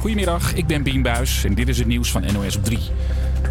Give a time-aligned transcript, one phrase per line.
[0.00, 2.78] Goedemiddag, ik ben Bien Buis en dit is het nieuws van NOS op 3.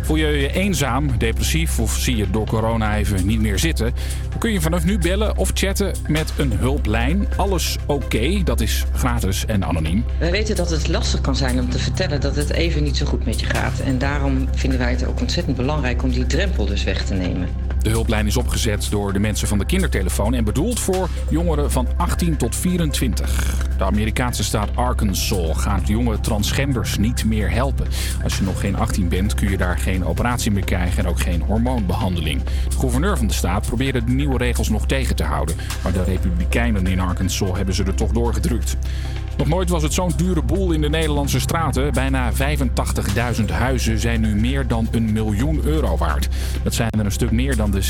[0.01, 3.94] Voel je je eenzaam, depressief of zie je door corona even niet meer zitten?
[4.29, 7.28] Dan kun je vanaf nu bellen of chatten met een hulplijn.
[7.35, 10.06] Alles oké, dat is gratis en anoniem.
[10.20, 13.06] Wij weten dat het lastig kan zijn om te vertellen dat het even niet zo
[13.06, 13.79] goed met je gaat.
[13.79, 17.69] En daarom vinden wij het ook ontzettend belangrijk om die drempel dus weg te nemen.
[17.81, 21.88] De hulplijn is opgezet door de mensen van de kindertelefoon en bedoeld voor jongeren van
[21.98, 23.67] 18 tot 24.
[23.77, 27.87] De Amerikaanse staat Arkansas gaat jonge transgenders niet meer helpen.
[28.23, 31.20] Als je nog geen 18 bent, kun je daar geen operatie meer krijgen en ook
[31.20, 32.43] geen hormoonbehandeling.
[32.70, 36.03] De gouverneur van de staat probeerde de nieuwe regels nog tegen te houden, maar de
[36.03, 38.77] Republikeinen in Arkansas hebben ze er toch doorgedrukt.
[39.39, 41.93] Nog nooit was het zo'n dure boel in de Nederlandse straten.
[41.93, 46.27] Bijna 85.000 huizen zijn nu meer dan een miljoen euro waard.
[46.63, 47.81] Dat zijn er een stuk meer dan de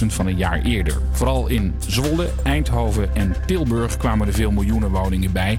[0.00, 0.98] 60.000 van een jaar eerder.
[1.10, 5.58] Vooral in Zwolle, Eindhoven en Tilburg kwamen er veel miljoenen woningen bij.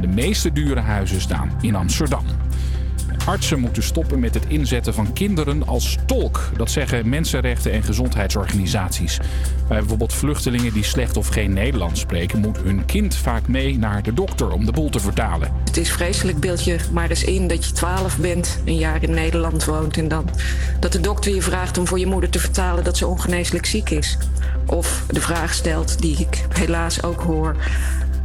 [0.00, 2.24] De meeste dure huizen staan in Amsterdam.
[3.30, 6.50] Artsen moeten stoppen met het inzetten van kinderen als tolk.
[6.56, 9.18] Dat zeggen mensenrechten en gezondheidsorganisaties.
[9.68, 14.02] Bij bijvoorbeeld vluchtelingen die slecht of geen Nederlands spreken, moet hun kind vaak mee naar
[14.02, 15.52] de dokter om de boel te vertalen.
[15.64, 19.10] Het is vreselijk, beeld je maar eens in dat je 12 bent, een jaar in
[19.10, 20.28] Nederland woont en dan
[20.80, 23.90] dat de dokter je vraagt om voor je moeder te vertalen dat ze ongeneeslijk ziek
[23.90, 24.18] is.
[24.66, 27.56] Of de vraag stelt, die ik helaas ook hoor,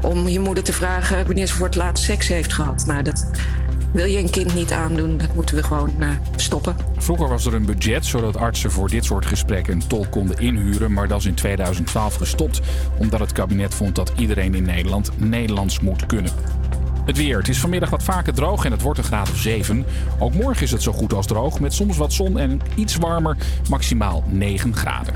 [0.01, 2.85] om je moeder te vragen wanneer ze voor het laatst seks heeft gehad.
[2.85, 3.25] Nou, dat
[3.95, 6.75] wil je een kind niet aandoen, dat moeten we gewoon uh, stoppen.
[6.97, 10.93] Vroeger was er een budget zodat artsen voor dit soort gesprekken een tolk konden inhuren,
[10.93, 12.61] maar dat is in 2012 gestopt
[12.97, 16.31] omdat het kabinet vond dat iedereen in Nederland Nederlands moet kunnen.
[17.05, 17.37] Het weer.
[17.37, 19.85] Het is vanmiddag wat vaker droog en het wordt een graad of 7.
[20.19, 23.37] Ook morgen is het zo goed als droog, met soms wat zon en iets warmer,
[23.69, 25.13] maximaal 9 graden.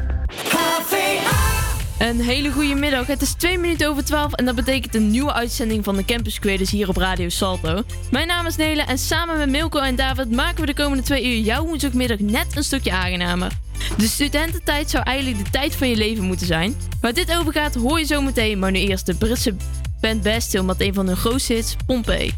[2.00, 3.08] Een hele goede middag.
[3.08, 6.40] Het is 2 minuten over 12 en dat betekent een nieuwe uitzending van de Campus
[6.40, 7.84] Creators hier op Radio Salto.
[8.12, 11.26] Mijn naam is Nele en samen met Milko en David maken we de komende twee
[11.26, 13.52] uur jouw woensdagmiddag net een stukje aangenamer.
[13.98, 16.76] De studententijd zou eigenlijk de tijd van je leven moeten zijn.
[17.02, 19.56] Waar dit over gaat hoor je zo meteen, maar nu eerst de Britse
[20.02, 22.34] band Bastille met een van hun grootste hits, Pompeii.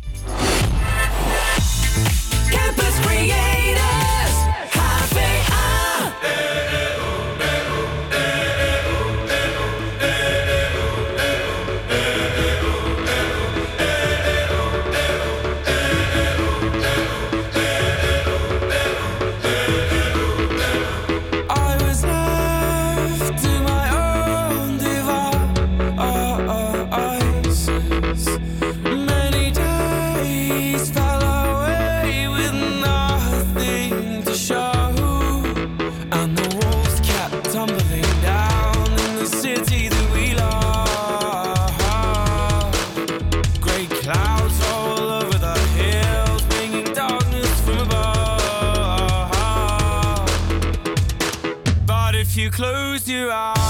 [53.11, 53.60] Your uh, eyes,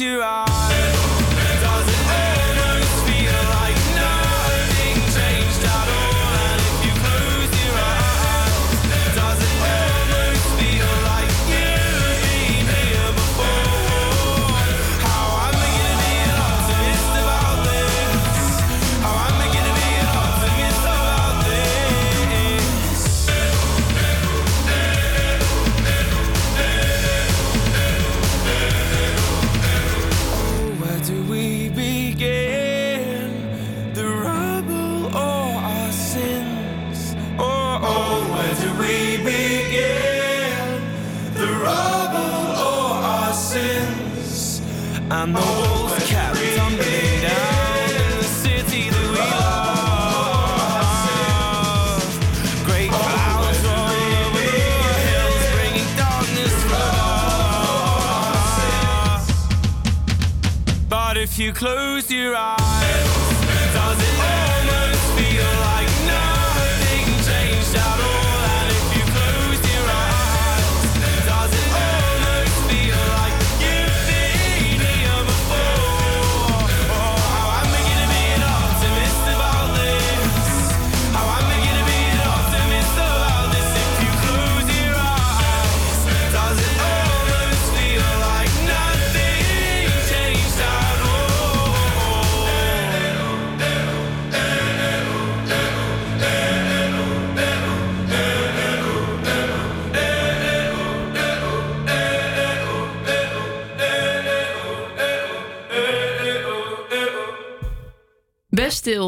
[0.00, 0.53] you close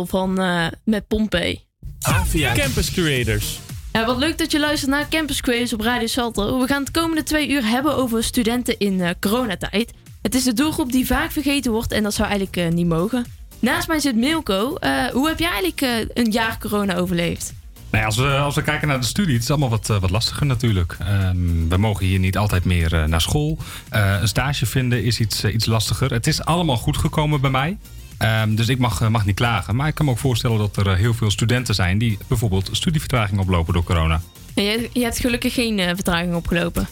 [0.06, 1.64] Van eh, met Pompey.
[2.00, 3.60] Avia Campus Creators.
[3.92, 6.60] Ja, wat leuk dat je luistert naar Campus Quiz op Radio Salto.
[6.60, 9.92] We gaan het komende twee uur hebben over studenten in eh, coronatijd.
[10.22, 13.26] Het is de doelgroep die vaak vergeten wordt en dat zou eigenlijk eh, niet mogen.
[13.58, 14.74] Naast mij zit Milko.
[14.74, 17.54] Eh, hoe heb jij eigenlijk eh, een jaar corona overleefd?
[17.90, 20.10] Nou ja, als, we, als we kijken naar de studie, het is allemaal wat, wat
[20.10, 20.96] lastiger natuurlijk.
[20.98, 23.58] Ehm, we mogen hier niet altijd meer naar school.
[23.88, 26.12] Eh, een stage vinden is iets, iets lastiger.
[26.12, 27.78] Het is allemaal goed gekomen bij mij.
[28.18, 29.76] Ehm, dus ik mag, eh, mag niet klagen.
[29.76, 32.68] Maar ik kan me ook voorstellen dat er eh, heel veel studenten zijn die bijvoorbeeld
[32.72, 34.20] studievertraging oplopen door corona.
[34.54, 36.88] En je, je hebt gelukkig geen eh, vertraging opgelopen.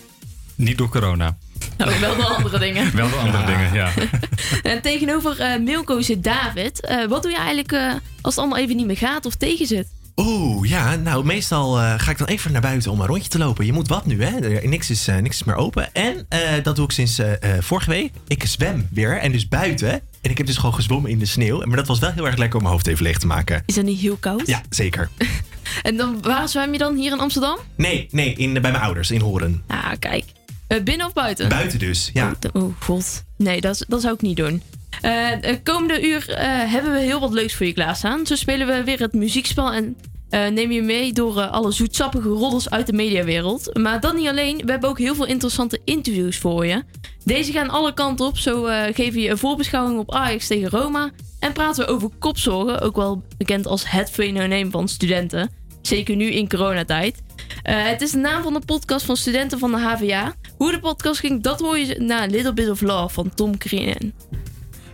[0.54, 1.36] Niet door corona.
[1.76, 2.90] Nou, wel de andere dingen.
[2.96, 3.90] Wel de andere dingen, ja.
[4.62, 6.80] En tegenover eh, Milko zit David.
[6.80, 7.88] Eh, wat doe je eigenlijk eh,
[8.20, 9.86] als het allemaal even niet meer gaat of tegen zit?
[10.16, 13.38] Oeh, ja, nou meestal eh, ga ik dan even naar buiten om een rondje te
[13.38, 13.66] lopen.
[13.66, 14.38] Je moet wat nu, hè?
[14.40, 15.94] Er- Niks is, eh, niks is meer open.
[15.94, 18.12] En eh, dat doe ik sinds eh, eh, vorige week.
[18.26, 20.00] Ik zwem weer en dus buiten.
[20.24, 21.66] En ik heb dus gewoon gezwommen in de sneeuw.
[21.66, 23.62] Maar dat was wel heel erg lekker om mijn hoofd even leeg te maken.
[23.66, 24.46] Is dat niet heel koud?
[24.46, 25.08] Ja, zeker.
[25.82, 27.58] En dan, waar zwem je dan hier in Amsterdam?
[27.76, 29.62] Nee, nee, in, bij mijn ouders in Horen.
[29.66, 30.24] Ah, kijk.
[30.66, 31.48] Eh, binnen of buiten?
[31.48, 32.34] Buiten dus, ja.
[32.52, 33.24] Oh, oh, god.
[33.36, 34.62] Nee, dat, dat zou ik niet doen.
[35.00, 38.26] Eh, de komende uur eh, hebben we heel wat leuks voor je klaarstaan.
[38.26, 39.96] Zo spelen we weer het muziekspel en
[40.34, 43.78] eh, neem je mee door eh, alle zoetsappige roddels uit de mediawereld.
[43.78, 46.82] Maar dat niet alleen, we hebben ook heel veel interessante interviews voor je.
[47.24, 48.38] Deze gaan alle kanten op.
[48.38, 51.10] Zo eh, geven je een voorbeschouwing op Ajax tegen Roma.
[51.38, 55.50] En praten we over kopzorgen, ook wel bekend als het fenomeen van studenten.
[55.82, 57.22] Zeker nu in coronatijd.
[57.62, 60.34] Het is de naam van de podcast van studenten van de HVA.
[60.56, 64.14] Hoe de podcast ging, dat hoor je na Little Bit of Love van Tom Green.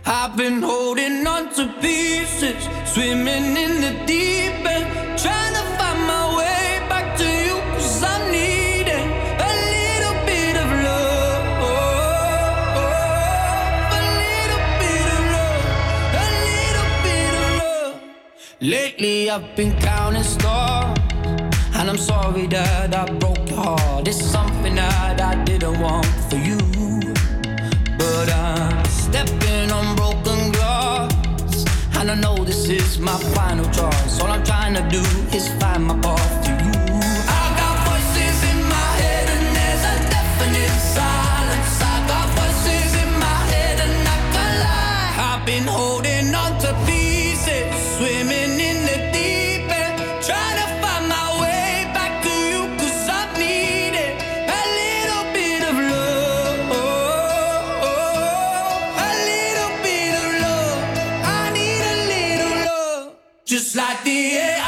[0.05, 4.63] I've been holding on to pieces, swimming in the deep
[18.63, 20.95] Lately I've been counting stars,
[21.73, 24.07] and I'm sorry that I broke your heart.
[24.07, 26.59] It's something that I didn't want for you.
[27.97, 31.65] But I'm stepping on broken glass.
[31.97, 34.21] And I know this is my final choice.
[34.21, 35.01] All I'm trying to do
[35.35, 36.40] is find my path
[64.03, 64.60] the air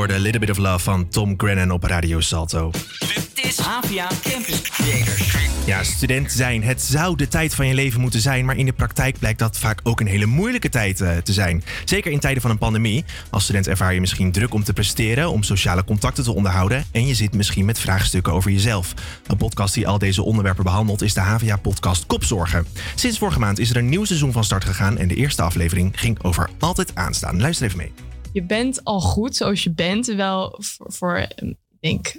[0.00, 2.70] hoorde A Little Bit of Love van Tom Grennan op Radio Salto.
[2.98, 5.36] Dit is Havia Campus Creators.
[5.66, 6.62] Ja, student zijn.
[6.62, 9.58] Het zou de tijd van je leven moeten zijn, maar in de praktijk blijkt dat
[9.58, 11.64] vaak ook een hele moeilijke tijd eh, te zijn.
[11.84, 13.04] Zeker in tijden van een pandemie.
[13.30, 17.06] Als student ervaar je misschien druk om te presteren, om sociale contacten te onderhouden en
[17.06, 18.94] je zit misschien met vraagstukken over jezelf.
[19.26, 22.66] Een podcast die al deze onderwerpen behandelt is de HVA-podcast Kopzorgen.
[22.94, 26.00] Sinds vorige maand is er een nieuw seizoen van start gegaan en de eerste aflevering
[26.00, 27.40] ging over altijd aanstaan.
[27.40, 28.09] Luister even mee.
[28.32, 30.06] Je bent al goed zoals je bent.
[30.06, 32.14] Wel voor, voor eh, ik denk,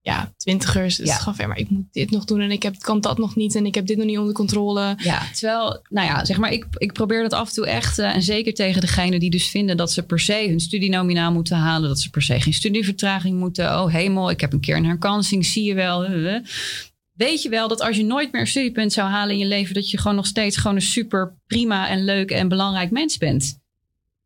[0.00, 0.96] ja, twintigers.
[0.96, 1.14] Dus Ja.
[1.16, 3.54] gewoon ver, maar ik moet dit nog doen en ik heb, kan dat nog niet
[3.54, 4.94] en ik heb dit nog niet onder controle.
[4.98, 7.98] Ja, terwijl, nou ja, zeg maar, ik, ik probeer dat af en toe echt.
[7.98, 11.56] eh, en zeker tegen degenen die dus vinden dat ze per se hun studienominaal moeten
[11.56, 11.88] halen.
[11.88, 13.80] Dat ze per se geen studievertraging moeten.
[13.82, 16.04] Oh hemel, ik heb een keer een herkansing, zie je wel.
[16.04, 16.44] eh, eh.
[17.12, 19.74] Weet je wel dat als je nooit meer een studiepunt zou halen in je leven,
[19.74, 23.58] dat je gewoon nog steeds gewoon een super prima en leuk en belangrijk mens bent.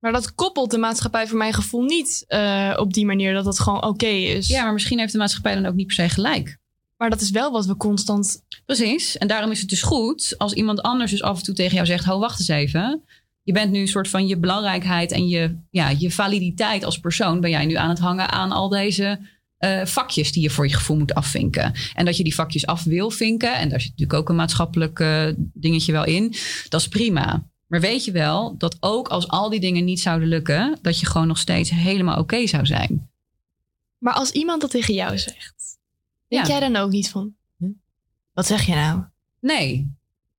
[0.01, 3.59] Maar dat koppelt de maatschappij voor mijn gevoel niet eh, op die manier dat het
[3.61, 4.47] gewoon oké is.
[4.47, 6.59] Ja, maar misschien heeft de maatschappij dan ook niet per se gelijk.
[6.97, 8.43] Maar dat is wel wat we constant.
[8.67, 9.19] Precies.
[9.19, 11.87] En daarom is het dus goed als iemand anders dus af en toe tegen jou
[11.87, 13.03] zegt: Ho, wacht eens even.
[13.43, 17.41] Je bent nu een soort van je belangrijkheid en je, ja, je validiteit als persoon.
[17.41, 19.21] Ben jij nu aan het hangen aan al deze
[19.57, 21.73] eh, vakjes die je voor je gevoel moet afvinken.
[21.95, 23.59] En dat je die vakjes af wil vinken.
[23.59, 26.35] En daar zit natuurlijk ook een maatschappelijk eh, dingetje wel in.
[26.69, 27.50] Dat is prima.
[27.71, 31.07] Maar weet je wel dat ook als al die dingen niet zouden lukken, dat je
[31.07, 33.11] gewoon nog steeds helemaal oké zou zijn.
[33.99, 35.79] Maar als iemand dat tegen jou zegt,
[36.29, 36.51] denk Ja.
[36.59, 37.35] jij dan ook niet van.
[37.59, 37.67] "Hm,
[38.33, 39.03] Wat zeg je nou?
[39.41, 39.93] Nee.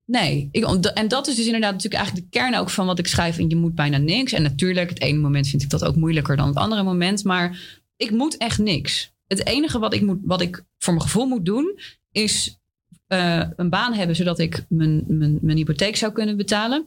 [0.04, 0.48] Nee.
[0.52, 3.38] Ik, en dat is dus inderdaad natuurlijk eigenlijk de kern ook van wat ik schrijf.
[3.38, 4.32] En je moet bijna niks.
[4.32, 7.24] En natuurlijk, het ene moment vind ik dat ook moeilijker dan het andere moment.
[7.24, 7.58] Maar
[7.96, 9.12] ik moet echt niks.
[9.26, 11.78] Het enige wat ik, moet, wat ik voor mijn gevoel moet doen,
[12.12, 12.58] is
[13.06, 16.86] eh, een baan hebben zodat ik mijn, mijn, mijn hypotheek zou kunnen betalen.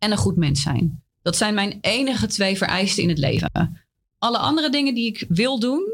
[0.00, 1.02] En een goed mens zijn.
[1.22, 3.80] Dat zijn mijn enige twee vereisten in het leven.
[4.18, 5.92] Alle andere dingen die ik wil doen,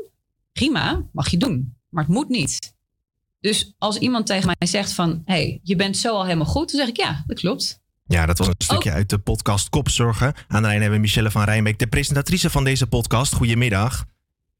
[0.52, 1.76] prima, mag je doen.
[1.88, 2.74] Maar het moet niet.
[3.40, 5.22] Dus als iemand tegen mij zegt van...
[5.24, 7.80] hey, je bent zo al helemaal goed, dan zeg ik ja, dat klopt.
[8.06, 10.34] Ja, dat was een stukje uit de podcast Kopzorgen.
[10.48, 13.34] Aan de lijn hebben we Michelle van Rijnbeek, de presentatrice van deze podcast.
[13.34, 14.04] Goedemiddag.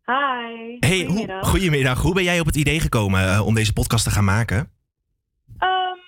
[0.05, 0.77] Hi.
[0.79, 1.49] Hey, hoe, goedemiddag.
[1.49, 2.03] goedemiddag.
[2.03, 4.71] Hoe ben jij op het idee gekomen eh, om deze podcast te gaan maken?
[5.59, 5.99] Ehm,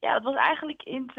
[0.00, 1.10] ja, dat was eigenlijk in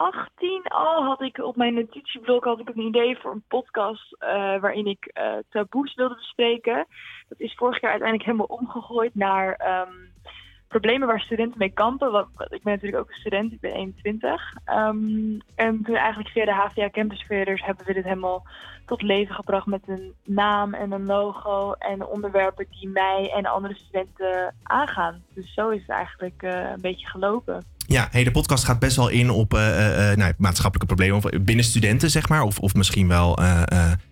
[0.00, 1.04] 2018 al.
[1.04, 4.28] Had ik op mijn notitieblok had ik een idee voor een podcast eh,
[4.60, 6.86] waarin ik eh, taboes wilde bespreken.
[7.28, 9.92] Dat is vorig jaar uiteindelijk helemaal omgegooid naar ehm,
[10.68, 12.12] problemen waar studenten mee kampen.
[12.12, 14.54] Want ik ben natuurlijk ook een student, ik ben 21.
[14.64, 18.46] Ehm, en toen eigenlijk via de HVA Campus Creators hebben we dit helemaal
[18.86, 23.74] tot leven gebracht met een naam en een logo en onderwerpen die mij en andere
[23.74, 25.22] studenten aangaan.
[25.34, 27.64] Dus zo is het eigenlijk eh, een beetje gelopen.
[27.92, 31.64] Ja, de podcast gaat best wel in op eh, eh, eh, nou, maatschappelijke problemen binnen
[31.64, 32.42] studenten, zeg maar.
[32.42, 33.38] Of, of misschien wel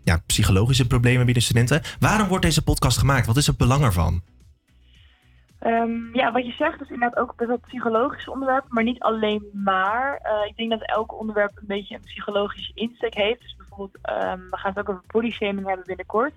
[0.05, 1.83] ja, psychologische problemen binnen studenten.
[2.01, 3.27] Waarom wordt deze podcast gemaakt?
[3.27, 4.23] Wat is het belang ervan?
[5.59, 9.45] Ehm, ja, wat je zegt is inderdaad ook best wel psychologische onderwerpen, maar niet alleen
[9.53, 10.21] maar.
[10.49, 13.41] Ik denk dat elk onderwerp een beetje een psychologische insteek heeft.
[13.41, 16.33] Dus bijvoorbeeld, ehm, we gaan het ook over bodyshaming hebben binnenkort.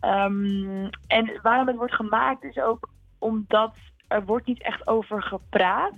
[0.00, 3.74] Ehm, en waarom het wordt gemaakt is ook omdat
[4.08, 5.94] er wordt niet echt over gepraat.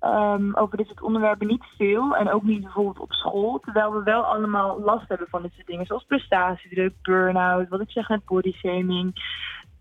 [0.00, 2.16] Ehm, over dit soort onderwerpen niet veel.
[2.16, 3.58] En ook niet bijvoorbeeld op school.
[3.58, 5.86] Terwijl we wel allemaal last hebben van dit soort dingen.
[5.86, 9.14] Zoals prestatiedruk, burn-out, wat ik zeg net, bodyshaming.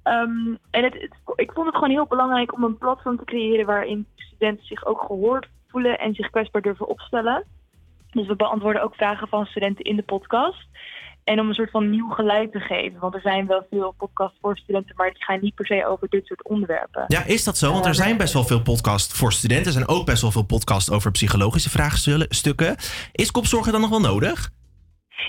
[0.04, 4.08] Ehm, en het- ik vond het gewoon heel belangrijk om een platform te creëren waarin
[4.16, 7.44] studenten zich ook gehoord voelen en zich kwetsbaar durven opstellen.
[8.12, 10.68] Dus we beantwoorden ook vragen van studenten in de podcast.
[11.30, 13.00] En om een soort van nieuw geluid te geven.
[13.00, 16.10] Want er zijn wel veel podcasts voor studenten, maar die gaan niet per se over
[16.10, 17.04] dit soort onderwerpen.
[17.08, 17.72] Ja, is dat zo?
[17.72, 19.66] Want er zijn best wel veel podcasts voor studenten.
[19.66, 22.76] Er zijn ook best wel veel podcasts over psychologische vraagstukken.
[23.12, 24.50] Is kopzorgen dan nog wel nodig?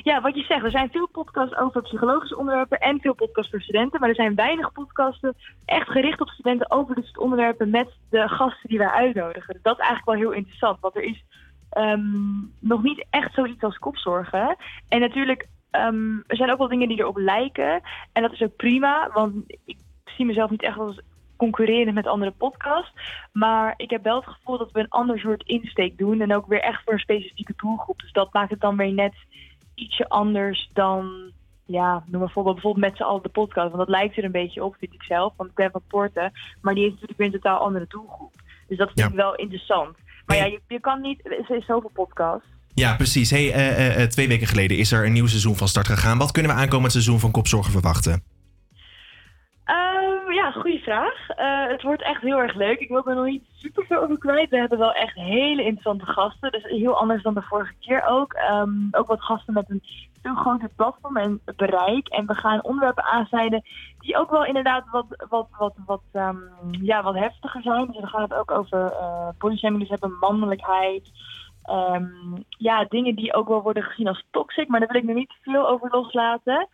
[0.02, 3.60] Ja, wat je zegt, er zijn veel podcasts over psychologische onderwerpen en veel podcasts voor
[3.60, 4.00] studenten.
[4.00, 8.28] Maar er zijn weinig podcasten echt gericht op studenten over dit soort onderwerpen met de
[8.28, 9.54] gasten die wij uitnodigen.
[9.54, 11.24] Dus dat is eigenlijk wel heel interessant, want er is
[11.70, 12.00] ehm,
[12.58, 14.56] nog niet echt zoiets als kopzorgen.
[14.88, 17.80] En natuurlijk, ehm, er zijn ook wel dingen die erop lijken.
[18.12, 19.34] En dat is ook prima, want
[19.64, 21.00] ik zie mezelf niet echt als
[21.36, 22.92] concurreren met andere podcasts.
[23.32, 26.20] Maar ik heb wel het gevoel dat we een ander soort insteek doen.
[26.20, 27.98] En ook weer echt voor een specifieke doelgroep.
[28.00, 29.14] Dus dat maakt het dan weer net
[29.74, 31.32] ietsje anders dan,
[31.66, 33.66] ja, noem maar voorbeeld, bijvoorbeeld met z'n allen de podcast.
[33.66, 36.32] Want dat lijkt er een beetje op, vind ik zelf, want ik ben van Porten.
[36.60, 38.32] Maar die heeft natuurlijk weer een totaal andere doelgroep.
[38.68, 39.96] Dus dat vind ik wel interessant.
[40.26, 42.48] Maar ja, je, je kan niet, er is zoveel podcasts.
[42.74, 43.30] Ja, precies.
[43.30, 46.18] Hey, eh, eh, eh, twee weken geleden is er een nieuw seizoen van start gegaan.
[46.18, 48.22] Wat kunnen we aankomend seizoen van Kopzorgen verwachten?
[49.64, 51.14] Ehm, ja, goede vraag.
[51.70, 52.78] Het wordt echt heel erg leuk.
[52.78, 54.50] Ik wil er nog niet super veel over kwijt.
[54.50, 56.52] We hebben wel echt hele interessante gasten.
[56.52, 58.32] Dus heel anders dan de vorige keer ook.
[58.32, 59.82] Ehm, ook wat gasten met een
[60.22, 62.08] veel groter platform en bereik.
[62.08, 63.62] En we gaan onderwerpen aansnijden
[63.98, 66.36] die ook wel inderdaad wat, wat, wat, wat, ehm,
[66.70, 67.86] ja, wat heftiger zijn.
[67.86, 71.10] Dus dan gaat het ook over uh, hebben, mannelijkheid.
[71.62, 72.04] Ehm,
[72.48, 74.68] ja, dingen die ook wel worden gezien als toxic.
[74.68, 76.68] Maar daar wil ik nu niet veel over loslaten.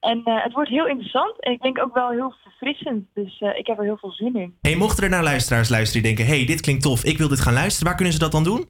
[0.00, 3.06] En eh, het wordt heel interessant en ik denk ook wel heel verfrissend.
[3.14, 4.54] Dus eh, ik heb er heel veel zin in.
[4.60, 6.34] Hey, mochten er nou luisteraars luisteren die denken...
[6.34, 7.86] hey, dit klinkt tof, ik wil dit gaan luisteren.
[7.86, 8.68] Waar kunnen ze dat dan doen?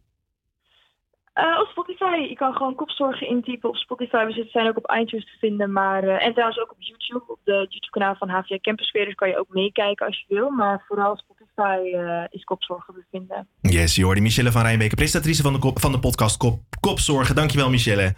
[1.35, 2.27] Uh, op Spotify.
[2.29, 4.25] Je kan gewoon kopzorgen intypen op Spotify.
[4.25, 5.73] We zijn ook op iTunes te vinden.
[5.73, 7.33] Maar, en trouwens ook op YouTube.
[7.33, 10.51] Op de YouTube-kanaal van HVA Campus Creators kan je ook meekijken als je wil.
[10.51, 11.79] Maar vooral Spotify
[12.31, 13.49] is kopzorgen te vinden.
[13.61, 17.35] Yes, je hoorde Michelle van Rijnbeke, presentatrice van de, van de podcast Kop, Kopzorgen.
[17.35, 18.15] Dankjewel, Michelle.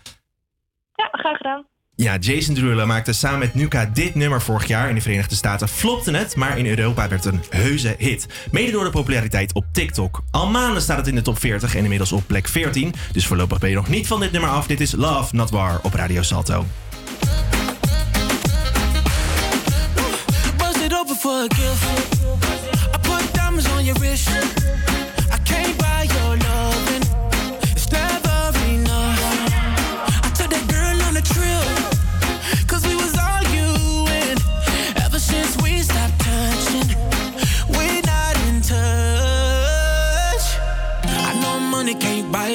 [0.95, 1.67] Ja, graag gedaan.
[2.03, 4.89] Ja, Jason Derulo maakte samen met Nuka dit nummer vorig jaar.
[4.89, 8.27] In de Verenigde Staten flopte het, maar in Europa werd het een heuse hit.
[8.51, 10.23] Mede door de populariteit op TikTok.
[10.31, 12.95] Al maanden staat het in de top 40 en inmiddels op plek 14.
[13.13, 14.67] Dus voorlopig ben je nog niet van dit nummer af.
[14.67, 16.67] Dit is Love Not War op Radio Salto.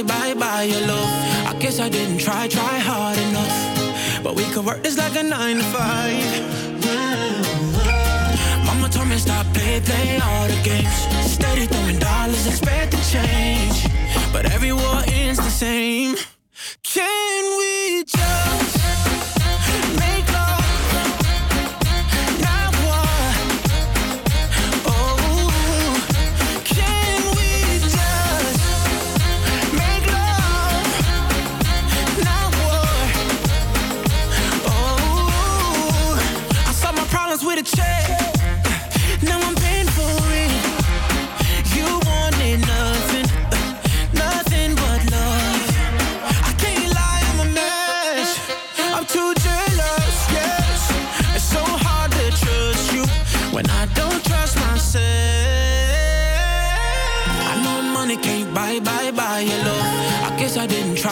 [0.04, 1.10] Buy, buy, buy your love.
[1.48, 4.24] I guess I didn't try, try hard enough.
[4.24, 6.58] But we could work this like a nine to five.
[8.66, 11.32] Mama told me stop, play, play all the games.
[11.32, 13.88] Steady throwing dollars, expecting change.
[14.32, 16.16] But every war ends the same.
[16.84, 18.77] Can we just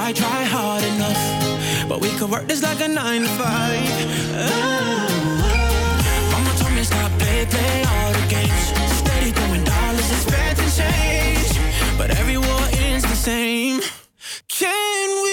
[0.08, 1.90] I try, hard enough.
[1.90, 3.90] But we could work this like a nine to five.
[4.38, 5.08] Oh.
[6.32, 8.66] Mama told me stop, play, play all the games.
[9.02, 11.58] Steady throwing dollars, expecting change.
[11.98, 13.82] But every war ends the same.
[14.48, 15.25] Can we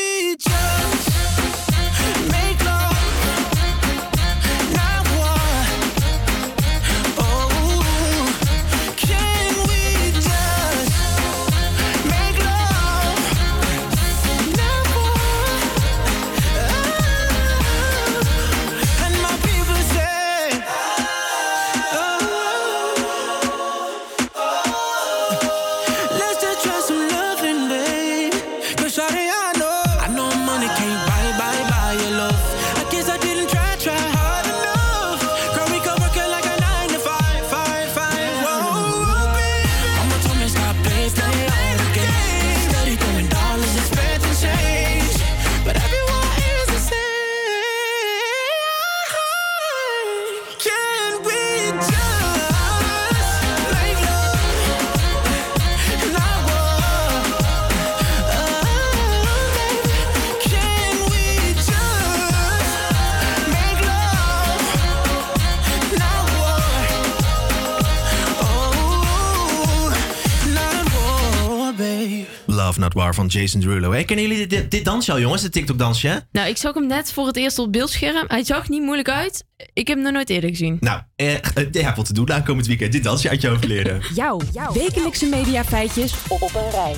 [72.92, 73.90] Van Jason Derulo.
[73.90, 75.42] Hey, kennen jullie dit, dit dansje al, jongens?
[75.42, 76.16] Het TikTok-dansje, hè?
[76.32, 78.24] Nou, ik zag hem net voor het eerst op beeldscherm.
[78.28, 79.44] Hij zag niet moeilijk uit.
[79.72, 80.76] Ik heb hem nog nooit eerder gezien.
[80.80, 81.40] Nou, eh, eh,
[81.72, 82.92] je hebt wat te doen aankomend weekend.
[82.92, 84.02] Dit dansje uit hoofd leren.
[84.14, 84.40] Jouw
[84.72, 86.94] wekelijkse mediafeitjes op, op een rij.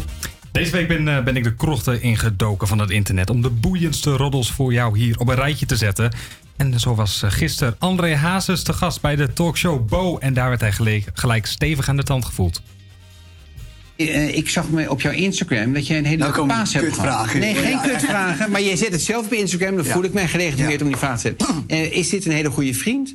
[0.54, 4.10] Deze week ben, eh, ben ik de krochten ingedoken van het internet om de boeiendste
[4.10, 6.12] roddels voor jou hier op een rijtje te zetten.
[6.56, 10.48] En zo was eh, gisteren André Hazes te gast bij de talkshow Bo en daar
[10.48, 12.62] werd hij gelijk, gelijk stevig aan de tand gevoeld.
[13.96, 16.72] Eh, ik zag me op jouw Instagram dat jij een hele Nou leuke komen paas
[16.74, 17.34] hebt gehad.
[17.34, 17.78] Nee, geen Ja.
[17.78, 18.50] kutvragen.
[18.50, 19.76] Maar jij zet het zelf op Instagram.
[19.76, 19.92] Dan Ja.
[19.92, 21.64] voel ik mij gelegitimeerd om die vraag te stellen.
[21.66, 23.14] Eh, is dit een hele goede vriend?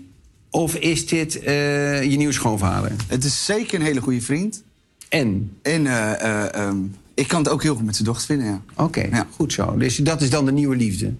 [0.49, 2.91] Of is dit eh, je nieuwe schoonvader?
[3.07, 4.63] Het is zeker een hele goede vriend.
[5.09, 5.51] En?
[5.61, 6.77] En eh, eh, ehm,
[7.13, 8.61] ik kan het ook heel goed met zijn dochter vinden, ja.
[8.83, 9.77] Oké, goed zo.
[9.77, 11.13] Dus dat is dan de nieuwe liefde?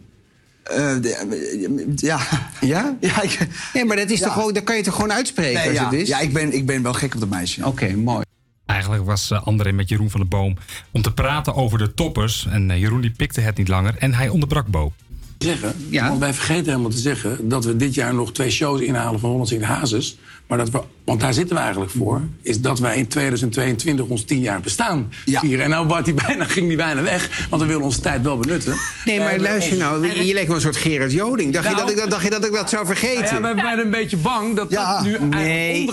[0.63, 2.19] De- ja.
[2.61, 2.97] Ja?
[3.01, 3.37] Ja, ik,
[3.73, 5.89] Nee, maar dat, is toch gewoon, dat kan je toch gewoon uitspreken nee, als ja.
[5.89, 6.07] het is?
[6.07, 7.65] ja ik, ben, ik ben wel gek op dat meisje.
[7.65, 8.23] Oké, mooi.
[8.69, 10.55] Eigenlijk was eh, André met Jeroen van der Boom
[10.91, 12.47] om te praten over de toppers.
[12.49, 14.91] En eh, Jeroen die pikte het niet langer en hij onderbrak Bo.
[15.37, 15.75] zeggen.
[15.91, 19.29] Want wij vergeten helemaal te zeggen dat we dit jaar nog twee shows inhalen van
[19.29, 20.17] Hollands in de Hazes.
[20.47, 24.23] Maar dat we, want daar zitten we eigenlijk voor, is dat wij in 2022 ons
[24.23, 25.63] tien jaar bestaan vieren.
[25.63, 28.37] En nou wordt die bijna, ging die bijna weg, want we willen onze tijd wel
[28.37, 28.75] benutten.
[29.05, 31.53] Nee, maar luister ons- nou, je lijkt wel een soort Gerard Joling.
[31.53, 31.81] Dacht, je, Nou.
[31.85, 33.41] dat ik, dat- dacht je dat ik dat zou vergeten?
[33.41, 35.89] Ja, we zijn een beetje bang dat dat nu nee.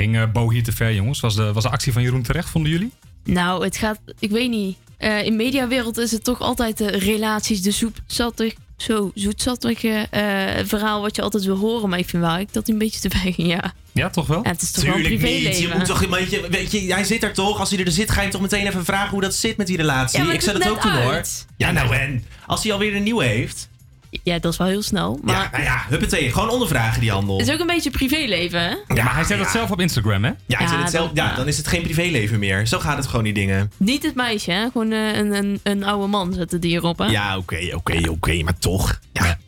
[0.00, 1.20] Ging eh, Bo hier te ver, jongens?
[1.20, 2.92] Was de, was de actie van Jeroen terecht, vonden jullie?
[3.24, 4.76] Nou, het gaat, ik weet niet.
[4.96, 11.00] Eh, in mediawereld is het toch altijd de relaties, de zoetzattig, zo zoetzattige eh verhaal
[11.00, 11.88] wat je altijd wil horen.
[11.88, 13.72] Maar ik vind wel ik dat een beetje te ver ging, ja.
[13.92, 14.40] Ja, toch wel?
[14.42, 15.30] Ja, het is toch wel een Tuurlijk niet.
[15.32, 15.68] privéleven.
[15.68, 17.58] Je moet toch, weet je, weet je, hij zit er toch.
[17.58, 19.66] Als hij er zit, ga je hem toch meteen even vragen hoe dat zit met
[19.66, 20.18] die relatie.
[20.18, 21.22] Ja, maar ik het zou is dat ook doen hoor.
[21.56, 22.24] Ja, nou en.
[22.46, 23.68] Als hij alweer een nieuwe heeft.
[24.22, 25.18] Ja, dat is wel heel snel.
[25.22, 26.32] Maar Ja, nou ja, huppatee.
[26.32, 27.38] Gewoon ondervragen die handel.
[27.38, 28.68] het is ook een beetje privéleven, hè?
[28.94, 30.30] Ja, maar hij zet dat zelf op Instagram, hè?
[30.46, 31.36] Ja, hij Ja, zet het zelf, dat- ja, ja.
[31.36, 32.66] dan is het geen privéleven meer.
[32.66, 33.72] Zo gaat het gewoon, die dingen.
[33.76, 34.70] Niet het meisje, hè?
[34.72, 37.04] Gewoon eh, een, een, een oude man zetten die erop, hè?
[37.04, 38.98] Ja, oké, oké, oké, maar toch.
[39.12, 39.38] Ja.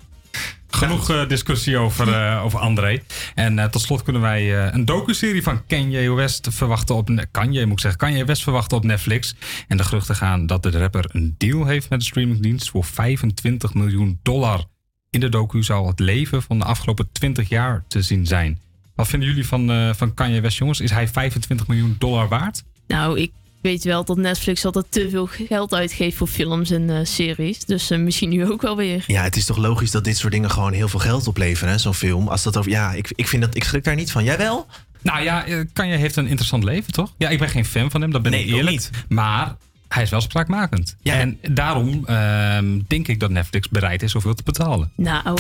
[0.75, 3.03] Genoeg eh, discussie over, eh, over André.
[3.35, 7.27] En eh, tot slot kunnen wij eh, een docuserie van Kanye West verwachten op...
[7.31, 8.01] Kanye, moet ik zeggen.
[8.01, 9.35] Kanye West verwachten op Netflix.
[9.69, 12.71] En de geruchten gaan dat de rapper een deal heeft met de streamingdienst...
[12.71, 14.65] voor 25 miljoen dollar.
[15.11, 18.61] In de docu zou het leven van de afgelopen 20 jaar te zien zijn.
[18.95, 20.81] Wat vinden jullie van, eh, van Kanye West, jongens?
[20.81, 22.65] Is hij 25 miljoen dollar waard?
[22.87, 23.33] Nou, ik
[23.63, 27.65] weet wel dat Netflix altijd te veel geld uitgeeft voor films en eh, series.
[27.65, 29.05] Dus eh, misschien nu ook wel weer.
[29.07, 31.79] Ja, het is toch logisch dat dit soort dingen gewoon heel veel geld opleveren, hè,
[31.79, 32.29] zo'n film.
[32.29, 34.25] Als dat over, ja, ik, ik vind dat, ik schrik daar niet van.
[34.25, 34.67] Jij wel?
[35.03, 37.13] Nou ja, eh, Kanye heeft een interessant leven, toch?
[37.19, 38.71] Ja, ik ben geen fan van hem, dat ben Nee, ik eerlijk.
[38.71, 38.91] niet.
[39.09, 39.57] Maar
[39.89, 40.97] hij is wel spraakmakend.
[41.03, 44.91] En daarom ehm, denk ik dat Netflix bereid is zoveel te betalen.
[44.97, 45.37] Nou,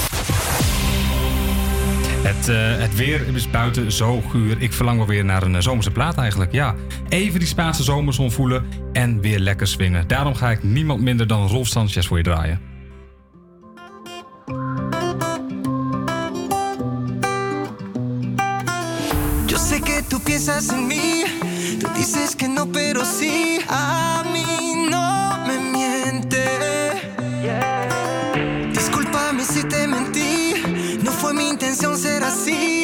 [2.32, 4.56] Het, eh, het weer is buiten zo guur.
[4.58, 6.52] Ik verlang wel weer naar een eh, zomerse plaat eigenlijk.
[6.52, 6.74] Ja,
[7.08, 10.08] even die Spaanse zomerzon voelen en weer lekker swingen.
[10.08, 12.60] Daarom ga ik niemand minder dan Rolf Sanchez voor je draaien.
[19.46, 21.24] Yo sé que tú piensas en mí,
[21.78, 24.71] tú dices que no, pero sí, a mí
[32.44, 32.81] see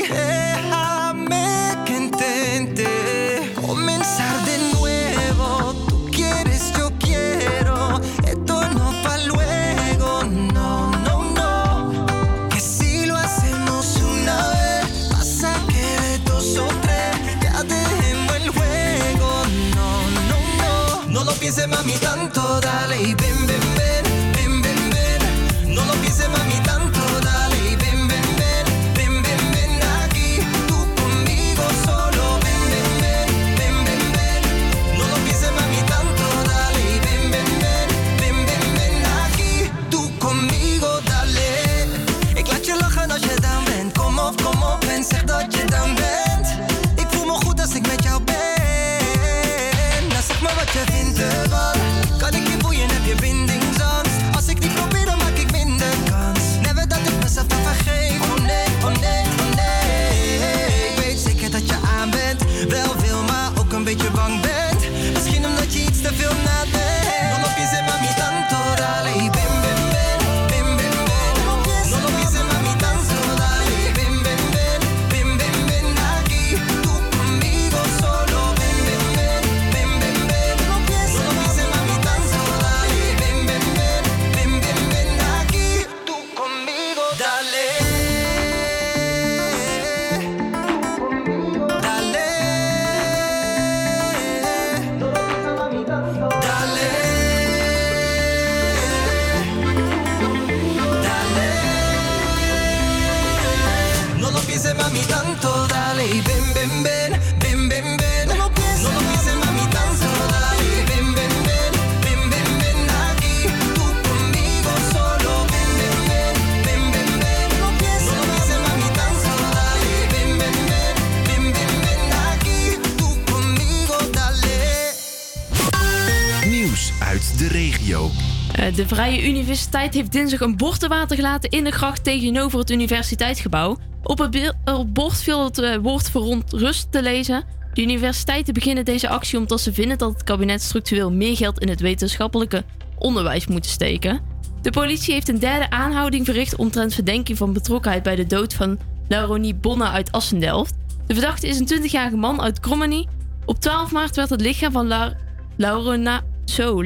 [128.74, 132.70] de Vrije Universiteit heeft dinsdag een bord te water gelaten in de gracht tegenover het
[132.70, 133.78] universiteitsgebouw.
[134.02, 134.54] Op het
[134.92, 137.44] bord viel het eh, woord verontrust te lezen.
[137.72, 141.68] De universiteiten beginnen deze actie omdat ze vinden dat het kabinet structureel meer geld in
[141.68, 142.64] het wetenschappelijke
[142.98, 144.20] onderwijs moet steken.
[144.62, 148.78] De politie heeft een derde aanhouding verricht omtrent verdenking van betrokkenheid bij de dood van
[149.08, 150.74] Lauronie Bonna uit Assendelft.
[151.06, 153.08] De verdachte is een 20-jarige man uit Krommenie.
[153.44, 155.16] Op 12 maart werd het lichaam van La
[155.56, 156.84] Laurona, zo,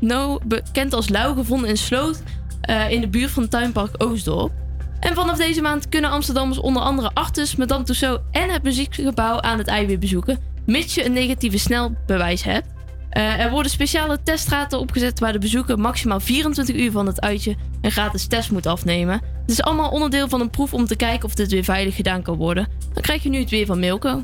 [0.00, 2.22] Laurono, bekend als Lau, gevonden in Sloot
[2.60, 4.52] eh, in de buurt van tuinpark Oostdorp.
[5.00, 9.58] En vanaf deze maand kunnen Amsterdammers onder andere Artus, Madame Tussauds en het muziekgebouw aan
[9.58, 12.74] het ei weer bezoeken, mits je een negatieve snelbewijs hebt.
[13.10, 17.56] Eh, er worden speciale teststraten opgezet waar de bezoeker maximaal 24 uur van het uitje
[17.80, 19.20] een gratis test moet afnemen.
[19.40, 22.22] Het is allemaal onderdeel van een proef om te kijken of dit weer veilig gedaan
[22.22, 22.68] kan worden.
[22.92, 24.22] Dan krijg je nu het weer van Milko.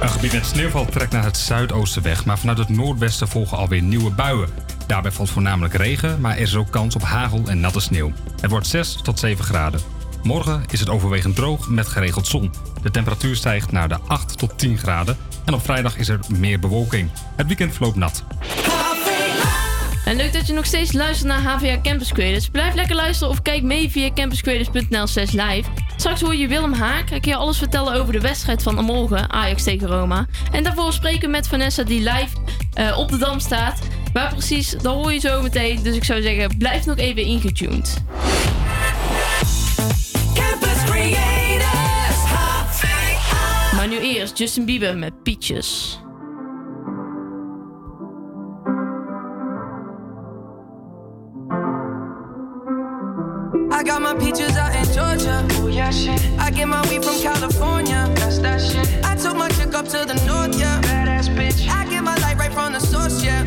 [0.00, 3.82] Een gebied met sneeuwval trekt naar het zuidoosten weg, maar vanuit het noordwesten volgen alweer
[3.82, 4.48] nieuwe buien.
[4.86, 8.12] Daarbij valt voornamelijk regen, maar er is ook kans op hagel en natte sneeuw.
[8.40, 9.80] Het wordt 6 tot 7 graden.
[10.22, 12.52] Morgen is het overwegend droog met geregeld zon.
[12.82, 16.58] De temperatuur stijgt naar de 8 tot 10 graden en op vrijdag is er meer
[16.58, 17.10] bewolking.
[17.36, 18.24] Het weekend verloopt nat.
[20.08, 22.48] En leuk dat je nog steeds luistert naar HVA Campus Creators.
[22.48, 25.70] Blijf lekker luisteren of kijk mee via campuscreators.nl slash live.
[25.96, 27.10] Straks hoor je Willem Haak.
[27.10, 30.26] Hij kan je alles vertellen over de wedstrijd van morgen, Ajax tegen Roma.
[30.52, 32.36] En daarvoor spreken we met Vanessa die live
[32.72, 33.78] eh, op de Dam staat.
[34.12, 35.82] Waar precies, dat hoor je zo meteen.
[35.82, 38.04] Dus ik zou zeggen, blijf nog even ingetuned.
[40.34, 43.76] Campus Creators, HVA.
[43.76, 45.98] Maar nu eerst Justin Bieber met Peaches.
[54.18, 55.46] Peaches out in Georgia.
[55.60, 56.20] Oh yeah, shit.
[56.38, 58.10] I get my weed from California.
[58.16, 58.86] That's that shit.
[59.04, 60.80] I took my chick up to the north, yeah.
[60.82, 61.68] Badass bitch.
[61.68, 63.44] I get my light right from the source, yeah.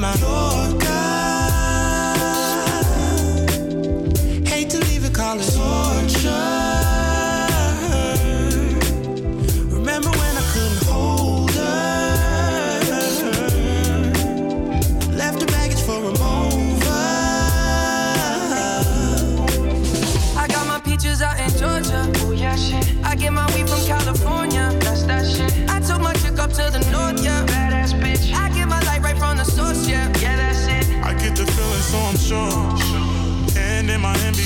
[0.00, 0.79] In my.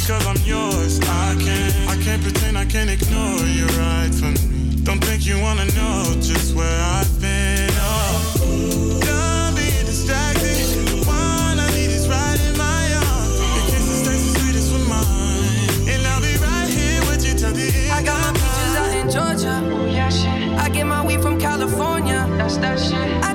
[0.06, 1.00] Because I'm yours.
[1.00, 4.76] I can't, I can't pretend, I can't ignore you right from me.
[4.82, 7.70] Don't think you wanna know just where I've been.
[7.80, 10.60] Oh, done being distracted.
[10.92, 13.40] The one I need is right in my arms.
[13.56, 17.52] Your kisses taste the sweetest with mine, and I'll be right here with you till
[17.52, 17.92] the end.
[17.92, 19.56] I got my peaches out in Georgia.
[19.72, 20.52] Oh yeah, shit.
[20.58, 22.26] I get my weed from California.
[22.36, 23.24] That's that shit.
[23.24, 23.33] I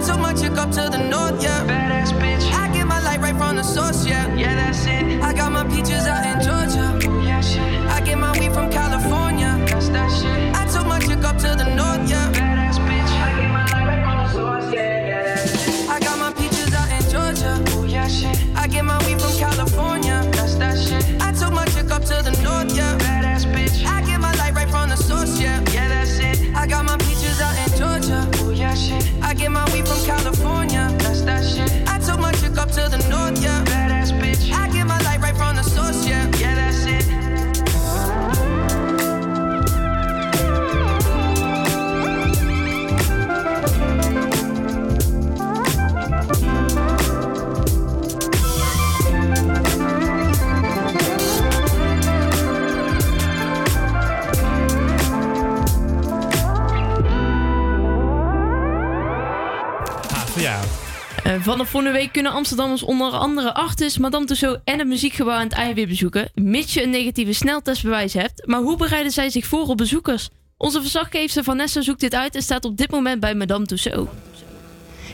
[61.60, 65.54] vanaf volgende week kunnen Amsterdammers onder andere Artis, Madame Tussauds en het muziekgebouw aan het
[65.54, 68.48] ei weer bezoeken, mits je een negatieve sneltestbewijs hebt.
[68.48, 70.30] Maar hoe bereiden zij zich voor op bezoekers?
[70.58, 74.10] Onze verslaggever Vanessa zoekt dit uit en staat op dit moment bij Madame Tussauds.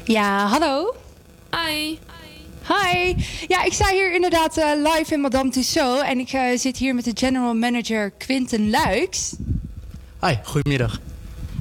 [0.03, 0.95] Ja, hallo.
[1.51, 1.97] Hi.
[2.67, 3.15] Hi.
[3.47, 6.03] Ja, ik sta hier inderdaad eh, live in Madame Tussauds.
[6.03, 9.35] En ik eh, zit hier met de general manager Quinten Luiks.
[10.21, 10.99] Hi, goedemiddag.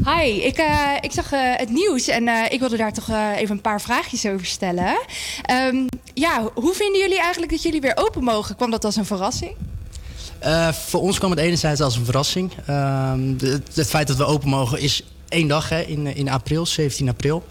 [0.02, 3.54] Hi, ik, eh, ik zag eh, het nieuws en eh, ik wilde daar toch even
[3.57, 4.98] een paar vraagjes over stellen.
[5.42, 8.57] Ehm, ja, hoe vinden jullie eigenlijk dat jullie weer open mogen?
[8.57, 9.57] Kwam dat als een verrassing?
[10.72, 12.52] Voor ons kwam het enerzijds als een verrassing.
[12.66, 13.35] Ehm,
[13.74, 17.44] het feit dat we open mogen is één dag hè, in, in april, 17 april.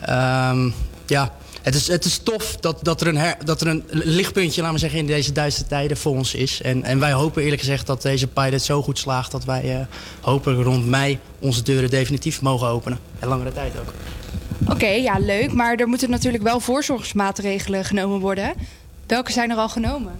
[0.00, 0.70] Ehm,
[1.06, 1.32] ja,
[1.64, 4.74] het is, het is tof dat, dat, er een her- dat er een lichtpuntje, laten
[4.74, 6.62] we zeggen, in deze duistere tijden voor ons is.
[6.62, 9.86] En, en wij hopen eerlijk gezegd dat deze pilot zo goed slaagt dat wij eh,
[10.20, 12.98] hopelijk rond mei onze deuren definitief mogen openen.
[13.18, 13.92] En langere tijd ook.
[14.70, 15.52] Oké, ja, leuk.
[15.52, 18.52] Maar er moeten natuurlijk wel voorzorgsmaatregelen genomen worden.
[19.06, 20.12] Welke zijn er al genomen?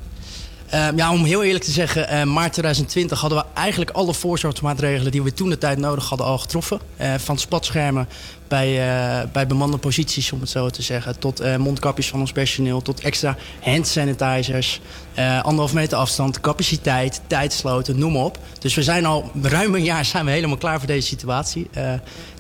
[0.69, 5.13] Ehm, ja, om heel eerlijk te zeggen, eh, maart 2020 hadden we eigenlijk alle voorzorgsmaatregelen
[5.13, 6.81] die we toen de tijd nodig hadden al getroffen.
[6.97, 8.09] Eh, van spatschermen
[8.55, 12.33] bij, eh, bij bemande posities, om het zo te zeggen, tot eh, mondkapjes van ons
[12.33, 14.81] personeel, tot extra hand sanitizers,
[15.15, 18.39] eh anderhalf meter afstand, capaciteit, tijdsloten, noem op.
[18.59, 21.71] Dus we zijn al ruim een jaar zijn we helemaal klaar voor deze situatie.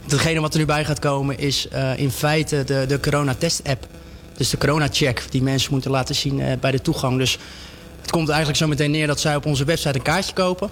[0.06, 3.86] Degene wat er nu bij gaat komen is in feite de, de corona-test-app.
[4.36, 7.18] Dus de corona-check die mensen moeten laten zien bij de toegang.
[7.18, 7.38] Dus
[8.00, 10.70] het komt eigenlijk zo meteen neer dat zij op onze website een kaartje kopen.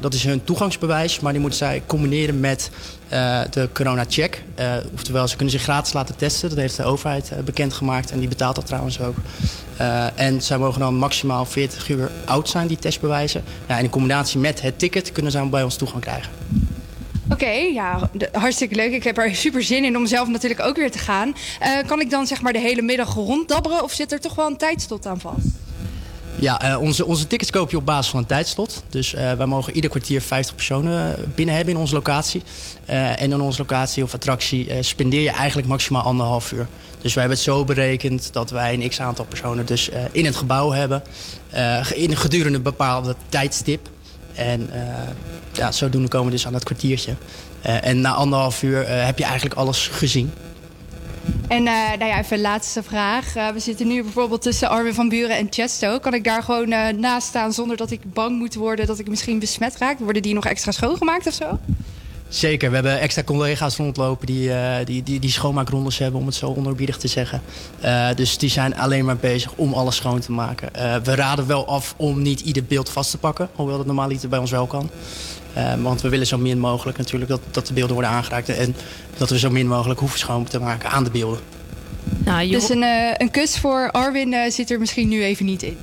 [0.00, 2.70] Dat is hun toegangsbewijs, maar die moeten zij combineren met
[3.10, 4.42] eh, de corona-check.
[4.54, 6.48] Eh, oftewel, ze kunnen zich gratis laten testen.
[6.48, 9.14] Dat heeft de overheid eh, bekendgemaakt en die betaalt dat trouwens ook.
[10.14, 13.44] En zij mogen dan maximaal 40 uur oud zijn, die testbewijzen.
[13.68, 16.32] Ja, en in combinatie met het ticket kunnen zij bij ons toegang krijgen.
[17.30, 18.92] Oké, ja, hartstikke leuk.
[18.92, 21.34] Ik heb er super zin in om zelf natuurlijk ook weer te gaan.
[21.86, 24.56] Kan ik dan zeg maar de hele middag ronddabberen of zit er toch wel een
[24.56, 25.46] tijdslot aan vast?
[26.40, 28.82] Ja, eh, onze, onze tickets koop je op basis van een tijdslot.
[28.88, 32.42] Dus eh, wij mogen ieder kwartier 50 personen binnen hebben in onze locatie.
[32.84, 36.66] Eh, en in onze locatie of attractie spendeer je eigenlijk maximaal anderhalf uur.
[37.00, 40.70] Dus wij hebben het zo berekend dat wij een x-aantal personen dus in het gebouw
[40.70, 41.02] hebben.
[41.94, 43.88] in gedurende een bepaalde tijdstip.
[44.34, 44.70] En
[45.52, 47.14] ja, zodoende komen we dus aan dat kwartiertje.
[47.62, 50.32] En na anderhalf uur heb je eigenlijk alles gezien.
[51.50, 53.36] En eh, nou ja, even een laatste vraag.
[53.36, 55.98] Eh, we zitten nu bijvoorbeeld tussen Armin van Buren en Chesto.
[55.98, 59.08] Kan ik daar gewoon eh, naast staan zonder dat ik bang moet worden dat ik
[59.08, 59.98] misschien besmet raak?
[59.98, 61.58] Worden die nog extra schoongemaakt of zo?
[62.28, 64.50] Zeker, we hebben extra collega's rondlopen die,
[64.84, 67.42] die, die, die schoonmaakrondes hebben, om het zo onerbiedig te zeggen.
[68.14, 70.68] Dus die zijn alleen maar bezig om alles schoon te maken.
[71.02, 74.38] We raden wel af om niet ieder beeld vast te pakken, hoewel dat normaliter bij
[74.38, 74.90] ons wel kan.
[75.52, 78.74] Eh, want we willen zo min mogelijk natuurlijk dat, dat de beelden worden aangeraakt en
[79.16, 81.40] dat we zo min mogelijk hoeven schoon te maken aan de beelden.
[82.24, 85.62] Nou, Dus een, eh, een kus voor Arwin eh, zit er misschien nu even niet
[85.62, 85.76] in.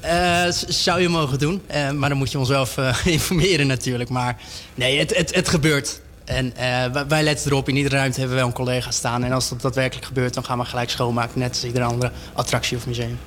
[0.00, 2.66] Eh, zou je mogen doen, eh, maar dan moet je ons wel
[3.04, 4.10] informeren natuurlijk.
[4.10, 4.36] Maar
[4.74, 6.00] nee, het, het, het gebeurt.
[6.24, 9.24] En eh, wij- wij letten erop, in iedere ruimte hebben we wel een collega staan.
[9.24, 11.38] En als dat daadwerkelijk gebeurt, dan gaan we gelijk schoonmaken.
[11.38, 13.18] Net als iedere andere attractie of museum.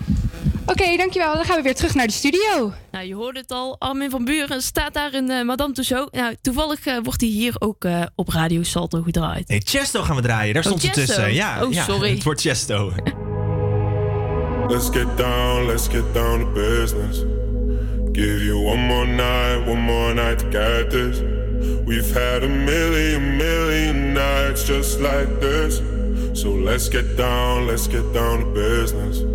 [0.68, 1.34] Oké, dankjewel.
[1.36, 2.74] Dan gaan we weer terug naar de studio.
[2.92, 3.76] Nou, je hoorde het al.
[3.80, 6.12] Armin van Buren staat daar in eh, Madame Tussauds.
[6.12, 9.48] Nou, toevallig eh, wordt hij hier ook eh, op Radio Salto gedraaid.
[9.48, 10.54] Nee, Chesto gaan we draaien.
[10.54, 11.06] Daar Oh, stond ze Chesto.
[11.06, 11.34] tussen.
[11.34, 12.10] Ja, Oh, ja, sorry.
[12.14, 12.92] Het wordt Chesto.
[14.68, 17.18] Let's get down, let's get down to business.
[18.12, 21.20] Give you one more night, one more night to get this.
[21.86, 25.82] We've had a million, million nights just like this.
[26.34, 29.35] So let's get down, let's get down to business.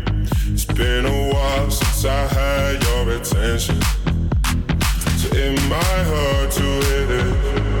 [0.53, 3.81] It's been a while since I had your attention.
[5.15, 7.80] So it might hurt to hit it.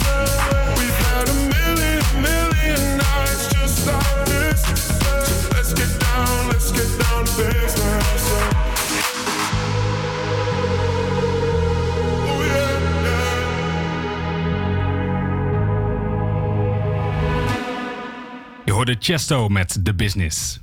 [18.81, 20.59] Hoorde Chesto met The Business.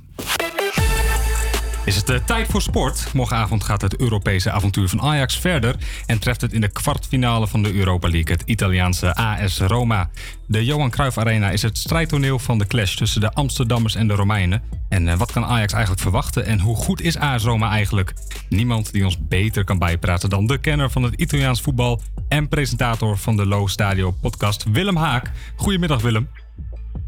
[1.85, 3.13] Is het eh, tijd voor sport?
[3.13, 7.63] Morgenavond gaat het Europese avontuur van Ajax verder en treft het in de kwartfinale van
[7.63, 10.09] de Europa League, het Italiaanse AS Roma.
[10.47, 14.15] De Johan Cruijff Arena is het strijdtoneel van de clash tussen de Amsterdammers en de
[14.15, 14.61] Romeinen.
[14.89, 18.13] En eh, wat kan Ajax eigenlijk verwachten en hoe goed is AS Roma eigenlijk?
[18.49, 23.17] Niemand die ons beter kan bijpraten dan de kenner van het Italiaans voetbal en presentator
[23.17, 25.31] van de Low Stadio podcast Willem Haak.
[25.55, 26.29] Goedemiddag Willem.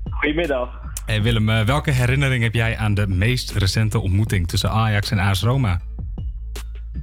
[0.09, 0.90] Goedemiddag.
[1.11, 5.19] Hey Willem, eh, welke herinnering heb jij aan de meest recente ontmoeting tussen Ajax en
[5.19, 5.79] AS Roma?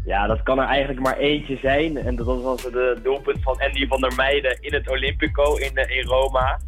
[0.05, 1.97] Ja, dat kan er eigenlijk maar eentje zijn.
[1.97, 5.97] En dat was de doelpunt van Andy van der Meijden in het Olympico in, eh,
[5.97, 6.61] in Roma.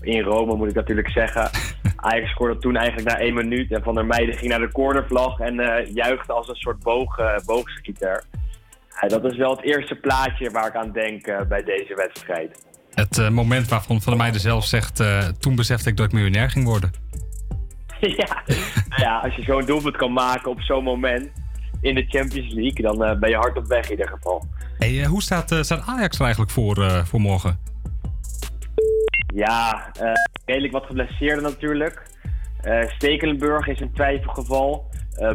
[0.00, 1.50] In Rome moet ik natuurlijk zeggen.
[1.96, 3.72] Ajax scoorde toen eigenlijk na één minuut.
[3.72, 7.18] En Van der Meijden ging naar de cornervlag en eh, juichte als een soort boog,
[7.18, 8.24] eh, boogschieter.
[9.08, 12.66] Dat is wel het eerste plaatje waar ik aan denk eh, bij deze wedstrijd.
[12.94, 15.00] Het eh, moment waarvan Van der Meijden zelf zegt...
[15.00, 16.92] eh, toen besefte ik dat ik miljonair ging worden.
[18.00, 18.42] ja,
[18.88, 21.30] nou ja, als je zo'n doelpunt kan maken op zo'n moment
[21.80, 24.46] in de Champions League, dan eh, ben je hard op weg in ieder geval.
[24.78, 27.58] Hey, hoe staat, staat Ajax er eigenlijk voor, voor morgen?
[29.34, 29.90] Ja,
[30.44, 32.02] redelijk wat geblesseerden natuurlijk.
[32.86, 34.90] Stekelenburg is een twijfelgeval.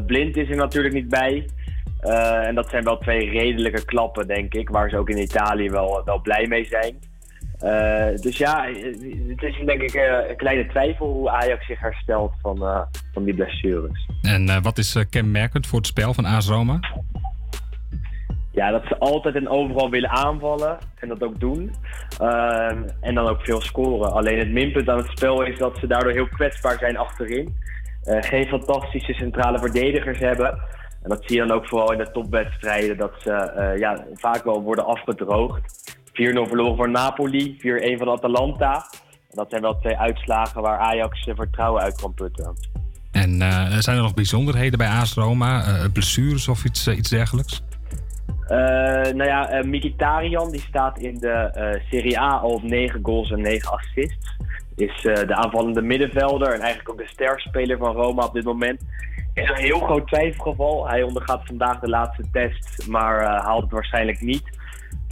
[0.06, 1.50] Blind is er natuurlijk niet bij.
[2.46, 4.70] En dat zijn wel twee redelijke klappen, denk ik.
[4.70, 7.09] Waar ze ook in Italië wel, wel blij mee zijn.
[7.60, 8.84] Eh, dus ja, eh,
[9.28, 13.34] het is denk ik eh, een kleine twijfel hoe Ajax zich herstelt van, van die
[13.34, 14.08] blessures.
[14.22, 16.80] En wat is kenmerkend voor het spel van AS Roma?
[18.52, 21.72] Ja, dat ze altijd en overal willen aanvallen en dat ook doen.
[23.02, 24.12] En dan ook veel scoren.
[24.12, 27.56] Alleen het minpunt aan het spel is dat ze daardoor heel kwetsbaar zijn achterin.
[28.04, 30.50] Geen fantastische centrale verdedigers hebben.
[31.04, 34.62] En dat zie je dan ook vooral in de topwedstrijden, dat ze ja, vaak wel
[34.62, 35.89] worden afgedroogd.
[36.20, 38.74] 4-0 verloren voor Napoli, 4-1 van Atalanta.
[39.30, 42.54] En dat zijn wel twee uitslagen waar Ajax eh, vertrouwen uit kan putten.
[43.12, 45.64] En eh, zijn er nog bijzonderheden bij AS Roma?
[45.64, 47.64] Eh, blessures of iets, eh, iets dergelijks?
[48.48, 48.58] Eh,
[49.14, 53.32] nou ja, eh, Mkhitaryan die staat in de eh, Serie A al op 9 goals
[53.32, 54.38] en 9 assists.
[54.76, 58.82] Is eh, de aanvallende middenvelder en eigenlijk ook de sterspeler van Roma op dit moment.
[59.34, 60.88] Is een heel groot twijfelgeval.
[60.88, 64.58] Hij ondergaat vandaag de laatste test, maar eh, haalt het waarschijnlijk niet.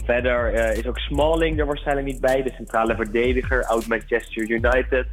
[0.08, 5.06] Verder eh, is ook Smalling er waarschijnlijk niet bij, de centrale verdediger, oud Manchester United.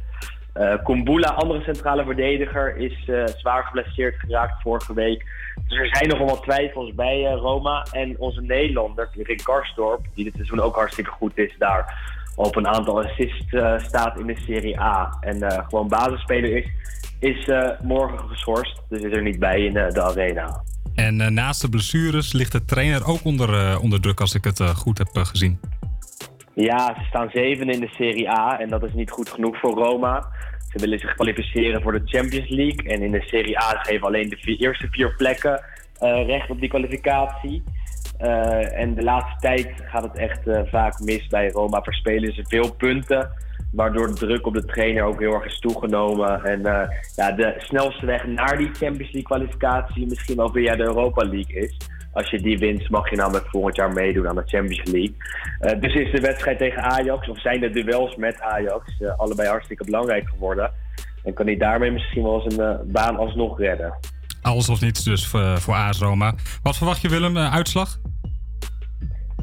[0.52, 5.24] Eh Kumbula, andere centrale verdediger, is eh, zwaar geblesseerd geraakt vorige week.
[5.68, 7.86] Dus er zijn nogal wat twijfels bij Roma.
[7.90, 11.94] En onze Nederlander, Rick Karsdorp, die dit seizoen ook hartstikke goed is daar,
[12.34, 15.16] op een aantal assists staat in de Serie A.
[15.20, 16.70] En gewoon basisspeler is,
[17.18, 17.50] is
[17.82, 18.82] morgen geschorst.
[18.88, 20.62] Dus is er niet bij in de arena.
[20.96, 24.44] En eh, naast de blessures ligt de trainer ook onder, eh, onder druk, als ik
[24.44, 25.60] het eh, goed heb gezien.
[26.54, 29.74] Ja, ze staan zeven in de Serie A en dat is niet goed genoeg voor
[29.74, 30.28] Roma.
[30.68, 32.92] Ze willen zich kwalificeren voor de Champions League.
[32.92, 35.64] En in de Serie A geven alleen de eerste vier plekken
[36.26, 37.62] recht op die kwalificatie.
[38.72, 40.40] En de laatste tijd gaat het echt
[40.70, 41.80] vaak mis bij Roma.
[41.82, 43.30] Verspelen ze veel punten,
[43.76, 46.44] waardoor de druk op de trainer ook heel erg is toegenomen.
[46.44, 50.82] En eh, ja, de snelste weg naar die Champions League kwalificatie misschien wel via de
[50.82, 51.76] Europa League is.
[52.16, 55.16] Als je die wint, mag je namelijk volgend jaar meedoen aan de Champions League.
[55.58, 59.48] Eh, dus is de wedstrijd tegen Ajax, of zijn de duels met Ajax, eh, allebei
[59.48, 60.70] hartstikke belangrijk geworden.
[61.24, 63.94] En kan hij daarmee misschien wel zijn eh, baan alsnog redden.
[64.42, 66.34] Alles of niets dus voor, voor AS Roma.
[66.62, 67.98] Wat verwacht je Willem, uitslag?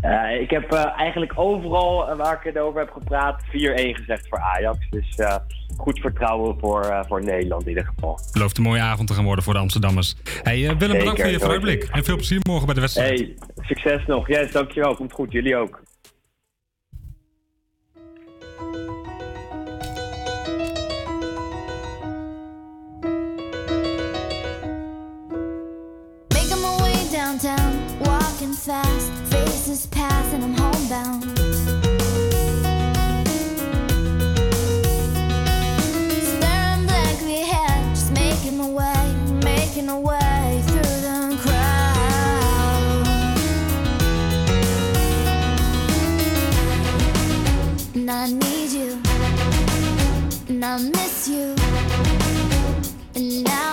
[0.03, 3.49] Eh, ik heb eh, eigenlijk overal eh, waar ik het over heb gepraat 4-1
[3.95, 4.77] gezegd voor Ajax.
[4.89, 5.35] Dus eh,
[5.77, 8.19] goed vertrouwen voor, eh, voor Nederland in ieder geval.
[8.31, 10.15] Belooft een mooie avond te gaan worden voor de Amsterdammers.
[10.43, 11.83] Hey, Willem, bedankt voor je vooruitblik.
[11.83, 13.19] En veel plezier morgen bij de wedstrijd.
[13.19, 14.27] Hey, succes nog.
[14.27, 14.95] Yes, dankjewel.
[14.95, 15.31] Komt goed.
[15.31, 15.81] Jullie ook.
[26.33, 27.73] Making my way downtown,
[28.03, 29.11] walking fast,
[29.63, 31.23] faces pass and I'm homebound.
[36.21, 37.97] Staring blankly ahead,
[38.73, 43.07] way, making a way through the crowd.
[47.95, 49.01] And I need you,
[50.49, 51.55] and I miss you,
[53.15, 53.72] and now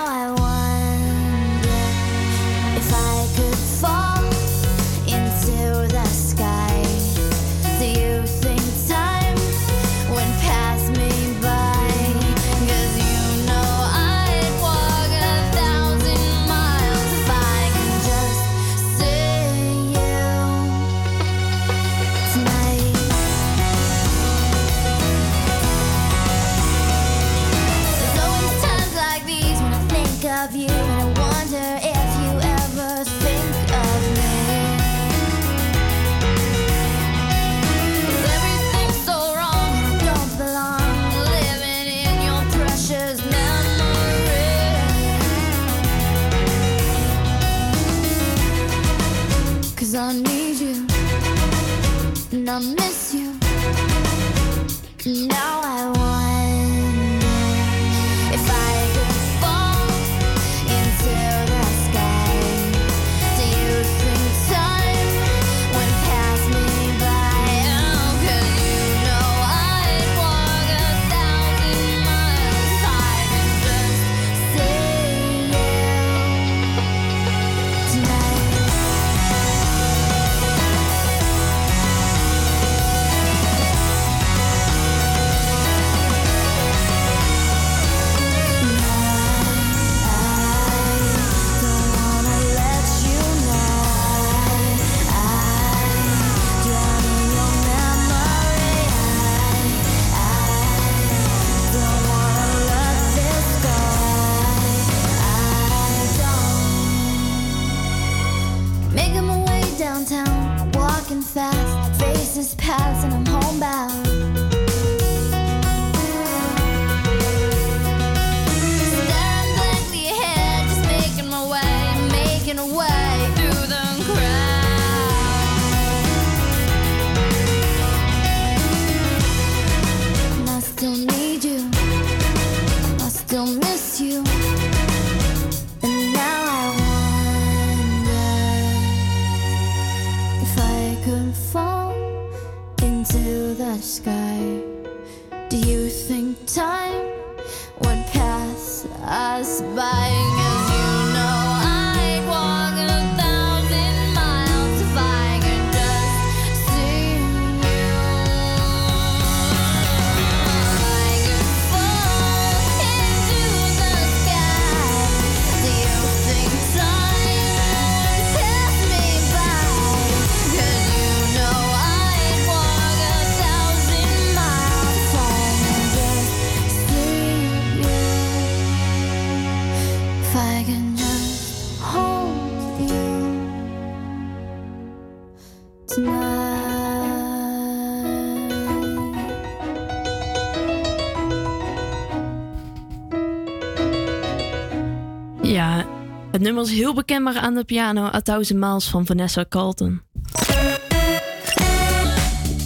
[196.69, 200.03] is heel bekend aan de piano A Thousand Miles van Vanessa Carlton.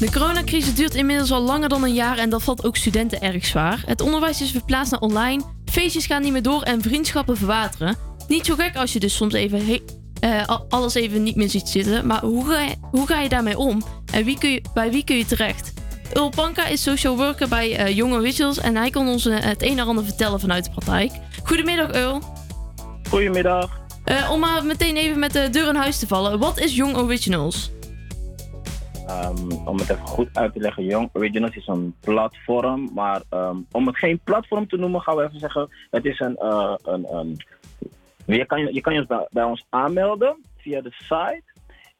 [0.01, 3.45] De coronacrisis duurt inmiddels al langer dan een jaar en dat valt ook studenten erg
[3.45, 3.82] zwaar.
[3.86, 7.97] Het onderwijs is verplaatst naar online, feestjes gaan niet meer door en vriendschappen verwateren.
[8.28, 9.80] Niet zo gek als je dus soms even
[10.20, 13.28] eh, al- alles even niet meer ziet zitten, maar hoe ga je, hoe ga je
[13.28, 13.82] daarmee om?
[14.12, 14.24] En
[14.74, 15.72] bij wie kun je terecht?
[16.14, 19.62] Ul Panka is social worker bij eh Jonge Wissels en hij kan ons eh, het
[19.62, 21.12] een en ander vertellen vanuit de praktijk.
[21.45, 22.22] Goedemiddag Eul.
[23.09, 23.84] Goedemiddag.
[24.05, 26.38] Eh, om maar meteen even met de deur in huis te vallen.
[26.38, 27.72] Wat is Young Originals?
[29.07, 32.90] Ehm, om het even goed uit te leggen, Young Originals is een platform.
[32.94, 36.36] Maar ehm, om het geen platform te noemen, gaan we even zeggen: het is een.
[36.36, 37.36] eh, een, een
[38.26, 41.42] je, kan, je kan je bij, bij ons aanmelden via de site.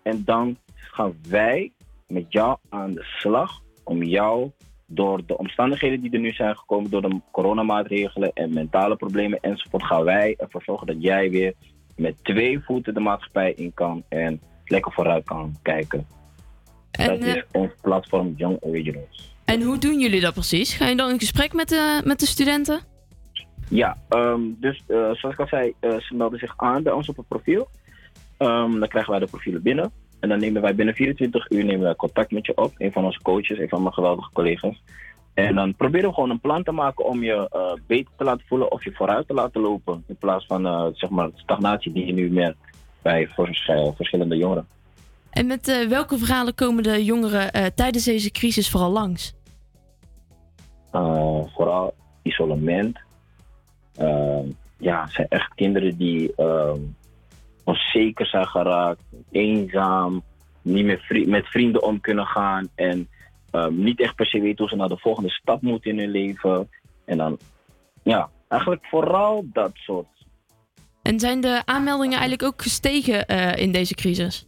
[0.03, 1.73] En dan gaan wij
[2.07, 4.51] met jou aan de slag om jou
[4.87, 9.85] door de omstandigheden die er nu zijn gekomen, door de coronamaatregelen en mentale problemen enzovoort,
[9.85, 11.55] gaan wij ervoor zorgen dat jij weer
[11.97, 16.07] met twee voeten de maatschappij in kan en lekker vooruit kan kijken.
[16.91, 19.37] En, dat eh, is ons platform Young Originals.
[19.45, 20.75] En hoe doen jullie dat precies?
[20.75, 22.81] Ga je dan in gesprek met de, met de studenten?
[23.69, 27.09] Ja, ehm, dus eh, zoals ik al zei, eh, ze melden zich aan bij ons
[27.09, 27.69] op het profiel.
[28.37, 29.93] Ehm, dan krijgen wij de profielen binnen.
[30.21, 32.73] En dan nemen wij binnen 24 uur nemen wij contact met je op.
[32.79, 34.83] Een van onze coaches, een van mijn geweldige collega's.
[35.35, 38.47] En dan proberen we gewoon een plan te maken om je eh, beter te laten
[38.47, 40.05] voelen of je vooruit te laten lopen.
[40.07, 42.59] In plaats van eh, zeg maar stagnatie die je nu merkt
[43.03, 44.67] bij vers- eh, verschillende jongeren.
[45.31, 49.35] En met welke verhalen komen de jongeren tijdens deze crisis vooral langs?
[51.55, 52.99] Vooral isolement.
[54.79, 56.79] Ja, het zijn echt kinderen die ehm,
[57.65, 60.23] onzeker zijn geraakt, eenzaam,
[60.63, 63.09] niet meer vri- met vrienden om kunnen gaan en
[63.55, 66.11] ehm, niet echt per se weten hoe ze naar de volgende stap moeten in hun
[66.11, 66.69] leven.
[67.05, 67.39] En dan,
[68.03, 70.07] ja, eigenlijk vooral dat soort.
[71.03, 74.47] En zijn de aanmeldingen eigenlijk ook gestegen eh, in deze crisis?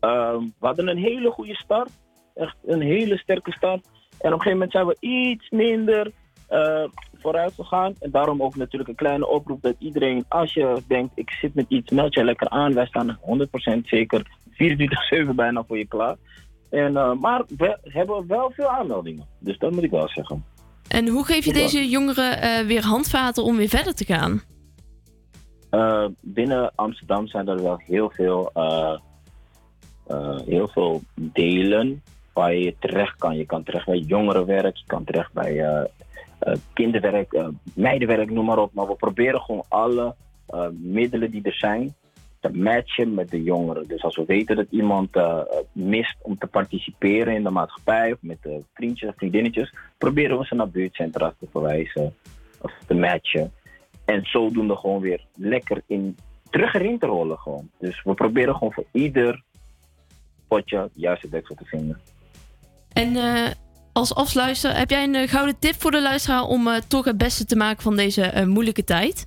[0.00, 1.90] Ehm, we hadden een hele goede start,
[2.34, 3.84] echt een hele sterke start.
[4.18, 6.12] En op een gegeven moment zijn we iets minder
[6.48, 6.84] eh,
[7.14, 7.94] vooruit gegaan.
[8.00, 11.66] En daarom ook natuurlijk een kleine oproep dat iedereen, als je denkt, ik zit met
[11.68, 12.74] iets, meld je lekker aan.
[12.74, 16.16] Wij staan 100% zeker 24-7 bijna voor je klaar.
[16.72, 19.26] En, eh, maar we hebben wel veel aanmeldingen.
[19.38, 20.44] Dus dat moet ik wel zeggen.
[20.88, 24.42] En hoe geef je deze jongeren eh, weer handvaten om weer verder te gaan?
[25.70, 28.52] Eh, binnen Amsterdam zijn er wel heel veel,
[30.46, 32.02] heel veel delen
[32.32, 33.36] waar je terecht kan.
[33.36, 35.88] Je kan terecht bij jongerenwerk, je kan terecht bij
[36.72, 37.42] kinderwerk,
[37.74, 38.74] meidenwerk, noem maar op.
[38.74, 40.14] Maar we proberen gewoon alle
[40.72, 41.94] middelen die er zijn
[42.42, 43.88] te matchen met de jongeren.
[43.88, 45.38] Dus als we weten dat iemand eh,
[45.72, 50.44] mist om te participeren in de maatschappij of met de vriendjes of vriendinnetjes, proberen we
[50.44, 52.14] ze naar buurtcentra te verwijzen
[52.60, 53.52] of te matchen.
[54.04, 56.16] En zodoende gewoon weer lekker in,
[56.50, 57.70] terug erin te rollen gewoon.
[57.78, 59.42] Dus we proberen gewoon voor ieder
[60.48, 62.00] potje het juiste deksel te vinden.
[62.92, 63.50] En eh,
[63.92, 67.18] als afsluiter, heb jij een eh, gouden tip voor de luisteraar om eh, toch het
[67.18, 69.26] beste te maken van deze eh, moeilijke tijd?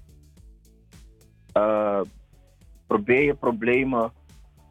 [2.87, 4.11] Probeer je problemen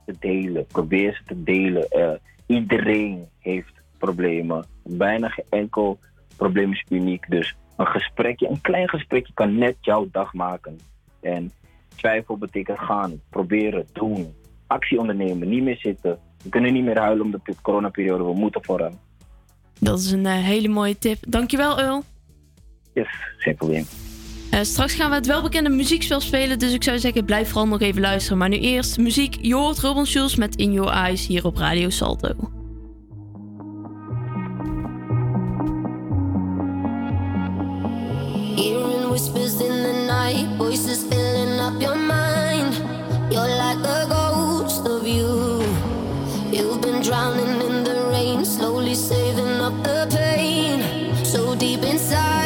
[0.07, 0.67] te delen.
[0.67, 1.89] Probeer ze te delen.
[1.89, 2.13] Eh,
[2.47, 4.67] iedereen heeft problemen.
[4.83, 5.99] Bijna geen enkel
[6.37, 7.31] probleem is uniek.
[7.31, 10.79] Dus een gesprekje, een klein gesprekje kan net jouw dag maken.
[11.21, 11.53] En
[11.97, 14.35] twijfel betekent gaan, proberen, doen.
[14.67, 16.19] Actie ondernemen, niet meer zitten.
[16.43, 18.25] We kunnen niet meer huilen om de coronaperiode.
[18.25, 18.97] We moeten vooruit.
[19.81, 21.19] Dat is een eh, hele mooie tip.
[21.29, 22.03] Dankjewel, Earl.
[22.93, 23.09] Yes,
[23.39, 23.85] geen probleem.
[24.55, 27.81] Eh, straks gaan we het welbekende muziekspel spelen, dus ik zou zeggen, blijf vooral nog
[27.81, 28.39] even luisteren.
[28.39, 29.37] Maar nu eerst muziek.
[29.41, 32.35] Je hoort Schulz met In Your Eyes hier op Radio Salto.
[38.57, 42.83] Hearing whispers in the night, voices filling up your mind.
[43.31, 45.63] You're like a ghost of you.
[46.51, 50.83] You've been drowning in the rain, slowly saving up the pain.
[51.25, 52.44] So deep inside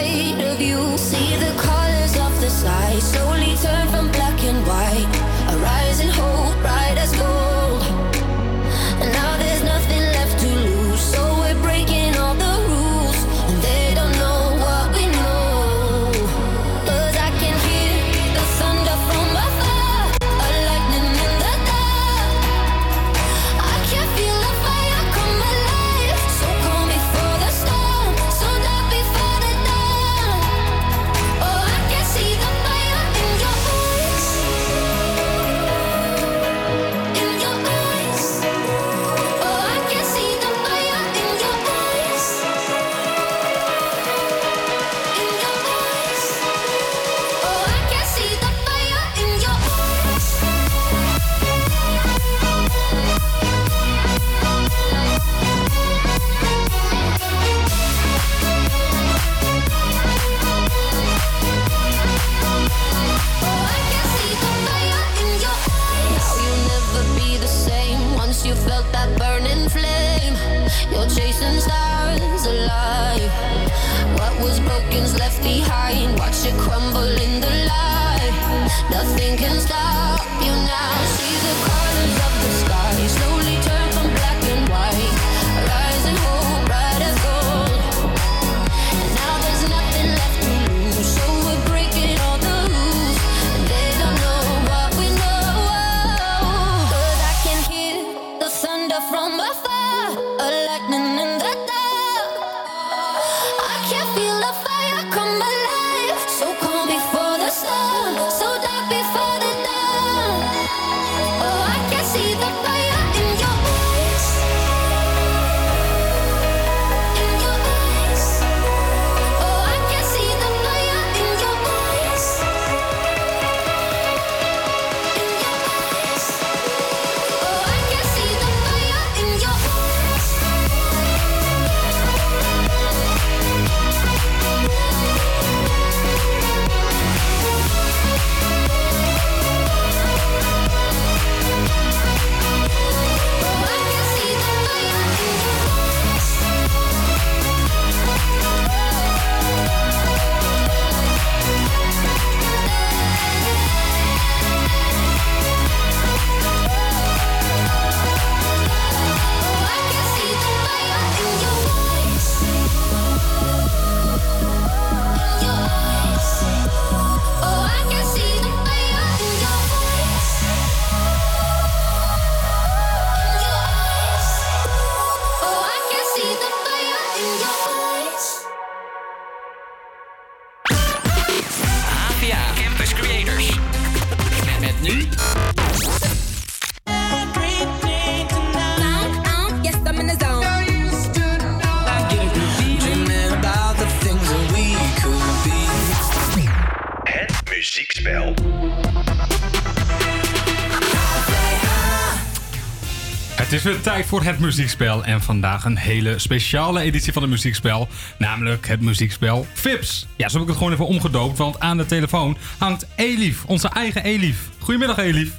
[203.99, 205.05] tijd voor het muziekspel.
[205.05, 207.89] En vandaag een hele speciale editie van het muziekspel.
[208.19, 210.07] Namelijk het muziekspel Vips.
[210.17, 211.39] Ja, zo heb ik het gewoon even omgedoopt.
[211.39, 214.49] Want aan de telefoon hangt Elif, onze eigen Elif.
[214.59, 215.39] Goedemiddag Elif.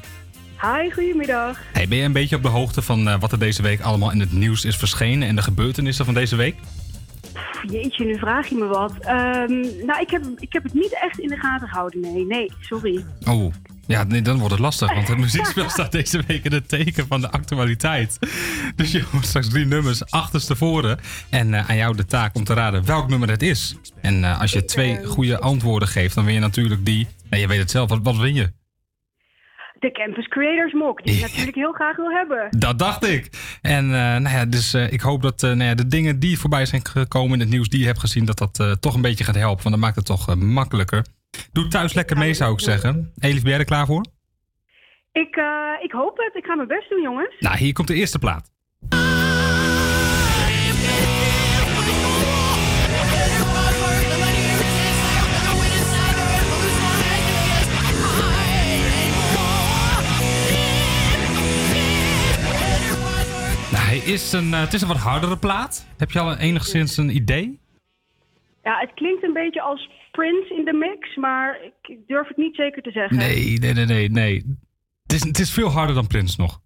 [0.62, 1.60] Hi, goedemiddag.
[1.74, 4.12] Hey, ben je een beetje op de hoogte van eh, wat er deze week allemaal
[4.12, 6.56] in het nieuws is verschenen en de gebeurtenissen van deze week?
[7.34, 8.94] Pff, Jeetje, nu vraag je me wat.
[9.00, 12.02] Ehm, nou, ik heb, ik heb het niet echt in de gaten gehouden.
[12.02, 13.06] Nee, nee, sorry.
[13.28, 13.54] Oh,
[13.90, 17.08] ja, nee, dan wordt het lastig, want het muziekspel staat deze week in het teken
[17.08, 18.20] van de actualiteit.
[18.76, 21.00] Dus je hoort straks drie nummers achterstevoren.
[21.30, 23.76] En eh, aan jou de taak om te raden welk nummer het is.
[24.02, 27.08] En eh, als je twee goede antwoorden geeft, dan win je natuurlijk die.
[27.30, 28.52] Nou, je weet het zelf, wat, wat win je?
[29.80, 32.48] De Campus Creators Mok, die ik natuurlijk heel graag wil hebben.
[32.60, 33.30] Dat dacht ik.
[33.62, 36.86] En eh, nou ja, dus ik hoop dat nou ja, de dingen die voorbij zijn
[36.86, 39.64] gekomen in het nieuws die je hebt gezien, dat dat toch een beetje gaat helpen.
[39.64, 41.06] Want dat maakt het toch makkelijker.
[41.52, 43.12] Doe thuis lekker mee, zou ik zeggen.
[43.20, 44.06] Elif, ben jij er klaar voor?
[45.12, 46.36] Ik, eh, ik hoop het.
[46.36, 47.36] Ik ga mijn best doen, jongens.
[47.40, 48.52] Nou, hier komt de eerste plaat.
[63.72, 65.88] Nou, hij is een, eh, het is een wat hardere plaat.
[65.98, 67.60] Heb je al enigszins een idee?
[68.64, 69.90] Ja, het klinkt een beetje als
[70.20, 73.18] Prince in de mix, maar ik, durf het niet zeker te zeggen.
[73.18, 74.10] Nee, nee, nee, nee.
[74.10, 74.58] nee.
[75.04, 76.62] Het, is, het is veel harder dan Prince nog.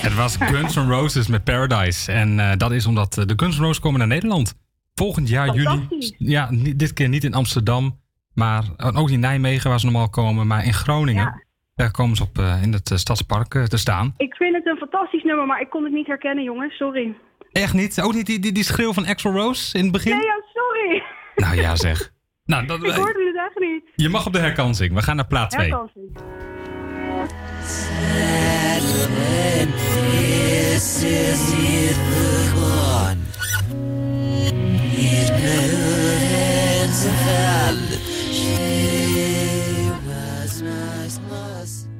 [0.00, 2.12] Het was Guns N' Roses met Paradise.
[2.12, 4.54] En eh, dat is omdat eh, de Guns N' Roses komen naar Nederland.
[4.94, 5.88] Volgend jaar juli.
[6.18, 8.00] Ja, dit keer niet in Amsterdam.
[8.32, 10.46] Maar eh, ook niet in Nijmegen waar ze normaal komen.
[10.46, 11.43] Maar in Groningen.
[11.74, 14.14] Daar komen ze op eh, in het eh, stadspark eh, te staan.
[14.16, 16.76] Ik vind het een fantastisch nummer, maar ik kon het niet herkennen, jongens.
[16.76, 17.16] Sorry.
[17.52, 18.00] Echt niet?
[18.00, 20.16] Ook niet die, die, die schreeuw van Axel Rose in het begin?
[20.16, 21.02] Nee, ja, sorry.
[21.34, 22.12] Nou ja, zeg.
[22.44, 23.82] Nou, dat, Ik hoorde het echt niet.
[23.96, 24.94] je mag op de herkansing.
[24.94, 25.68] We gaan naar plaat 2.
[25.68, 26.12] Herkansing.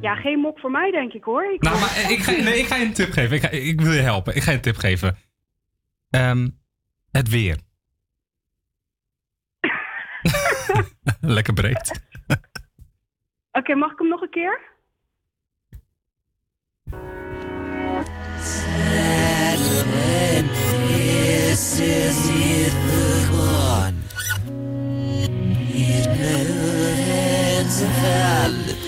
[0.05, 1.53] Ja, geen mok voor mij, denk ik, hoor.
[1.53, 3.37] Ik Nou, maar eh, ik ga, nee, ik ga je een tip geven.
[3.37, 4.37] Ik, ga, ik wil je helpen.
[4.37, 5.17] Ik ga je een tip geven.
[6.11, 6.49] Ehm,
[7.11, 7.57] het weer.
[11.21, 12.03] Lekker breed.
[13.53, 14.61] Oké, mag ik hem nog een keer?
[20.97, 24.03] This is it begun.
[27.75, 28.84] Hands.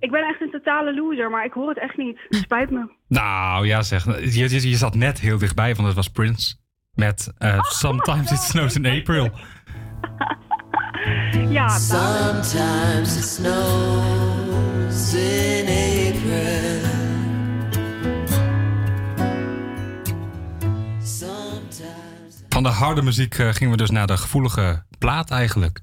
[0.00, 2.18] Ik ben echt een totale loser, maar ik hoor het echt niet.
[2.28, 2.90] Spijt me.
[3.08, 4.04] Nou, ja zeg.
[4.04, 6.56] Je, je, je zat net heel dichtbij, want het was Prince.
[6.94, 9.30] Met eh, Sometimes It Snows in April.
[11.48, 16.80] Ja, Sometimes it snows in April.
[21.02, 22.42] Sometimes.
[22.48, 25.80] Van de harde muziek eh, gingen we dus naar de gevoelige plaat eigenlijk.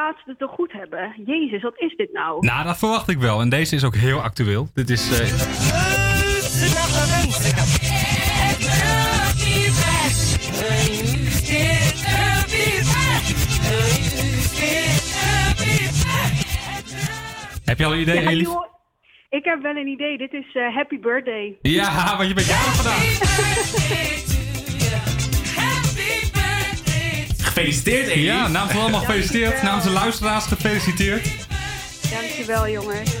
[0.00, 1.14] Laatste toch goed hebben.
[1.26, 2.46] Jezus, wat is dit nou?
[2.46, 3.40] Nou, dat verwacht ik wel.
[3.40, 4.68] En deze is ook heel actueel.
[4.74, 5.20] Dit is...
[5.20, 5.26] eh,
[17.64, 18.48] heb je al een idee, Ja, Elif?
[19.30, 20.18] ik heb wel een idee.
[20.18, 21.58] Dit is eh, Happy Birthday.
[21.62, 24.34] Ja, want je bent jarig vandaag.
[27.56, 28.24] Gefeliciteerd, Elif.
[28.24, 29.62] Ja, namens allemaal gefeliciteerd.
[29.62, 31.46] Namens de luisteraars gefeliciteerd.
[32.10, 33.16] Dankjewel, jongens.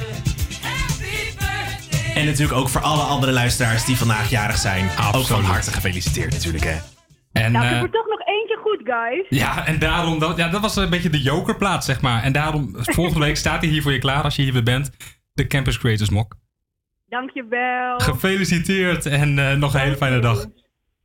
[2.14, 4.88] En natuurlijk ook voor alle andere luisteraars die vandaag jarig zijn.
[5.14, 6.76] Ook van harte gefeliciteerd natuurlijk, hè.
[7.32, 9.26] En, nou, ik eh, heb er toch nog eentje goed, guys.
[9.28, 12.22] ja, en daarom, dat, ja, dat was een beetje de jokerplaat, zeg maar.
[12.22, 14.90] En daarom, volgende week staat hij hier voor je klaar als je hier weer bent.
[15.32, 16.34] De Campus Creators Mok.
[17.08, 17.98] Dankjewel.
[17.98, 20.46] Gefeliciteerd en eh, nog een hele fijne dag.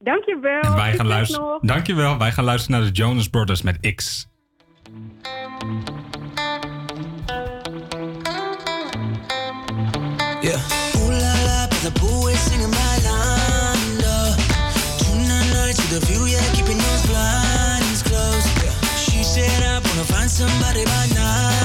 [0.04, 0.62] Dankjewel.
[0.62, 1.60] En wij gaan luisteren.
[1.62, 2.18] Dankjewel.
[2.18, 4.30] Wij gaan luisteren naar de Jonas Brothers met X.
[10.42, 10.60] Yeah.
[10.96, 14.36] Ooh la la, but the is singing bailando.
[14.98, 18.64] Tonight night to the view, yeah, keeping those blinds closed.
[18.64, 18.74] Yeah.
[18.98, 21.61] She said I wanna find somebody by nine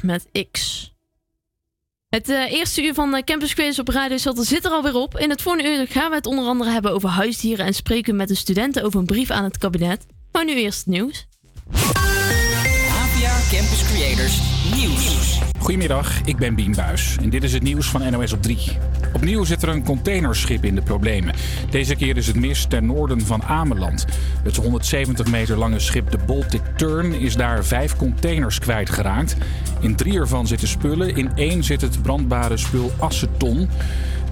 [0.00, 0.92] Met X.
[2.08, 5.18] Het eh, eerste uur van eh, Campus Creators op Radio Salto zit er alweer op.
[5.18, 8.28] In het volgende uur gaan we het onder andere hebben over huisdieren en spreken met
[8.28, 10.06] de studenten over een brief aan het kabinet.
[10.32, 11.26] Maar nu eerst het nieuws.
[12.92, 14.53] APA Campus Creators
[15.58, 18.58] Goedemiddag, ik ben Bien Buis en dit is het nieuws van NOS op 3.
[19.12, 21.34] Opnieuw zit er een containerschip in de problemen.
[21.70, 24.04] Deze keer is het mis ten noorden van Ameland.
[24.42, 29.36] Het 170 meter lange schip de Baltic Turn is daar vijf containers kwijtgeraakt.
[29.80, 33.68] In drie ervan zitten spullen, in één zit het brandbare spul aceton.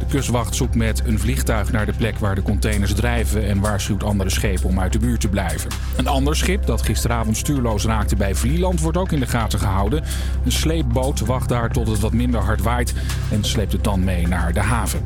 [0.02, 4.02] De kustwacht zoekt met een vliegtuig naar de plek waar de containers drijven en waarschuwt
[4.02, 5.70] andere schepen om uit de buurt te blijven.
[5.96, 10.04] Een ander schip dat gisteravond stuurloos raakte bij Vlieland wordt ook in de gaten gehouden.
[10.44, 12.94] Een sleepboot wacht daar tot het wat minder hard waait
[13.30, 15.04] en sleept het dan mee naar de haven.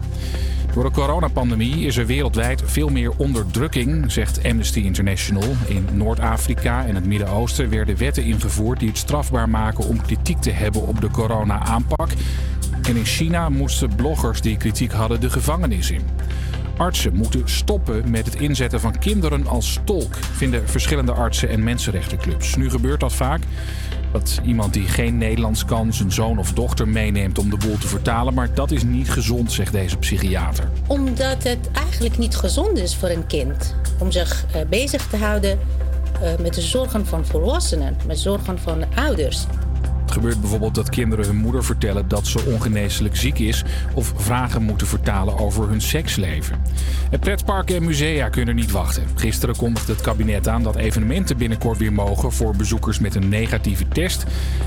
[0.74, 5.56] Door de coronapandemie is er wereldwijd veel meer onderdrukking, zegt Amnesty International.
[5.66, 10.50] In Noord-Afrika en het Midden-Oosten werden wetten ingevoerd die het strafbaar maken om kritiek te
[10.50, 12.08] hebben op de corona-aanpak.
[12.82, 16.02] En in China moesten bloggers die kritiek hadden de gevangenis in.
[16.76, 22.56] Artsen moeten stoppen met het inzetten van kinderen als tolk, vinden verschillende artsen en mensenrechtenclubs.
[22.56, 23.42] Nu gebeurt dat vaak.
[24.12, 27.86] Dat iemand die geen Nederlands kan zijn zoon of dochter meeneemt om de boel te
[27.86, 28.34] vertalen.
[28.34, 30.68] Maar dat is niet gezond, zegt deze psychiater.
[30.86, 35.58] Omdat het eigenlijk niet gezond is voor een kind om zich eh, bezig te houden
[36.20, 39.46] eh, met de zorgen van volwassenen, met zorgen van ouders.
[40.16, 43.64] Gebeurt bijvoorbeeld dat kinderen hun moeder vertellen dat ze ongeneeslijk ziek is
[43.94, 46.62] of vragen moeten vertalen over hun seksleven.
[47.10, 49.02] Het pretparken en musea kunnen niet wachten.
[49.14, 53.88] Gisteren kondigde het kabinet aan dat evenementen binnenkort weer mogen voor bezoekers met een negatieve
[53.88, 54.24] test.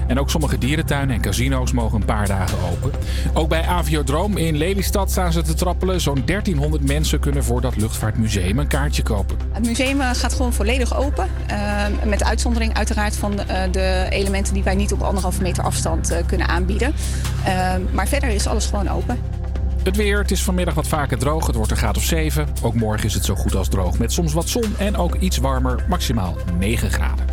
[0.08, 2.92] En ook sommige dierentuinen en casino's mogen een paar dagen open.
[3.34, 6.02] Ook bij Aviodroom in Lelystad staan ze te trappelen.
[6.02, 9.38] Zo'n 1300 mensen kunnen voor dat luchtvaartmuseum een kaartje kopen.
[9.52, 11.28] Het museum eh, gaat gewoon volledig open.
[11.48, 15.02] eh, met uitzondering uiteraard van eh, de elementen die wij niet op
[15.40, 16.94] anderhalve meter afstand eh, kunnen aanbieden.
[17.44, 19.20] Eh, maar verder is alles gewoon open.
[19.84, 21.48] Het weer, het is vanmiddag wat vaker droog.
[21.48, 22.48] Het wordt een graad of 7.
[22.62, 25.38] Ook morgen is het zo goed als droog met soms wat zon en ook iets
[25.38, 27.26] warmer, maximaal 9 graden.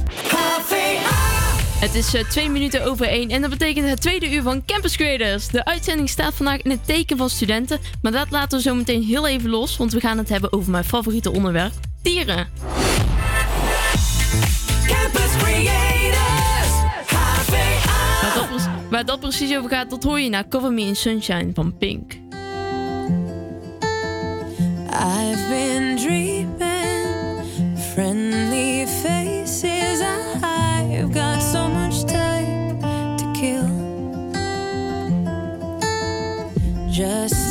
[1.81, 4.97] Het is eh, twee minuten over één en dat betekent het tweede uur van Campus
[4.97, 5.49] Creators.
[5.49, 9.03] De uitzending staat vandaag in het teken van studenten, maar dat laten we zo meteen
[9.03, 12.49] heel even los, want we gaan het hebben over mijn favoriete onderwerp, dieren.
[14.87, 16.06] Campus Creators,
[18.97, 22.13] waar dat precies over gaat, dat hoor je na Cover Me in Sunshine van Pink.
[24.91, 27.47] I've been dreaming
[27.95, 30.01] friendly faces.
[30.01, 32.81] I've got so much time
[33.17, 33.69] to kill.
[36.91, 37.46] Just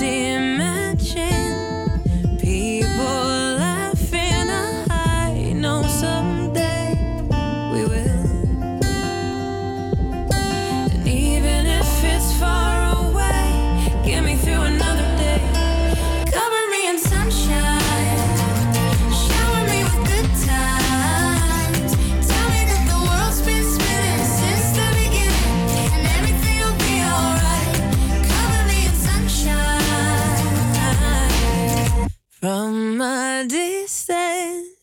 [33.05, 34.74] my distance.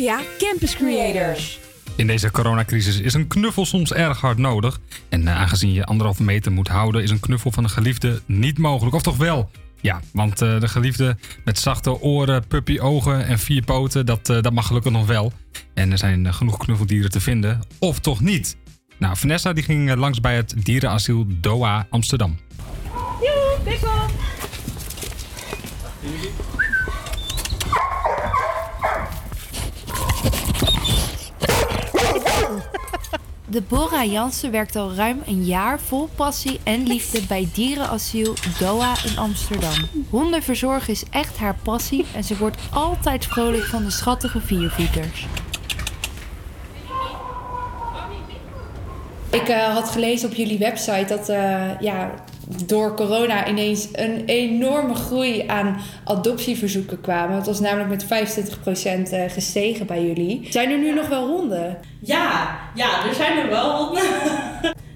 [0.00, 1.60] HVA Campus Creators.
[1.96, 4.80] In deze coronacrisis is een knuffel soms erg hard nodig.
[5.08, 8.58] En eh, aangezien je anderhalve meter moet houden, is een knuffel van een geliefde niet
[8.58, 8.94] mogelijk.
[8.94, 9.50] Of toch wel?
[9.80, 14.52] Ja, want eh, de geliefde met zachte oren, puppyogen en vier poten, dat, eh, dat
[14.52, 15.32] mag gelukkig nog wel.
[15.74, 17.60] En er zijn genoeg knuffeldieren te vinden.
[17.78, 18.56] Of toch niet?
[18.98, 22.38] Nou, Vanessa die ging langs bij het dierenasiel Doha Amsterdam.
[23.20, 24.08] Joe, pikkel.
[33.50, 39.18] Deborah Jansen werkt al ruim een jaar vol passie en liefde bij dierenasiel Doha in
[39.18, 39.74] Amsterdam.
[40.10, 45.26] Honden verzorgen is echt haar passie en ze wordt altijd vrolijk van de schattige viervoeters.
[49.30, 52.10] Ik eh, had gelezen op jullie website dat eh, ja,
[52.66, 57.36] door corona ineens een enorme groei aan adoptieverzoeken kwamen.
[57.36, 60.46] Het was namelijk met 25% eh, gestegen bij jullie.
[60.50, 61.78] Zijn er nu nog wel honden?
[62.00, 64.02] Ja, ja, er zijn er wel honden.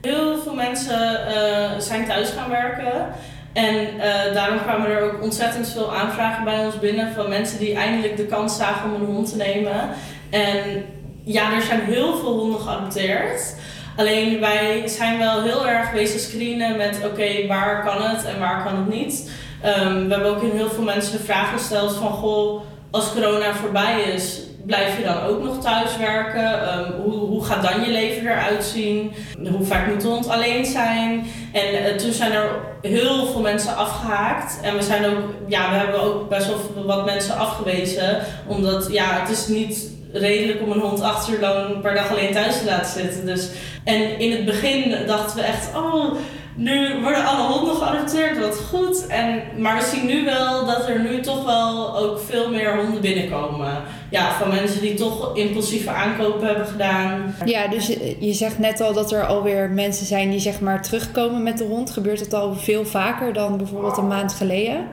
[0.01, 3.07] Heel veel mensen eh, zijn thuis gaan werken.
[3.53, 7.75] En eh, daarom kwamen er ook ontzettend veel aanvragen bij ons binnen van mensen die
[7.75, 9.89] eindelijk de kans zagen om een hond te nemen.
[10.31, 10.85] En
[11.25, 13.55] ja, er zijn heel veel honden geadopteerd.
[13.97, 18.65] Alleen wij zijn wel heel erg wezen screenen met oké, waar kan het en waar
[18.65, 19.31] kan het niet.
[19.63, 24.41] Ehm, we hebben ook heel veel mensen vraag gesteld van goh, als corona voorbij is,
[24.67, 26.63] blijf je dan ook nog thuis werken?
[26.63, 29.13] Ehm, hoe, hoe gaat dan je leven eruit zien?
[29.51, 31.27] Hoe vaak moet de hond alleen zijn?
[31.53, 32.49] En eh, toen zijn er
[32.83, 34.61] heel veel mensen afgehaakt.
[34.63, 38.19] En we zijn ook, ja, we hebben ook best wel wat mensen afgewezen.
[38.47, 42.33] Omdat ja, het is niet redelijk om een hond acht uur lang per dag alleen
[42.33, 43.27] thuis te laten zitten.
[43.27, 43.49] Dus,
[43.85, 46.15] en in het begin dachten we echt, oh,
[46.57, 49.07] nu worden alle honden geadopteerd, wat goed.
[49.07, 53.01] En, maar we zien nu wel dat er nu toch wel ook veel meer honden
[53.01, 53.83] binnenkomen.
[54.11, 57.35] Ja, van mensen die toch impulsieve aankopen hebben gedaan.
[57.45, 57.87] Ja, dus
[58.19, 61.65] je zegt net al dat er alweer mensen zijn die zeg maar terugkomen met de
[61.65, 61.91] hond.
[61.91, 64.87] Gebeurt het al veel vaker dan bijvoorbeeld een maand geleden?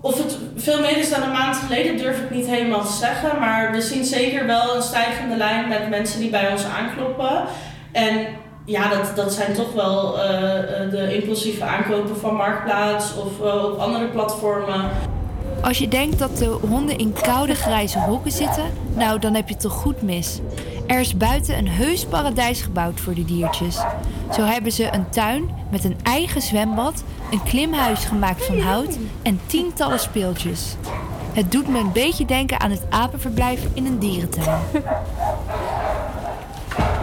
[0.00, 3.38] Of het veel meer is dan een maand geleden, durf ik niet helemaal te zeggen.
[3.40, 7.44] Maar we zien zeker wel een stijgende lijn met mensen die bij ons aankloppen.
[7.94, 8.26] En
[8.64, 13.64] ja, dat, dat zijn toch wel eh, eh, de impulsieve aankopen van Marktplaats of eh,
[13.64, 14.90] op andere platformen.
[15.62, 18.64] Als je denkt dat de honden in koude grijze hokken zitten,
[18.94, 20.40] nou dan heb je het toch goed mis.
[20.86, 23.80] Er is buiten een heus paradijs gebouwd voor de diertjes.
[24.32, 29.40] Zo hebben ze een tuin met een eigen zwembad, een klimhuis gemaakt van hout en
[29.46, 30.76] tientallen speeltjes.
[31.32, 34.58] Het doet me een beetje denken aan het apenverblijf in een dierentuin.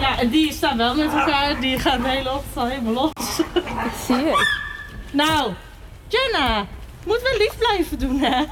[0.01, 1.59] Ja, en die staan wel met elkaar.
[1.59, 3.35] Die gaan de hele ochtend al helemaal los.
[4.05, 4.45] Zie je.
[5.11, 5.51] Nou,
[6.07, 6.65] Jenna,
[7.05, 8.43] moet wel lief blijven doen, hè?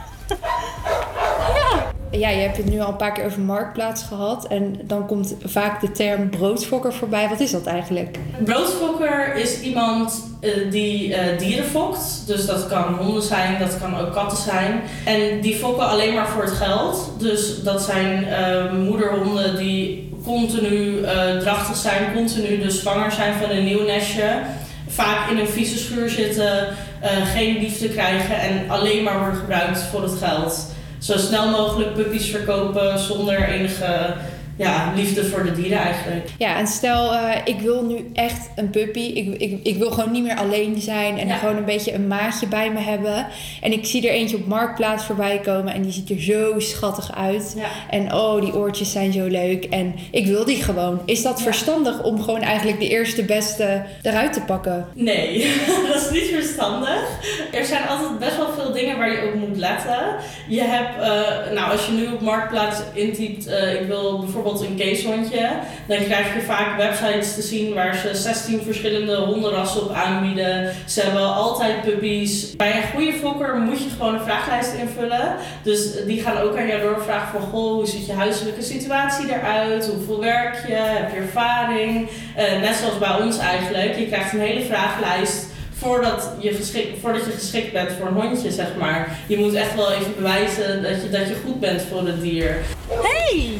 [2.12, 4.48] Ja, je hebt het nu al een paar keer over marktplaats gehad.
[4.48, 7.30] En dan komt vaak de term broodfokker voorbij.
[7.30, 8.18] Wat is dat eigenlijk?
[8.44, 12.24] Broodfokker is iemand eh, die eh, dieren fokt.
[12.28, 14.82] Dus dat kan honden zijn, dat kan ook katten zijn.
[15.06, 17.12] En die fokken alleen maar voor het geld.
[17.18, 23.50] Dus dat zijn eh, moederhonden die continu eh, drachtig zijn, continu dus zwanger zijn van
[23.50, 24.42] een nieuw nestje.
[24.88, 26.68] Vaak in een vieze schuur zitten,
[27.00, 30.72] eh, geen liefde krijgen en alleen maar worden gebruikt voor het geld.
[31.00, 34.14] Zo snel mogelijk puppies verkopen zonder enige
[34.60, 36.30] ja, liefde voor de dieren eigenlijk.
[36.38, 39.00] Ja, en stel, eh, ik wil nu echt een puppy.
[39.00, 42.48] Ik, ik, ik wil gewoon niet meer alleen zijn en gewoon een beetje een maatje
[42.48, 43.28] bij me hebben.
[43.62, 47.16] En ik zie er eentje op Marktplaats voorbij komen en die ziet er zo schattig
[47.16, 47.56] uit.
[47.90, 49.66] En oh, die oortjes zijn zo leuk.
[49.66, 51.02] En ik wil die gewoon.
[51.06, 54.88] Is dat verstandig om gewoon eigenlijk de eerste beste eruit te pakken?
[54.94, 55.56] Nee,
[55.92, 57.04] dat is niet verstandig.
[57.52, 60.16] Er zijn altijd best wel veel dingen waar je op moet letten.
[60.48, 64.76] Je hebt, eh, nou als je nu op Marktplaats intypt, eh, ik wil bijvoorbeeld een
[64.76, 65.50] keeshondje,
[65.88, 70.74] dan krijg je vaak websites te zien waar ze 16 verschillende hondenrassen op aanbieden.
[70.86, 72.56] Ze hebben altijd puppies.
[72.56, 75.36] Bij een goede fokker moet je gewoon een vraaglijst invullen.
[75.64, 79.88] Dus die gaan ook aan jou doorvragen van, goh, hoe ziet je huiselijke situatie eruit?
[79.88, 80.74] Hoeveel werk je?
[80.74, 82.10] Heb je ervaring?
[82.36, 83.98] Eh, net zoals bij ons eigenlijk.
[83.98, 85.48] Je krijgt een hele vraaglijst
[85.80, 89.20] voordat je, geschikt, voordat je geschikt bent voor een hondje, zeg maar.
[89.28, 92.58] Je moet echt wel even bewijzen dat je, dat je goed bent voor het dier.
[92.88, 93.58] Hey!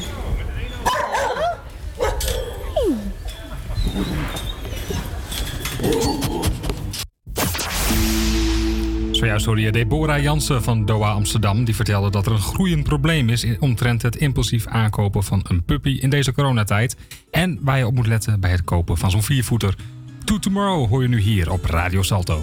[9.20, 11.64] Zojuist hoorde je Deborah Jansen van Doha Amsterdam.
[11.64, 15.98] Die vertelde dat er een groeiend probleem is omtrent het impulsief aankopen van een puppy
[16.00, 16.96] in deze coronatijd.
[17.30, 19.74] En waar je op moet letten bij het kopen van zo'n viervoeter.
[20.24, 22.42] To Tomorrow hoor je nu hier op Radio Salto.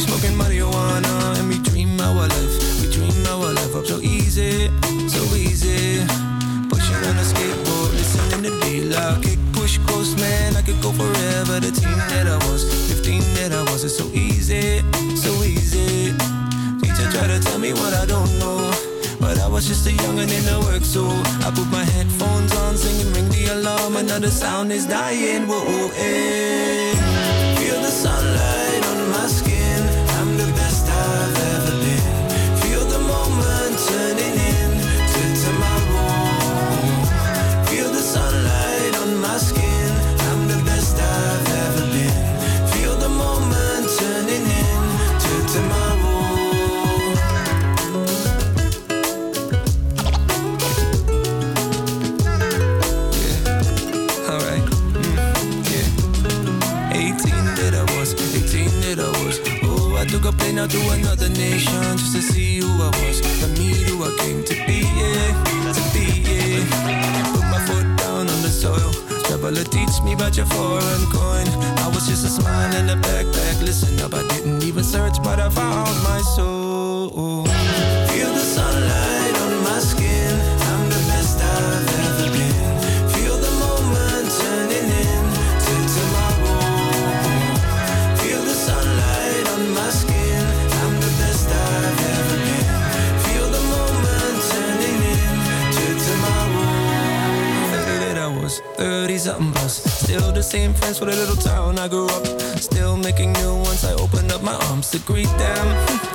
[0.00, 2.54] Smoking marijuana and we dream our life.
[2.80, 4.68] We dream our life up so easy,
[5.08, 6.04] so easy.
[6.68, 9.22] Pushing on a skateboard, listening to D-Lock.
[9.22, 11.60] Kick, push, coast, man, I could go forever.
[11.60, 14.80] The team that I was, 15 that I was, it's so easy,
[15.16, 16.12] so easy.
[16.80, 18.72] Teacher try to tell me what I don't know.
[19.20, 21.04] But I was just a youngin' in the work, so
[21.46, 23.96] I put my headphones on, singing, ring the alarm.
[23.96, 25.46] Another sound is dying.
[25.46, 26.94] Whoa, eh.
[27.58, 29.49] Feel the sunlight on my skin.
[60.30, 63.20] A plane out to another nation just to see who I was.
[63.40, 65.72] To meet who I came to be, yeah.
[65.76, 67.32] To be, yeah.
[67.32, 68.92] Put my foot down on the soil.
[69.24, 71.46] Traveler teach me about your foreign coin.
[71.84, 73.60] I was just a smile in a backpack.
[73.62, 77.44] Listen up, I didn't even search, but I found my soul.
[78.10, 80.59] Feel the sunlight on my skin.
[100.10, 102.26] Still the same friends for the little town I grew up.
[102.58, 103.84] Still making new ones.
[103.84, 105.66] I open up my arms to greet them,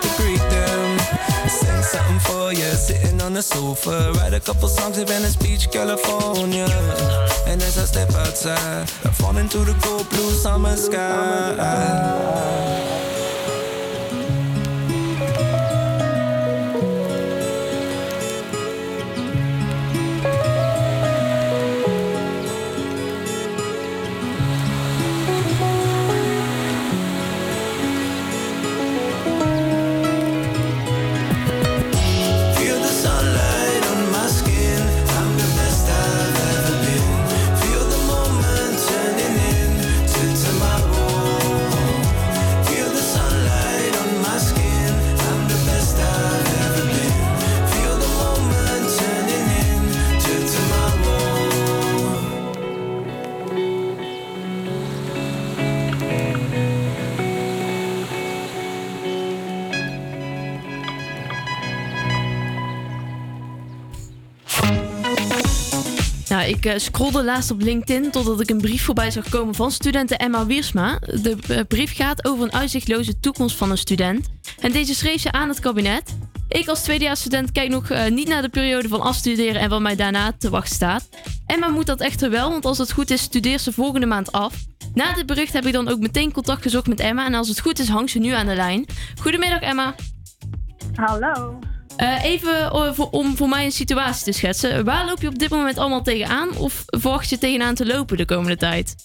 [0.01, 0.99] to greet them.
[1.47, 4.11] Sing something for you, sitting on the sofa.
[4.17, 6.67] Write a couple songs in Venice Beach, California.
[7.47, 11.55] And as I step outside, I fall into the cold blue summer sky.
[66.47, 70.17] Ik eh, scrollde laatst op LinkedIn totdat ik een brief voorbij zag komen van studenten
[70.17, 70.99] Emma Wiersma.
[70.99, 74.27] De eh, brief gaat over een uitzichtloze toekomst van een student.
[74.59, 76.15] En deze schreef ze aan het kabinet.
[76.47, 79.95] Ik als tweedejaarsstudent kijk nog eh, niet naar de periode van afstuderen en wat mij
[79.95, 81.09] daarna te wachten staat.
[81.45, 84.55] Emma moet dat echter wel, want als het goed is, studeert ze volgende maand af.
[84.93, 87.26] Na dit bericht heb ik dan ook meteen contact gezocht met Emma.
[87.26, 88.85] En als het goed is, hangt ze nu aan de lijn.
[89.22, 89.95] Goedemiddag, Emma.
[90.95, 91.59] Hallo.
[91.97, 94.85] Eh, even eh, om voor mij een situatie te schetsen.
[94.85, 96.49] Waar loop je op dit moment allemaal tegenaan?
[96.57, 98.95] Of verwacht je tegenaan te lopen de komende tijd?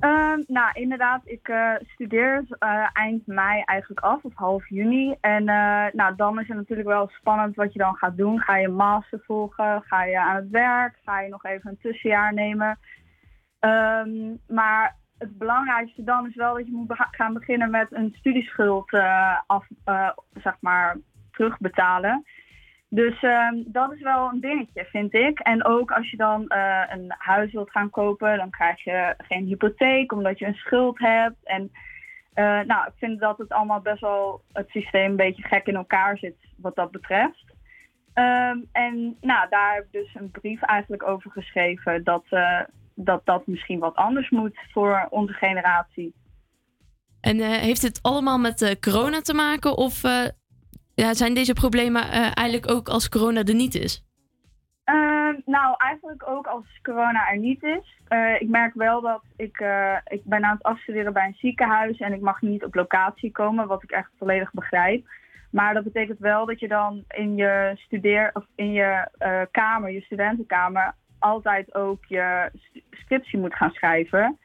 [0.00, 2.44] Ehm, nou, inderdaad, ik eh, studeer
[2.92, 5.14] eind mei eigenlijk af, of half juni.
[5.20, 5.44] En
[5.92, 8.40] nou, dan is het natuurlijk wel spannend wat je dan gaat doen.
[8.40, 9.82] Ga je master volgen?
[9.86, 10.98] Ga je aan het werk?
[11.04, 12.78] Ga je nog even een tussenjaar nemen?
[13.58, 18.92] Ehm, maar het belangrijkste dan is wel dat je moet gaan beginnen met een studieschuld
[19.46, 19.66] af,
[20.42, 20.96] zeg maar,
[21.36, 22.24] terugbetalen.
[22.94, 25.38] Dus ehm, dat is wel een dingetje, vind ik.
[25.38, 29.44] En ook als je dan eh, een huis wilt gaan kopen, dan krijg je geen
[29.44, 31.36] hypotheek omdat je een schuld hebt.
[31.44, 31.72] En
[32.34, 35.76] eh, nou, ik vind dat het allemaal best wel het systeem een beetje gek in
[35.76, 37.44] elkaar zit wat dat betreft.
[38.12, 42.60] Ehm, en nou, daar heb ik dus een brief eigenlijk over geschreven dat, eh,
[42.94, 46.14] dat dat misschien wat anders moet voor onze generatie.
[47.20, 49.76] En heeft het allemaal met corona te maken?
[49.76, 50.02] Of
[50.94, 54.04] ja, zijn deze problemen eh, eigenlijk ook als corona er niet is?
[54.84, 58.00] Ehm, nou, eigenlijk ook als corona er niet is.
[58.08, 61.98] Eh, ik merk wel dat ik, eh, ik ben aan het afstuderen bij een ziekenhuis
[61.98, 65.06] en ik mag niet op locatie komen, wat ik echt volledig begrijp.
[65.50, 69.08] Maar dat betekent wel dat je dan in je studeer of in je
[69.50, 72.50] kamer, je studentenkamer, altijd ook je
[72.90, 74.38] scriptie moet gaan schrijven.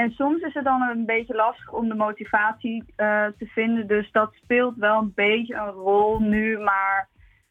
[0.00, 3.86] En soms is het dan een beetje lastig om de motivatie eh, te vinden.
[3.86, 6.58] Dus dat speelt wel een beetje een rol nu.
[6.58, 7.08] Maar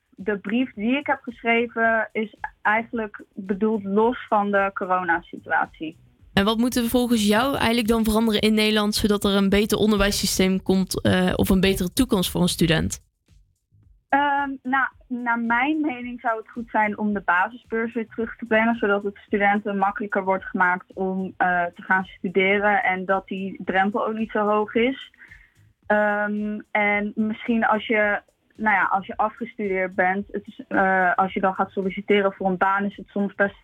[0.09, 5.97] de brief die ik heb geschreven is eigenlijk bedoeld los van de coronasituatie.
[6.33, 9.77] En wat moeten we volgens jou eigenlijk dan veranderen in Nederland, zodat er een beter
[9.77, 12.99] onderwijssysteem komt eh, of een betere toekomst voor een student?
[14.13, 18.45] Ehm, nou, naar mijn mening zou het goed zijn om de basisbeurs weer terug te
[18.45, 23.61] brengen, zodat het studenten makkelijker wordt gemaakt om eh, te gaan studeren en dat die
[23.65, 25.11] drempel ook niet zo hoog is.
[25.85, 28.21] Ehm, en misschien als je,
[28.55, 32.47] nou ja, als je afgestudeerd bent, het is, eh, als je dan gaat solliciteren voor
[32.47, 33.57] een baan, is het soms best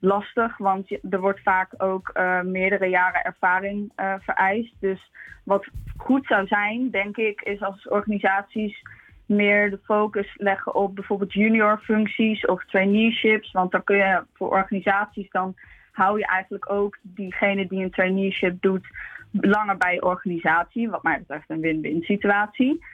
[0.00, 4.74] lastig, want er wordt vaak ook eh, meerdere jaren ervaring vereist.
[4.80, 5.10] Dus
[5.44, 5.66] wat
[5.96, 8.82] goed zou zijn, denk ik, is als organisaties
[9.26, 13.52] meer de focus leggen op bijvoorbeeld junior functies of traineeships.
[13.52, 15.54] Want dan kun je voor organisaties, dan
[15.92, 18.86] hou je eigenlijk ook diegene die een traineeship doet
[19.30, 20.90] langer bij je organisatie.
[20.90, 22.84] Wat mij betreft een win-win situatie.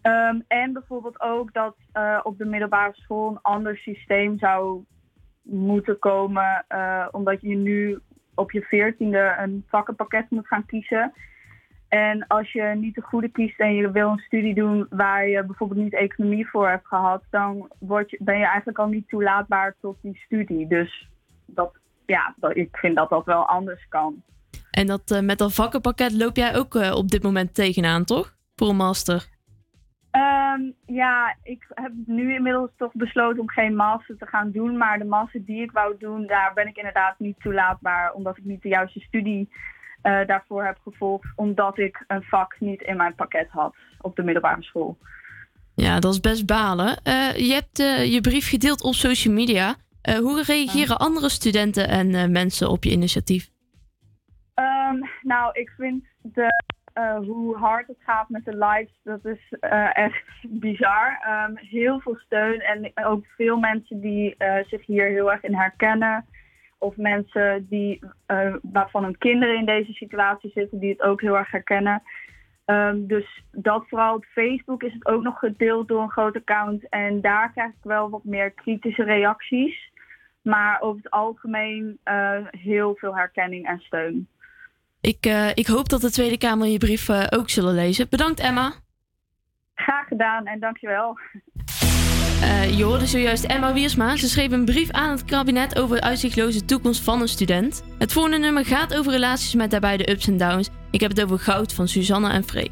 [0.00, 4.84] Ehm, en bijvoorbeeld ook dat eh, op de middelbare school een ander systeem zou
[5.42, 7.98] moeten komen, eh, omdat je nu
[8.34, 11.12] op je veertiende een vakkenpakket moet gaan kiezen.
[11.88, 15.44] En als je niet de goede kiest en je wil een studie doen waar je
[15.44, 19.74] bijvoorbeeld niet economie voor hebt gehad, dan word je, ben je eigenlijk al niet toelaatbaar
[19.80, 20.66] tot die studie.
[20.66, 21.08] Dus
[21.46, 24.22] dat, ja, dat, ik vind dat dat wel anders kan.
[24.70, 28.36] En dat, eh, met dat vakkenpakket loop jij ook eh, op dit moment tegenaan, toch?
[28.56, 29.26] Voor een master.
[30.10, 34.76] Ehm, ja, ik heb nu inmiddels toch besloten om geen master te gaan doen.
[34.76, 38.12] Maar de master die ik wou doen, daar ben ik inderdaad niet toelaatbaar.
[38.12, 39.48] Omdat ik niet de juiste studie
[40.02, 41.26] eh, daarvoor heb gevolgd.
[41.36, 44.98] Omdat ik een vak niet in mijn pakket had op de middelbare school.
[45.74, 46.96] Ja, dat is best balen.
[47.02, 49.74] Eh, je hebt eh, je brief gedeeld op social media.
[50.20, 53.48] Hoe reageren andere studenten en mensen op je initiatief?
[54.54, 56.62] Ehm, nou, ik vind de,
[57.26, 59.54] hoe hard het gaat met de lives, dat is
[59.92, 60.24] echt
[60.66, 61.18] bizar.
[61.24, 64.34] Ehm, heel veel steun en ook veel mensen die
[64.66, 66.24] zich hier heel erg in herkennen.
[66.78, 71.36] Of mensen die, eh, waarvan hun kinderen in deze situatie zitten, die het ook heel
[71.36, 72.02] erg herkennen.
[72.64, 76.88] Ehm, dus dat vooral op Facebook is het ook nog gedeeld door een groot account.
[76.88, 79.90] En daar krijg ik wel wat meer kritische reacties.
[80.42, 84.28] Maar over het algemeen eh, heel veel herkenning en steun.
[85.00, 88.06] Ik, eh, ik hoop dat de Tweede Kamer je brief ook zullen lezen.
[88.10, 88.72] Bedankt Emma.
[89.74, 91.18] Graag gedaan en dankjewel.
[92.40, 94.16] Eh je hoorde zojuist Emma Wiersma.
[94.16, 97.82] Ze schreef een brief aan het kabinet over de uitzichtloze toekomst van een student.
[97.98, 100.68] Het volgende nummer gaat over relaties met daarbij de ups en downs.
[100.90, 102.70] Ik heb het over goud van Suzanne en Freek.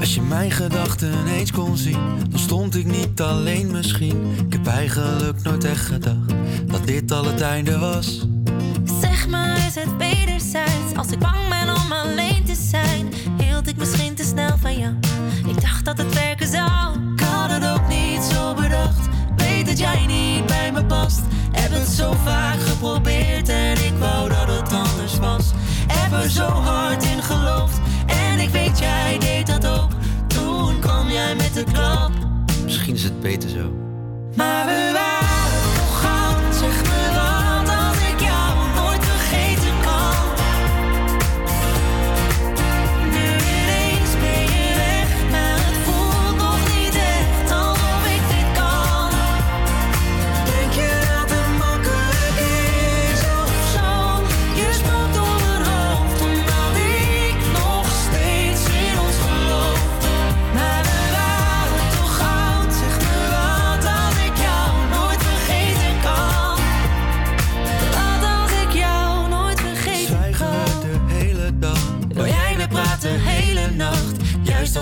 [0.00, 1.98] Als je mijn gedachten eens kon zien,
[2.30, 4.32] dan stond ik niet alleen misschien.
[4.46, 6.34] Ik heb eigenlijk nooit echt gedacht
[6.66, 8.26] dat dit al het einde was.
[8.84, 10.96] Zeg maar, is het wederzijds?
[10.96, 14.94] Als ik bang ben om alleen te zijn, hield ik misschien te snel van jou.
[15.46, 17.12] Ik dacht dat het werken zou.
[17.14, 19.08] Ik had het ook niet zo bedacht.
[19.36, 21.20] Weet dat jij niet bij me past.
[21.52, 25.50] Heb het zo vaak geprobeerd en ik wou dat het anders was.
[25.86, 29.90] Heb er zo hard in geloofd en ik weet jij deed dat ook.
[30.26, 32.12] Toen kwam jij met de klap.
[32.64, 33.72] Misschien is het beter zo.
[34.34, 35.33] Maar we waren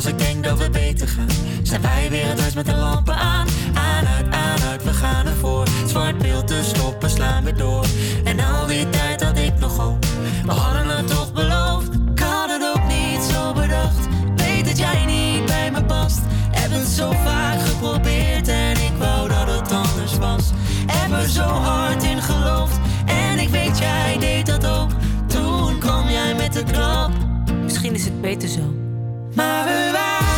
[0.05, 1.29] als ik denk dat we beter gaan,
[1.63, 3.47] zijn wij weer het huis met de lampen aan.
[3.75, 4.27] Aan uit,
[4.65, 5.67] uit, we gaan ervoor.
[5.87, 7.87] Zwart beeld te stoppen, slaan we door.
[8.25, 10.07] En al die tijd had ik nog hoop.
[10.45, 11.89] We hadden het toch beloofd.
[12.15, 14.09] Ik had het ook niet zo bedacht.
[14.37, 16.21] Weet dat jij niet bij me past.
[16.51, 20.51] Heb het zo vaak geprobeerd en ik wou dat het anders was.
[20.87, 22.77] Heb er zo hard in geloofd.
[23.07, 24.91] En ik weet jij deed dat ook.
[25.27, 27.11] Toen kwam jij met de klap.
[27.63, 28.92] Misschien is het beter zo.
[29.35, 30.32] Maar we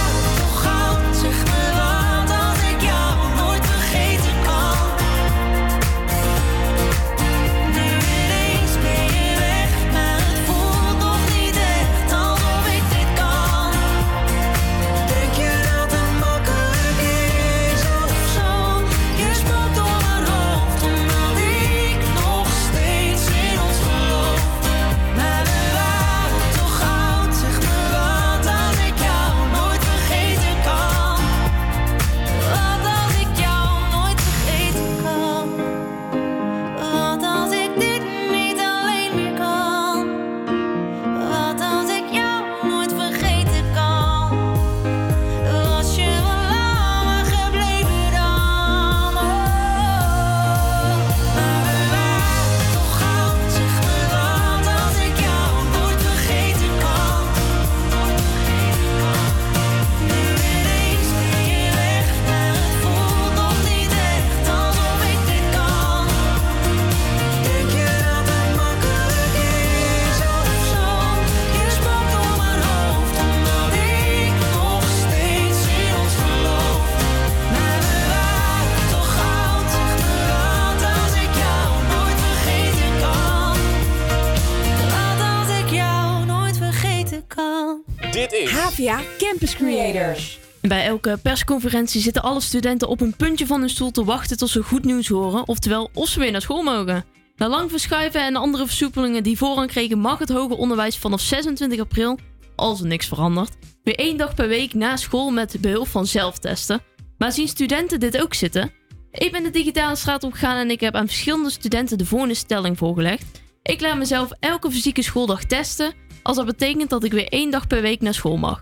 [91.15, 94.63] Elke persconferentie zitten alle studenten op een puntje van hun stoel te wachten tot ze
[94.63, 97.05] goed nieuws horen, oftewel of ze weer naar school mogen.
[97.37, 101.81] Na lang verschuiven en andere versoepelingen die voorrang kregen, mag het hoger onderwijs vanaf 26
[101.81, 102.19] april,
[102.57, 106.81] als er niks verandert, weer één dag per week na school met behulp van zelftesten.
[107.19, 108.73] Maar zien studenten dit ook zitten?
[109.11, 112.79] Ik ben de digitale straat opgegaan en ik heb aan verschillende studenten de volgende stelling
[112.79, 113.25] voorgelegd.
[113.63, 115.93] Ik laat mezelf elke fysieke schooldag testen,
[116.23, 118.61] als dat betekent dat ik weer één dag per week naar school mag.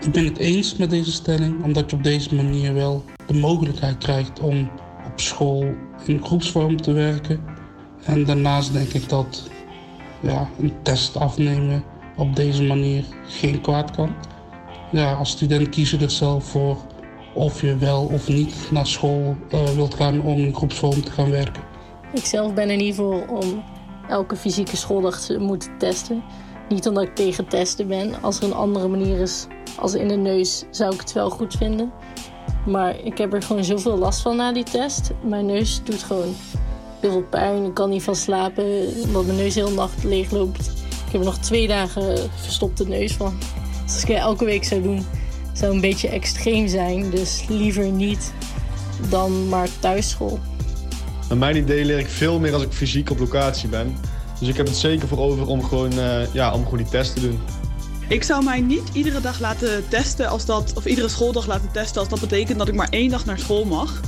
[0.00, 3.98] Ik ben het eens met deze stelling, omdat je op deze manier wel de mogelijkheid
[3.98, 4.70] krijgt om
[5.06, 5.64] op school
[6.04, 7.44] in groepsvorm te werken.
[8.04, 9.50] En daarnaast denk ik dat
[10.20, 11.84] ja, een test afnemen
[12.16, 14.14] op deze manier geen kwaad kan.
[14.90, 16.76] Ja, als student kies je er zelf voor
[17.34, 21.30] of je wel of niet naar school eh, wilt gaan om in groepsvorm te gaan
[21.30, 21.62] werken.
[22.12, 23.64] Ik zelf ben in ieder geval om
[24.08, 26.22] elke fysieke schooldag te moeten testen.
[26.68, 28.22] Niet omdat ik tegen testen ben.
[28.22, 29.46] Als er een andere manier is
[29.78, 31.92] als in de neus, zou ik het wel goed vinden.
[32.66, 35.10] Maar ik heb er gewoon zoveel last van na die test.
[35.22, 36.34] Mijn neus doet gewoon
[37.00, 37.64] heel veel pijn.
[37.64, 40.66] Ik kan niet van slapen, omdat mijn neus heel nacht leeg loopt.
[41.06, 43.34] Ik heb er nog twee dagen verstopte neus van.
[43.84, 45.06] Dus als ik elke week zou doen,
[45.52, 47.10] zou een beetje extreem zijn.
[47.10, 48.32] Dus liever niet
[49.10, 50.38] dan maar thuisschool.
[51.28, 53.96] Naar mijn idee leer ik veel meer als ik fysiek op locatie ben.
[54.38, 57.14] Dus ik heb het zeker voor over om gewoon, eh, ja, om gewoon die test
[57.14, 57.40] te doen.
[58.08, 62.00] Ik zou mij niet iedere dag laten testen als dat, of iedere schooldag laten testen
[62.00, 64.00] als dat betekent dat ik maar één dag naar school mag.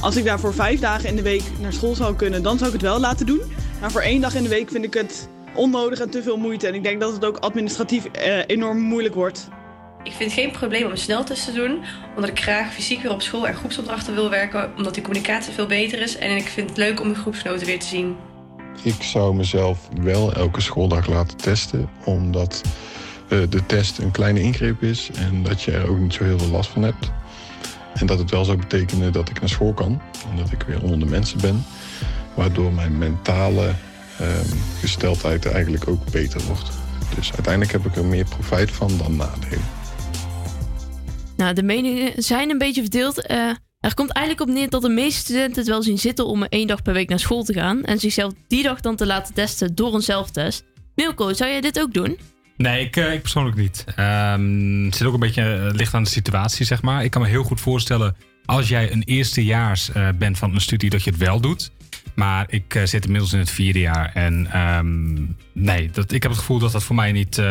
[0.00, 2.66] Als ik daar voor vijf dagen in de week naar school zou kunnen, dan zou
[2.66, 3.40] ik het wel laten doen.
[3.80, 6.66] Maar voor één dag in de week vind ik het onnodig en te veel moeite.
[6.66, 9.48] En ik denk dat het ook administratief eh, enorm moeilijk wordt.
[10.02, 13.12] Ik vind het geen probleem om een sneltest te doen, omdat ik graag fysiek weer
[13.12, 16.68] op school en groepsopdrachten wil werken, omdat die communicatie veel beter is en ik vind
[16.68, 18.16] het leuk om mijn groepsgenoten weer te zien.
[18.82, 22.62] Ik zou mezelf wel elke schooldag laten testen, omdat
[23.28, 26.50] de test een kleine ingreep is en dat je er ook niet zo heel veel
[26.50, 27.10] last van hebt.
[27.94, 30.82] En dat het wel zou betekenen dat ik naar school kan en dat ik weer
[30.82, 31.64] onder de mensen ben,
[32.34, 33.72] waardoor mijn mentale
[34.18, 36.70] ehm, gesteldheid eigenlijk ook beter wordt.
[37.16, 39.64] Dus uiteindelijk heb ik er meer profijt van dan nadelen.
[41.36, 43.26] Nou, de meningen zijn een beetje verdeeld.
[43.26, 46.44] Eh, er komt eigenlijk op neer dat de meeste studenten het wel zien zitten om
[46.44, 47.84] één dag per week naar school te gaan.
[47.84, 50.64] En zichzelf die dag dan te laten testen door een zelftest.
[50.94, 52.18] Milko, zou jij dit ook doen?
[52.56, 53.84] Nee, ik, eh, ik persoonlijk niet.
[53.96, 57.04] Ehm, het zit ook een beetje eh, licht aan de situatie, zeg maar.
[57.04, 60.90] Ik kan me heel goed voorstellen, als jij een eerstejaars eh bent van een studie,
[60.90, 61.72] dat je het wel doet.
[62.14, 64.10] Maar ik zit inmiddels in het vierde jaar.
[64.14, 65.14] En ehm,
[65.52, 67.42] nee, dat, ik heb het gevoel dat dat voor mij niet,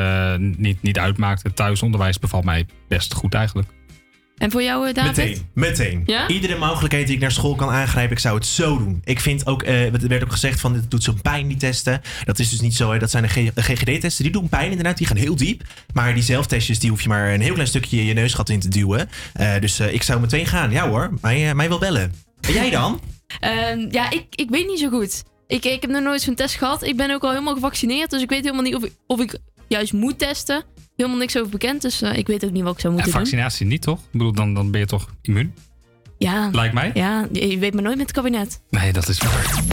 [0.58, 1.44] niet, niet uitmaakt.
[1.44, 3.68] Het thuisonderwijs bevalt mij best goed eigenlijk.
[4.44, 5.16] En voor jou, eh, David?
[5.16, 6.04] Meteen, meteen.
[6.06, 6.28] Ja?
[6.28, 9.02] Iedere mogelijkheid die ik naar school kan aangrijpen, ik zou het zo doen.
[9.04, 12.02] Ik vind ook, eh, er werd ook gezegd van, dit doet zo'n pijn, die testen.
[12.26, 13.00] Dat is dus niet zo, hè.
[13.00, 15.64] dat zijn de GGD-testen, die doen pijn inderdaad, die gaan heel diep.
[15.94, 18.68] Maar die zelftestjes, die hoef je maar een heel klein stukje je neusgat in te
[18.68, 19.10] duwen.
[19.34, 22.14] Eh, dus ik zou meteen gaan, ja hoor, mij, mij wel bellen.
[22.42, 23.02] En jij dan?
[23.40, 25.24] Ehm, ja, ik, ik weet niet zo goed.
[25.48, 26.84] Ik, ik heb nog nooit zo'n test gehad.
[26.84, 28.10] Ik ben ook al helemaal gevaccineerd.
[28.10, 29.38] Dus ik weet helemaal niet of ik, of ik
[29.68, 30.64] juist moet testen.
[30.96, 31.82] Helemaal niks over bekend.
[31.82, 33.22] Dus eh, ik weet ook niet wat ik zou En moeten doen.
[33.28, 34.00] vaccinatie niet, toch?
[34.00, 35.54] Ik bedoel, dan, dan ben je toch immuun?
[36.18, 36.50] Ja.
[36.52, 36.92] Lijkt mij.
[36.94, 38.62] Ja, je weet maar nooit met het kabinet.
[38.70, 39.64] Nee, dat is waar.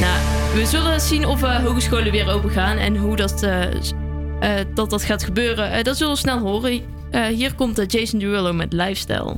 [0.00, 0.18] Nou,
[0.54, 3.66] we zullen zien of eh, hogescholen weer open gaan en hoe dat, eh,
[4.74, 5.70] dat, dat gaat gebeuren.
[5.72, 6.80] Eh, dat zullen we snel horen.
[7.10, 9.36] Eh, hier komt Jason Derulo met Lifestyle.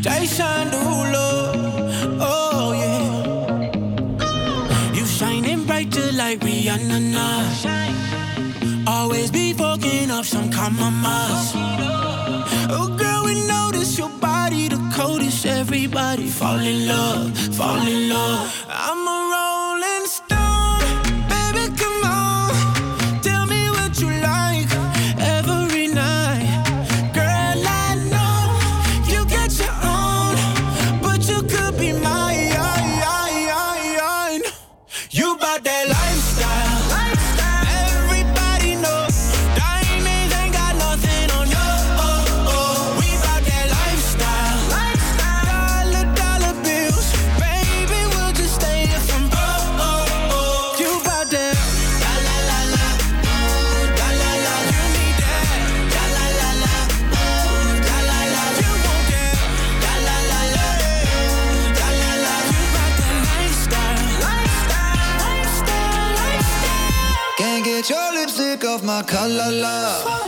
[0.00, 1.17] Jason Derulo,
[6.28, 7.40] like Rihanna now.
[8.86, 11.52] Always be fucking up some compromise.
[12.76, 15.46] Oh girl, we notice your body the coldest.
[15.46, 18.66] Everybody fall in love, fall in love.
[18.68, 19.27] I'm a
[68.88, 70.27] my color, love.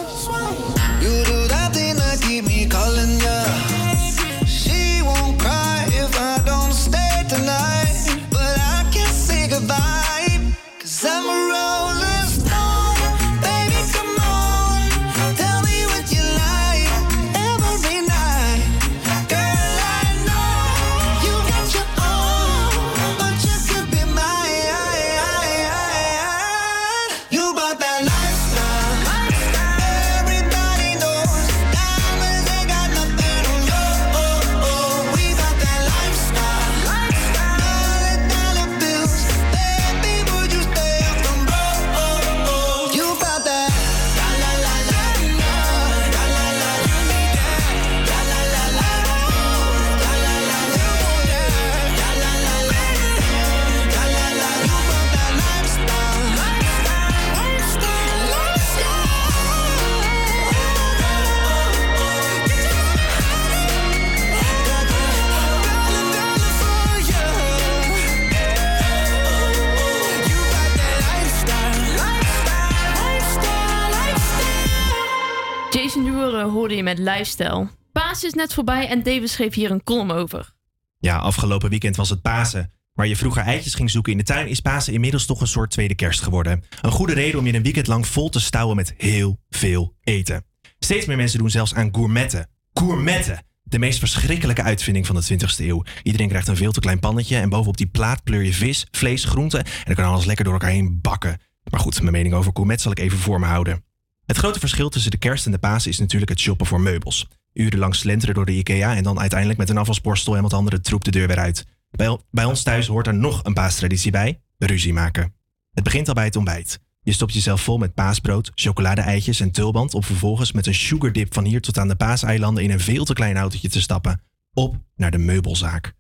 [76.61, 77.69] Hoorde je met Lifestyle.
[77.93, 80.53] Paas is net voorbij en David schreef hier een column over.
[80.99, 82.73] Ja, afgelopen weekend was het Pasen.
[82.95, 85.70] Waar je vroeger eitjes ging zoeken in de tuin, is Pasen inmiddels toch een soort
[85.70, 86.65] tweede kerst geworden.
[86.81, 90.45] Een goede reden om je een weekend lang vol te stouwen met heel veel eten.
[90.78, 92.49] Steeds meer mensen doen zelfs aan gourmetten.
[92.73, 93.45] Gourmetten!
[93.62, 95.85] De meest verschrikkelijke uitvinding van de 20e eeuw.
[96.03, 99.24] Iedereen krijgt een veel te klein pannetje en bovenop die plaat pleur je vis, vlees,
[99.24, 101.41] groenten en dan kan alles lekker door elkaar heen bakken.
[101.70, 103.85] Maar goed, mijn mening over gourmet zal ik even voor me houden.
[104.31, 107.28] Het grote verschil tussen de kerst en de Pasen is natuurlijk het shoppen voor meubels.
[107.52, 111.05] Urenlang slenteren door de IKEA en dan uiteindelijk met een afwasborstel en wat andere troep
[111.05, 111.66] de deur weer uit.
[111.90, 115.35] Bij, bij ons thuis hoort er nog een paastraditie bij: ruzie maken.
[115.73, 116.81] Het begint al bij het ontbijt.
[117.02, 121.44] Je stopt jezelf vol met paasbrood, chocolade-eitjes en tulband om vervolgens met een sugardip van
[121.44, 124.20] hier tot aan de paaseilanden in een veel te klein autootje te stappen.
[124.52, 125.94] Op naar de meubelzaak.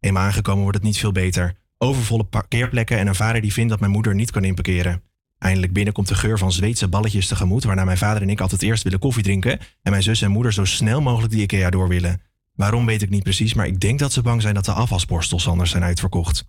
[0.00, 1.54] Eenmaal aangekomen wordt het niet veel beter.
[1.78, 5.02] Overvolle parkeerplekken en een vader die vindt dat mijn moeder niet kan inparkeren.
[5.38, 8.62] Eindelijk binnen komt de geur van Zweedse balletjes tegemoet, waarna mijn vader en ik altijd
[8.62, 11.88] eerst willen koffie drinken en mijn zus en moeder zo snel mogelijk die IKEA door
[11.88, 12.20] willen.
[12.54, 15.48] Waarom weet ik niet precies, maar ik denk dat ze bang zijn dat de afwasborstels
[15.48, 16.48] anders zijn uitverkocht.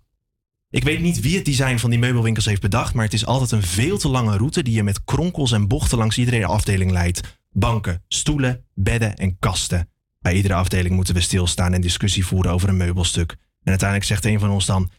[0.70, 3.50] Ik weet niet wie het design van die meubelwinkels heeft bedacht, maar het is altijd
[3.50, 7.40] een veel te lange route die je met kronkels en bochten langs iedere afdeling leidt.
[7.50, 9.88] Banken, stoelen, bedden en kasten.
[10.20, 13.30] Bij iedere afdeling moeten we stilstaan en discussie voeren over een meubelstuk.
[13.62, 14.90] En uiteindelijk zegt een van ons dan: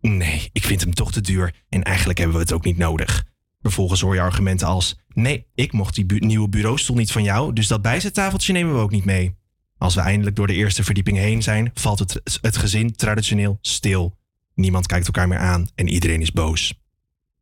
[0.00, 3.24] Nee, ik vind hem toch te duur en eigenlijk hebben we het ook niet nodig.
[3.60, 7.66] Vervolgens hoor je argumenten als: Nee, ik mocht die nieuwe bureaustoel niet van jou, dus
[7.66, 9.36] dat bijzettafeltje nemen we ook niet mee.
[9.78, 14.16] Als we eindelijk door de eerste verdieping heen zijn, valt het, het gezin traditioneel stil.
[14.54, 16.74] Niemand kijkt elkaar meer aan en iedereen is boos.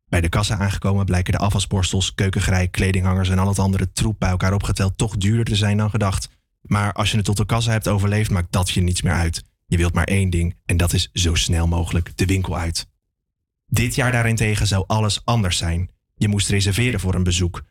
[0.09, 4.29] Bij de kassa aangekomen blijken de afwasborstels, keukengerei, kledinghangers en al het andere troep bij
[4.29, 6.29] elkaar opgeteld toch duurder te zijn dan gedacht.
[6.61, 9.43] Maar als je het tot de kassa hebt overleefd, maakt dat je niets meer uit.
[9.69, 12.87] Je wilt maar één ding en dat is zo snel mogelijk de winkel uit.
[13.65, 15.89] Dit jaar daarentegen zou alles anders zijn.
[16.15, 17.63] Je moest reserveren voor een bezoek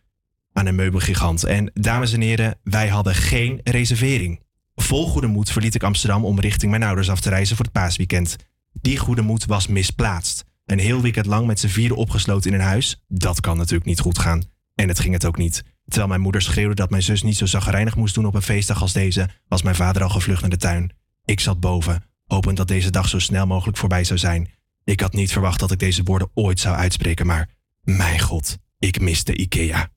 [0.53, 1.45] aan een meubelgigant.
[1.45, 4.41] En dames en heren, wij hadden geen reservering.
[4.75, 7.75] Vol goede moed verliet ik Amsterdam om richting mijn ouders af te reizen voor het
[7.75, 8.37] paasweekend.
[8.73, 10.45] Die goede moed was misplaatst.
[10.67, 14.01] Een heel weekend lang met z'n vieren opgesloten in een huis, dat kan natuurlijk niet
[14.01, 14.43] goed gaan.
[14.75, 15.65] En het ging het ook niet.
[15.85, 18.83] Terwijl mijn moeder schreeuwde dat mijn zus niet zo zagrijnig moest doen op een feestdag
[18.83, 20.93] als deze, was mijn vader al gevlucht naar de tuin.
[21.27, 24.51] Ik zat boven, hopend dat deze dag zo snel mogelijk voorbij zou zijn.
[24.85, 27.49] Ik had niet verwacht dat ik deze woorden ooit zou uitspreken, maar
[27.83, 29.91] mijn god, ik miste Ikea.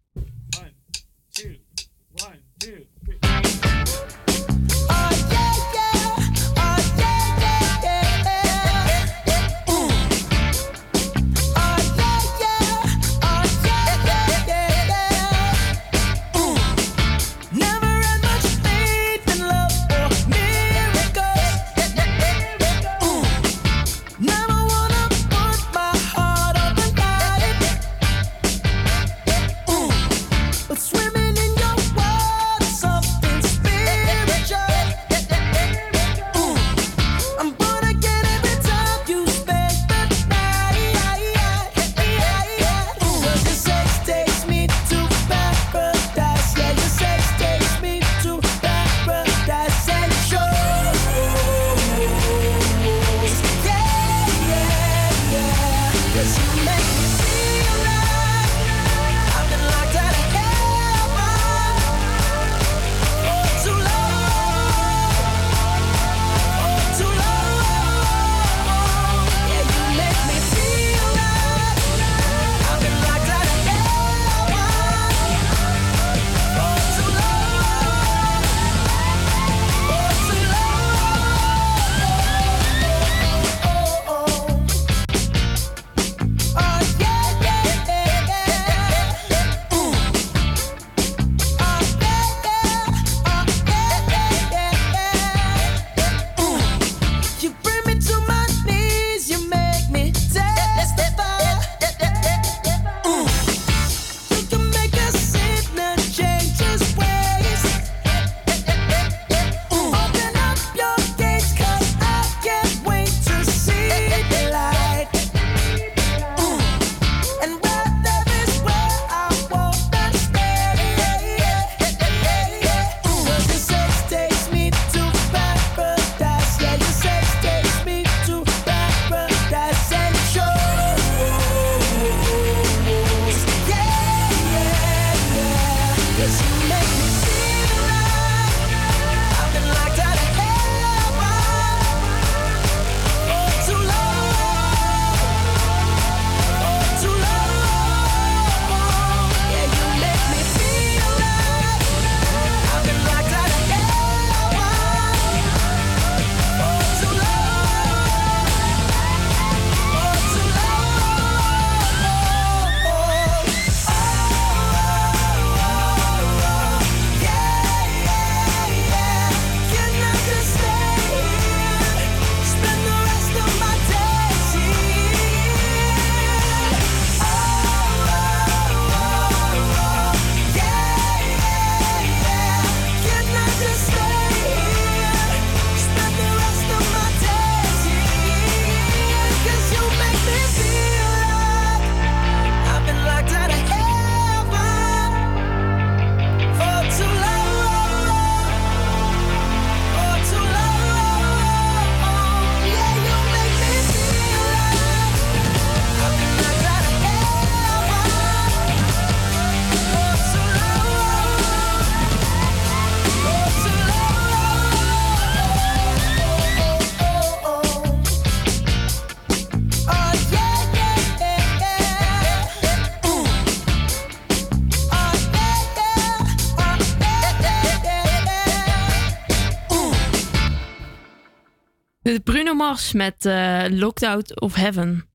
[232.93, 235.05] Met eh Locked Out of Heaven.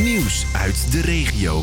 [0.00, 1.62] Nieuws uit de regio.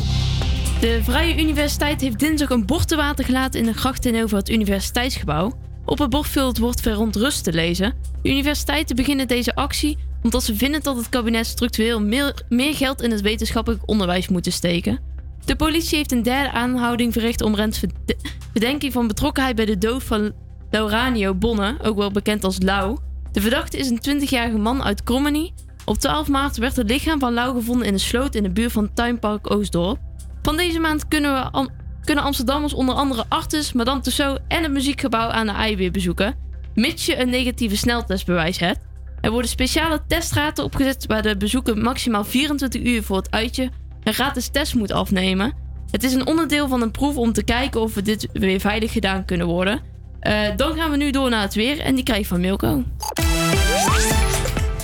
[0.80, 4.50] De Vrije Universiteit heeft dinsdag een bord te water gelaten in de gracht tegenover het
[4.50, 5.58] universiteitsgebouw.
[5.84, 7.94] Op het bord viel het woord verontrust te lezen.
[8.22, 13.02] De universiteiten beginnen deze actie omdat ze vinden dat het kabinet structureel meer, meer geld
[13.02, 15.00] in het wetenschappelijk onderwijs moet steken.
[15.44, 18.16] De politie heeft een derde aanhouding verricht omtrent verde-
[18.52, 20.32] verdenking van betrokkenheid bij de dood van
[20.70, 22.98] Lauranio Bonne, ook wel bekend als Lau.
[23.32, 25.54] De verdachte is een 20-jarige man uit Krommenie.
[25.84, 28.72] Op 12 maart werd het lichaam van Lau gevonden in een sloot in de buurt
[28.72, 29.98] van Tuinpark Oostdorp.
[30.42, 31.68] Van deze maand kunnen, we
[32.04, 36.34] kunnen Amsterdammers onder andere Artis, Madame Tussauds en het muziekgebouw aan de IJ weer bezoeken,
[36.74, 38.80] mits je een negatieve sneltestbewijs hebt.
[39.20, 43.70] Er worden speciale teststraten opgezet waar de bezoeker maximaal 24 uur voor het uitje
[44.02, 45.52] een gratis test moet afnemen.
[45.90, 48.92] Het is een onderdeel van een proef om te kijken of we dit weer veilig
[48.92, 49.91] gedaan kunnen worden.
[50.22, 52.82] Eh, dan gaan we nu door naar het weer en die krijg je van Milko.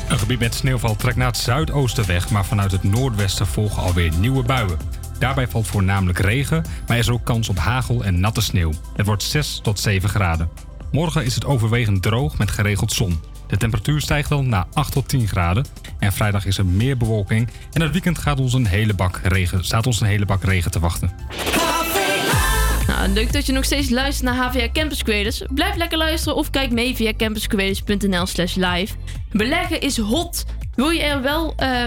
[0.09, 4.13] Een gebied met sneeuwval trekt naar het zuidoosten weg, maar vanuit het noordwesten volgen alweer
[4.19, 4.79] nieuwe buien.
[5.19, 8.73] Daarbij valt voornamelijk regen, maar er is ook kans op hagel en natte sneeuw.
[8.97, 10.49] Het wordt 6 tot 7 graden.
[10.93, 13.21] Morgen is het overwegend droog met geregeld zon.
[13.47, 15.65] De temperatuur stijgt dan naar 8 tot 10 graden.
[15.99, 17.49] En vrijdag is er meer bewolking.
[17.73, 20.71] En het weekend gaat ons een hele bak regen, staat ons een hele bak regen
[20.71, 21.11] te wachten.
[22.89, 25.43] Nou, leuk dat je nog steeds luistert naar HVA Campus Creators.
[25.55, 28.95] Blijf lekker luisteren of kijk mee via campuscreators.nl slash live.
[29.33, 30.45] Beleggen is hot.
[30.75, 31.55] Wil je er wel...
[31.57, 31.85] eh,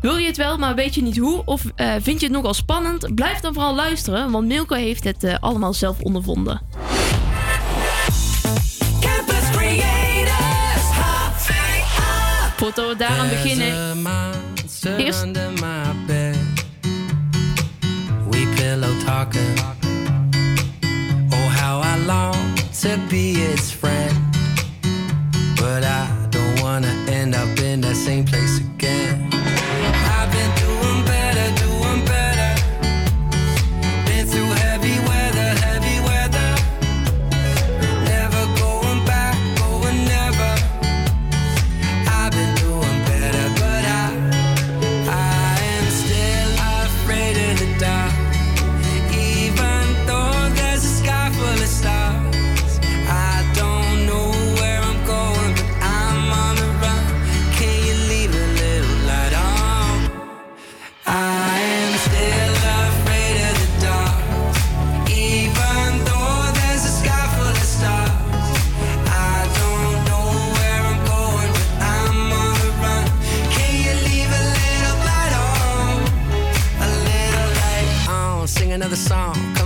[0.00, 1.42] wil je het wel, maar weet je niet hoe?
[1.44, 3.14] Of eh, vind je het nogal spannend?
[3.14, 6.60] Blijf dan vooral luisteren, want Milko heeft het eh, allemaal zelf ondervonden.
[9.00, 10.84] Campus Creators,
[12.56, 13.96] Voordat we daaraan beginnen...
[14.98, 15.26] Eerst...
[18.56, 19.75] pillow talking.
[22.04, 24.14] Long to be its friend.
[25.56, 28.75] But I don't wanna end up in that same place again.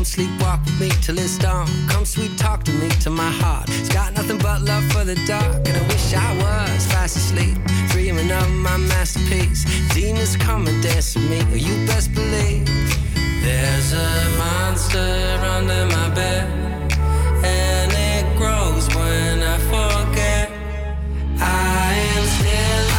[0.01, 1.69] Come sleepwalk with me till it's dawn.
[1.91, 3.69] Come sweet talk to me to my heart.
[3.69, 7.59] It's got nothing but love for the dark, and I wish I was fast asleep,
[7.91, 9.63] dreaming of my masterpiece.
[9.93, 11.59] Demons come and dance with me.
[11.59, 12.65] You best believe.
[13.45, 16.49] There's a monster under my bed,
[17.45, 20.51] and it grows when I forget.
[21.43, 22.90] I am still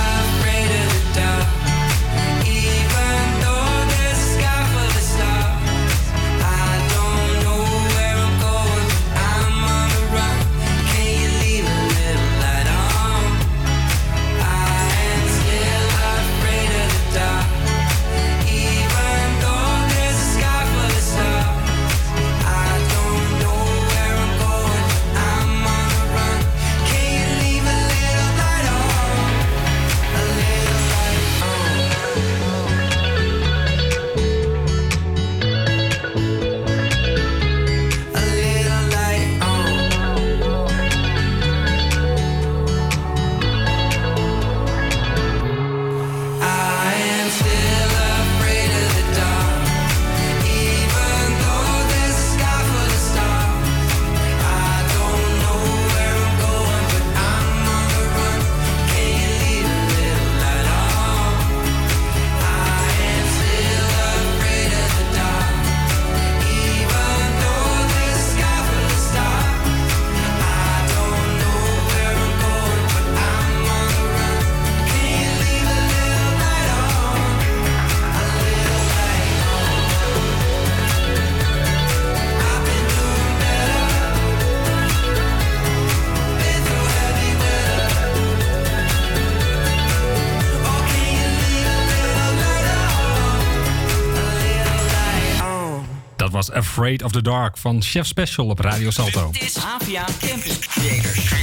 [96.47, 99.31] was Afraid of the Dark van Chef Special op Radio Salto.
[99.31, 101.33] Dit is APA Campus Creators.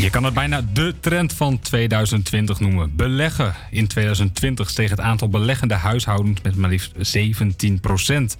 [0.00, 2.96] Je kan het bijna de trend van 2020 noemen.
[2.96, 3.54] Beleggen.
[3.70, 8.36] In 2020 steeg het aantal beleggende huishoudens met maar liefst 17%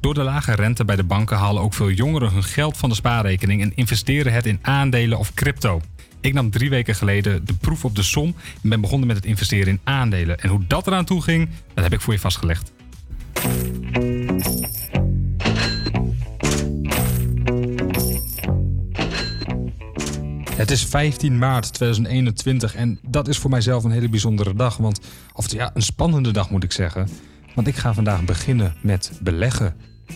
[0.00, 2.94] Door de lage rente bij de banken halen ook veel jongeren hun geld van de
[2.94, 5.80] spaarrekening en investeren het in aandelen of crypto.
[6.20, 9.26] Ik nam drie weken geleden de proef op de som en ben begonnen met het
[9.26, 10.40] investeren in aandelen.
[10.40, 12.72] En hoe dat eraan toe ging, dat heb ik voor je vastgelegd.
[20.56, 24.76] Het is 15 maart 2021 en dat is voor mijzelf een hele bijzondere dag.
[24.76, 25.00] Want,
[25.32, 27.08] of ja, een spannende dag moet ik zeggen.
[27.54, 29.74] Want ik ga vandaag beginnen met beleggen.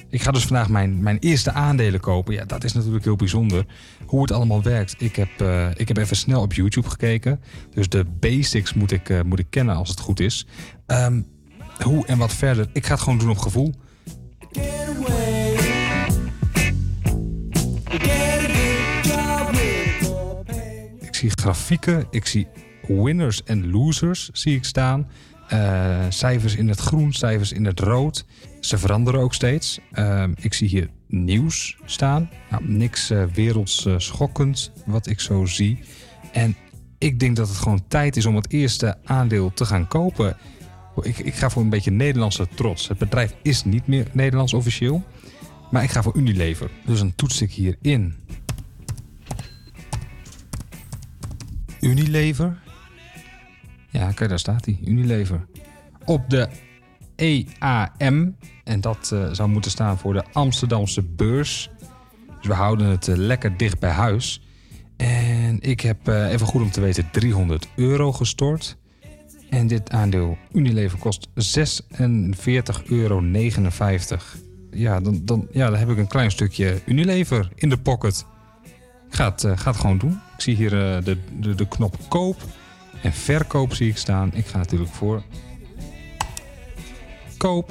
[0.08, 2.34] Ik ga dus vandaag mijn, mijn eerste aandelen kopen.
[2.34, 3.66] Ja, dat is natuurlijk heel bijzonder.
[4.06, 4.94] Hoe het allemaal werkt.
[4.98, 7.40] Ik heb, eh, ik heb even snel op YouTube gekeken.
[7.70, 10.46] Dus de basics moet ik, eh, moet ik kennen als het goed is.
[10.86, 11.22] Ehm,
[11.82, 12.68] hoe en wat verder.
[12.72, 13.74] Ik ga het gewoon doen op gevoel.
[21.34, 22.46] Grafieken, ik zie
[22.86, 25.08] winners en losers zie ik staan.
[25.48, 28.24] Eh, cijfers in het groen, cijfers in het rood.
[28.60, 29.80] Ze veranderen ook steeds.
[29.92, 32.30] Uh, ik zie hier nieuws staan.
[32.50, 35.78] Nou, niks uh, werelds uh, schokkend wat ik zo zie.
[36.32, 36.56] En
[36.98, 40.36] ik denk dat het gewoon tijd is om het eerste aandeel te gaan kopen.
[41.02, 42.88] Ik, ik ga voor een beetje Nederlandse trots.
[42.88, 45.04] Het bedrijf is niet meer Nederlands officieel.
[45.70, 46.70] Maar ik ga voor Unilever.
[46.86, 47.76] Dus dan toets ik hier
[51.80, 52.58] Unilever.
[53.90, 54.78] Ja, kijk, daar staat hij.
[54.84, 55.46] Unilever.
[56.04, 56.48] Op de
[57.16, 58.36] EAM.
[58.64, 61.70] En dat uh, zou moeten staan voor de Amsterdamse beurs.
[62.38, 64.42] Dus we houden het uh, lekker dicht bij huis.
[64.96, 68.76] En ik heb uh, even goed om te weten 300 euro gestort.
[69.50, 71.32] En dit aandeel Unilever kost 46,59
[72.86, 73.22] euro.
[74.70, 78.26] Ja dan, dan, ja, dan heb ik een klein stukje Unilever in de pocket.
[79.08, 80.20] Ik ga het, ga het gewoon doen.
[80.40, 82.42] Ik zie hier de, de, de knop koop.
[83.02, 84.30] En verkoop zie ik staan.
[84.34, 85.22] Ik ga natuurlijk voor
[87.36, 87.70] koop.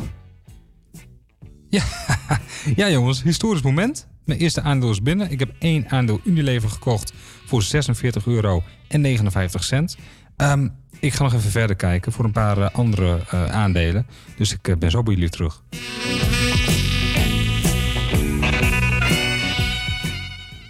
[1.69, 1.83] Ja,
[2.75, 4.07] ja jongens, historisch moment.
[4.25, 5.31] Mijn eerste aandeel is binnen.
[5.31, 7.13] Ik heb één aandeel Unilever gekocht
[7.45, 9.97] voor 46 euro en 59 cent.
[10.37, 14.07] Um, ik ga nog even verder kijken voor een paar uh, andere uh, aandelen.
[14.35, 15.63] Dus ik ben zo bij jullie terug.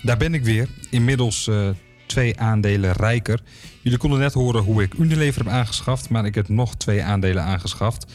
[0.01, 0.67] Daar ben ik weer.
[0.89, 1.49] Inmiddels
[2.09, 3.39] twee aandelen rijker.
[3.81, 7.43] Jullie konden net horen hoe ik Unilever heb aangeschaft, maar ik heb nog twee aandelen
[7.43, 8.11] aangeschaft.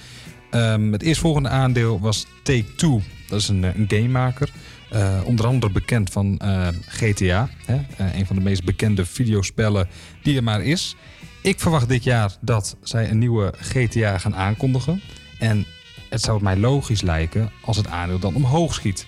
[0.51, 3.01] Um, het eerstvolgende aandeel was Take-Two.
[3.29, 4.51] Dat is een, een gamemaker.
[4.93, 7.49] Uh, onder andere bekend van uh, GTA.
[7.65, 7.81] Hè?
[8.19, 9.89] Een van de meest bekende videospellen
[10.23, 10.97] die er maar is.
[11.43, 15.01] Ik verwacht dit jaar dat zij een nieuwe GTA gaan aankondigen.
[15.39, 15.66] En
[16.09, 19.07] het zou mij logisch lijken als het aandeel dan omhoog schiet.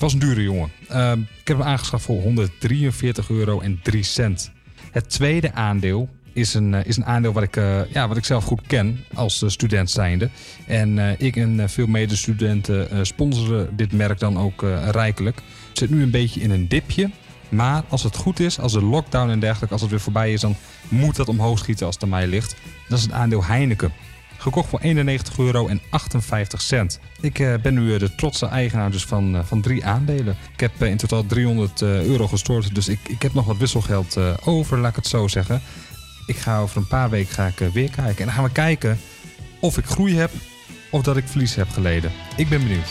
[0.00, 0.70] Was een dure jongen.
[0.88, 4.52] Ehm, ik heb hem aangeschaft voor 143 euro en 3 cent.
[4.90, 8.44] Het tweede aandeel is een, is een aandeel wat ik, uh, ja, wat ik zelf
[8.44, 10.30] goed ken als uh, student zijnde.
[10.66, 15.36] En ik en veel medestudenten sponsoren dit merk dan ook rijkelijk.
[15.68, 17.10] Het zit nu een beetje in een dipje.
[17.48, 20.40] Maar als het goed is, als de lockdown en dergelijke, als het weer voorbij is,
[20.40, 20.56] dan
[20.88, 22.56] moet dat omhoog schieten als het aan mij ligt.
[22.88, 23.92] Dat is het aandeel Heineken.
[24.40, 27.00] Gekocht voor 91 euro en 58 cent.
[27.20, 30.36] Ik uh, ben nu de trotse eigenaar dus van, uh, van drie aandelen.
[30.52, 34.78] Ik heb in totaal 300 euro gestort, dus ik, ik heb nog wat wisselgeld over,
[34.78, 35.62] laat ik het zo zeggen.
[36.26, 38.18] Ik ga over een paar weken ga ik, weer kijken.
[38.18, 38.98] En dan gaan we kijken
[39.60, 40.30] of ik groei heb
[40.90, 42.12] of dat ik verlies heb geleden.
[42.36, 42.88] Ik ben benieuwd.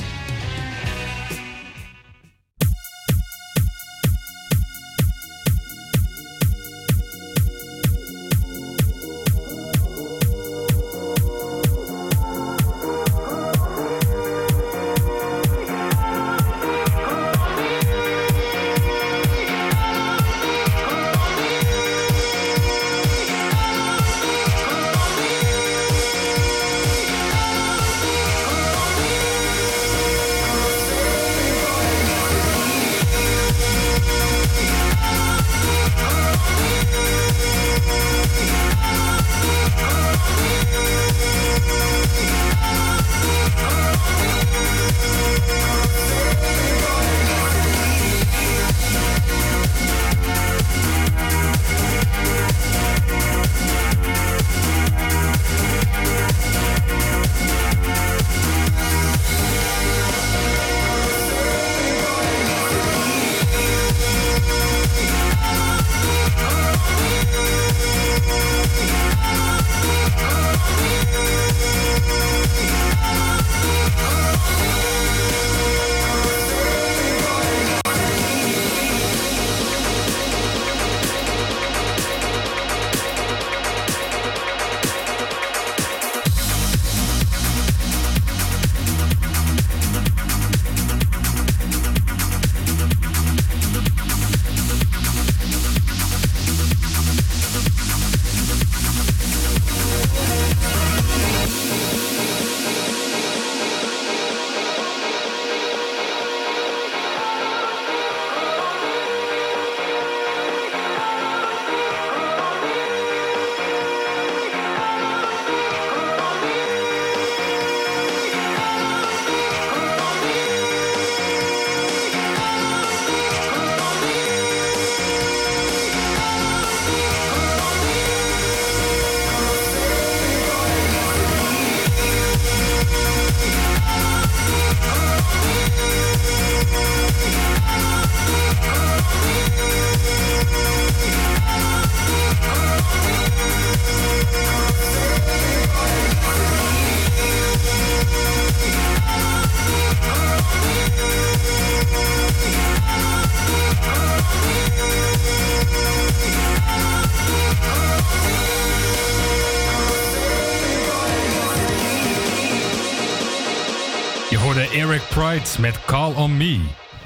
[165.39, 166.59] Met Call on Me.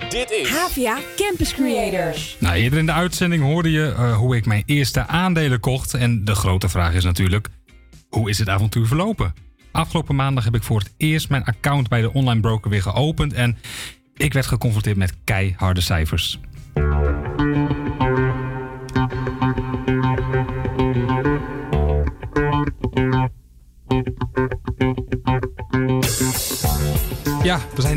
[0.10, 2.38] Dit is Havia Campus Creators.
[2.40, 5.94] Nou, eerder in de uitzending hoorde je eh, hoe ik mijn eerste aandelen kocht.
[5.94, 7.48] En de grote vraag is natuurlijk,
[8.10, 9.34] hoe is het avontuur verlopen?
[9.72, 13.34] Afgelopen maandag heb ik voor het eerst mijn account bij de online broker weer geopend.
[13.34, 13.58] En
[14.16, 16.40] ik werd geconfronteerd met keiharde cijfers.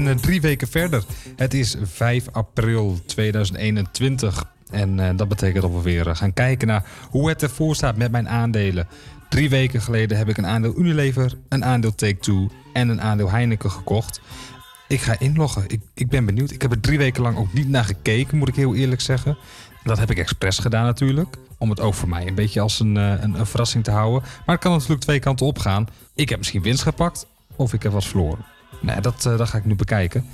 [0.06, 1.04] Zijn eh, drie weken verder.
[1.36, 4.44] Het is 5 april 2021.
[4.70, 7.96] En eh, dat betekent dat we weer eh, gaan kijken naar hoe het ervoor staat
[7.96, 8.88] met mijn aandelen.
[9.28, 13.70] Drie weken geleden heb ik een aandeel Unilever, een aandeel Take-Two en een aandeel Heineken
[13.70, 14.20] gekocht.
[14.88, 15.64] Ik ga inloggen.
[15.66, 16.50] Ik, ik ben benieuwd.
[16.50, 19.36] Ik heb er drie weken lang ook niet naar gekeken, moet ik heel eerlijk zeggen.
[19.84, 21.36] Dat heb ik expres gedaan natuurlijk.
[21.58, 24.22] Om het ook voor mij een beetje als een, een, een verrassing te houden.
[24.22, 25.86] Maar het kan natuurlijk twee kanten op gaan.
[26.14, 27.26] Ik heb misschien winst gepakt
[27.56, 28.55] of ik heb wat verloren.
[28.86, 30.26] Nee, dat, eh, ga ik nu bekijken.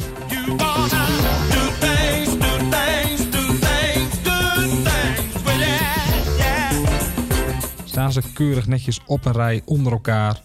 [7.85, 10.43] Staan ze keurig netjes op een rij onder elkaar.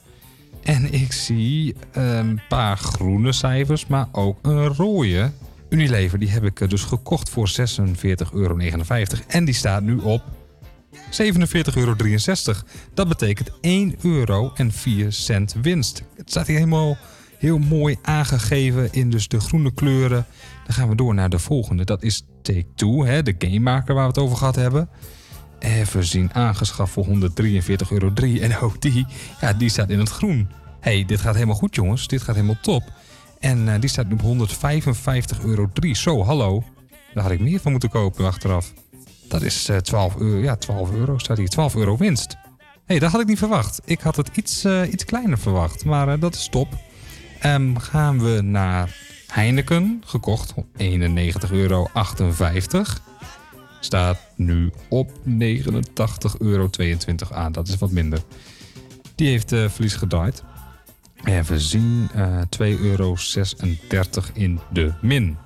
[0.64, 5.32] En ik zie een paar groene cijfers, maar ook een rode.
[5.70, 8.58] Unilever, die heb ik eh, dus gekocht voor 46,59 euro.
[9.28, 10.24] En die staat nu op
[11.10, 11.96] 47,63 euro.
[12.94, 16.04] Dat betekent 1 euro en 4 cent winst.
[16.16, 16.98] Het staat hier helemaal
[17.38, 20.26] heel mooi aangegeven in dus de groene kleuren.
[20.66, 21.86] Dan gaan we door naar de volgende.
[21.86, 24.90] Dat is Take-Two, hè, de gamemaker waar we het over gehad hebben.
[25.60, 28.12] Even zien, aangeschaft voor 143,03 euro.
[28.40, 29.06] En ook die,
[29.42, 30.50] ja, die staat in het groen.
[30.80, 32.08] hey, dit gaat helemaal goed jongens.
[32.08, 32.84] Dit gaat helemaal top.
[33.40, 35.70] En eh, die staat nu op 155,03 euro.
[35.94, 36.64] Zo, hallo.
[37.14, 38.74] Daar had ik meer van moeten kopen achteraf.
[39.28, 40.42] Dat is eh 12 euro.
[40.42, 41.50] Ja, 12 euro staat hier.
[41.50, 42.38] 12 euro winst.
[42.86, 43.82] hey, dat had ik niet verwacht.
[43.86, 45.86] Ik had het iets, eh, iets kleiner verwacht.
[45.86, 46.68] Maar eh, dat is top.
[47.40, 48.96] Ehm, gaan we naar
[49.28, 50.02] Heineken.
[50.06, 50.54] Gekocht.
[50.78, 51.88] 91,58 euro.
[53.80, 56.70] Staat nu op 89,22 euro.
[57.30, 58.20] Ah, dat is wat minder.
[59.16, 60.44] Die heeft eh, verlies gedraaid.
[61.24, 62.10] Even zien.
[62.14, 63.16] eh 2,36 euro
[64.34, 65.38] in de min.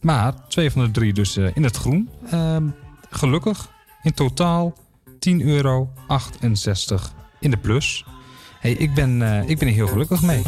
[0.00, 2.08] Maar twee van de drie dus eh, in het groen.
[2.30, 2.66] Ehm,
[3.10, 3.70] gelukkig.
[4.02, 4.74] In totaal
[5.18, 5.88] 10,68 euro
[7.40, 8.04] in de plus.
[8.62, 10.42] Hey, ik, ben, eh, ik ben er heel gelukkig mee.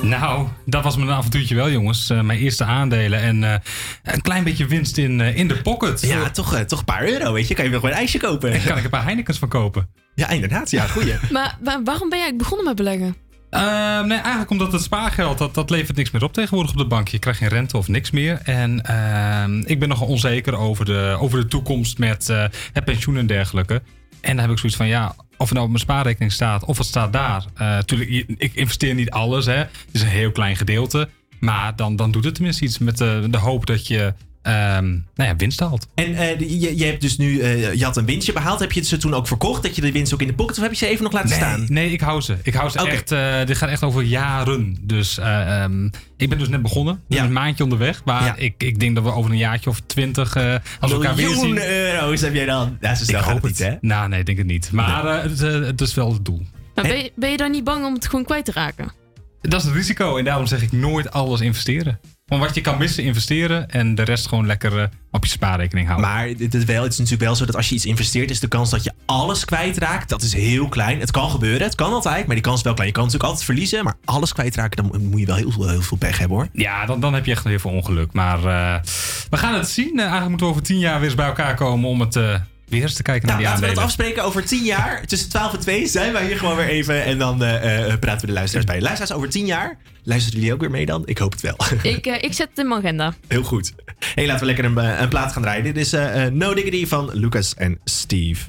[0.00, 2.10] Nou, dat was mijn avontuurtje wel, jongens.
[2.10, 3.54] Eh, mijn eerste aandelen en eh,
[4.02, 6.00] een klein beetje winst in, in de pocket.
[6.00, 7.54] Ja, toch, toch een paar euro, weet je.
[7.54, 8.52] Kan je wel gewoon een ijsje kopen.
[8.52, 9.88] En kan ik een paar Heinekens van kopen.
[10.14, 10.70] Ja, inderdaad.
[10.70, 11.14] Ja, goeie.
[11.30, 13.16] Maar wa- waarom ben jij begonnen met beleggen?
[13.52, 16.86] Ehm, nee, eigenlijk omdat het spaargeld, dat, dat levert niks meer op tegenwoordig op de
[16.86, 17.08] bank.
[17.08, 18.40] Je krijgt geen rente of niks meer.
[18.44, 23.16] En ehm, ik ben nogal onzeker over de, over de toekomst met eh, het pensioen
[23.16, 23.82] en dergelijke.
[24.20, 26.78] En dan heb ik zoiets van, ja, of het nou op mijn spaarrekening staat of
[26.78, 27.44] het staat daar.
[27.54, 29.54] Eh tuurlijk, je- ik investeer niet alles, hè.
[29.56, 31.08] Het is een heel klein gedeelte.
[31.40, 35.28] Maar dan, dan doet het tenminste iets met de, de hoop dat je ehm, nou
[35.30, 35.86] ja, winst haalt.
[35.94, 38.60] En eh, je, je hebt dus nu, eh, je had een winstje behaald.
[38.60, 39.62] Heb je ze toen ook verkocht?
[39.62, 41.28] Dat je de winst ook in de pocket of heb je ze even nog laten
[41.28, 41.66] Nee, staan?
[41.68, 42.36] nee, ik hou ze.
[42.42, 43.12] Ik hou ze echt.
[43.12, 44.76] eh, dit gaat echt over jaren.
[44.80, 45.86] Dus eh, ehm,
[46.16, 46.94] ik ben dus net begonnen.
[46.94, 48.04] Ik ben Een maandje onderweg.
[48.04, 51.14] Maar ik, ik denk dat we over een jaartje of twintig, eh, als we elkaar
[51.14, 51.36] weer zien.
[51.54, 52.76] Miljoen euro's heb jij dan.
[52.80, 53.74] Ja, zo snel ik hoop het niet, hè?
[53.80, 54.72] Nou, nee, ik denk het niet.
[54.72, 56.42] Maar eh, het, het is wel het doel.
[56.74, 58.92] Maar ben, je, ben je dan niet bang om het gewoon kwijt te raken?
[59.40, 60.16] Dat is het risico.
[60.16, 62.00] En daarom zeg ik nooit alles investeren.
[62.38, 63.70] Wat je kan missen, investeren.
[63.70, 66.10] En de rest gewoon lekker eh, op je spaarrekening houden.
[66.10, 68.40] Maar het is, wel, het is natuurlijk wel zo dat als je iets investeert, is
[68.40, 71.00] de kans dat je alles kwijtraakt, dat is heel klein.
[71.00, 72.88] Het kan gebeuren, het kan altijd, maar die kans is wel klein.
[72.88, 75.82] Je kan natuurlijk altijd verliezen, maar alles kwijtraken, dan moet je wel heel veel, heel
[75.82, 76.48] veel pech hebben hoor.
[76.52, 78.12] Ja, dan, dan heb je echt heel veel ongeluk.
[78.12, 78.82] Maar eh,
[79.30, 79.92] we gaan het zien.
[79.92, 82.34] Eh, eigenlijk moeten we over tien jaar weer eens bij elkaar komen om het eh,
[82.72, 85.06] weer eens te kijken Nou, naar laten die we dat afspreken over tien jaar.
[85.06, 87.04] Tussen 12 en 2 zijn wij hier gewoon weer even.
[87.04, 88.80] En dan eh, eh, praten we de luisteraars bij.
[88.80, 89.78] Luisteraars over tien jaar.
[90.04, 91.02] Luisteren jullie ook weer mee dan?
[91.04, 91.56] Ik hoop het wel.
[91.82, 93.14] Ik, eh, ik zet het in mijn agenda.
[93.28, 93.72] Heel goed.
[94.14, 95.64] Hey, laten we lekker een, een plaat gaan draaien.
[95.64, 98.44] Dit is eh, eh, No Diggity van Lucas en Steve.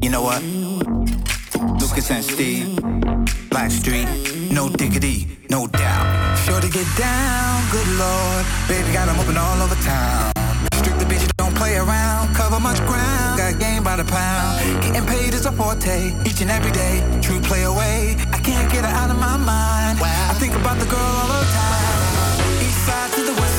[0.00, 0.40] You know what?
[1.80, 2.66] Lucas and Steve,
[3.48, 4.08] Black Street,
[4.50, 6.38] no diggity, no doubt.
[6.44, 8.44] Sure to get down, good lord.
[8.68, 10.41] Baby got 'em open all over town.
[11.12, 12.34] Bitch, don't play around.
[12.34, 14.82] Cover much ground, got game by the pound.
[14.82, 17.04] Getting paid is a forte, each and every day.
[17.20, 20.00] True play away, I can't get her out of my mind.
[20.00, 22.64] I think about the girl all the time.
[22.64, 23.51] East side to the west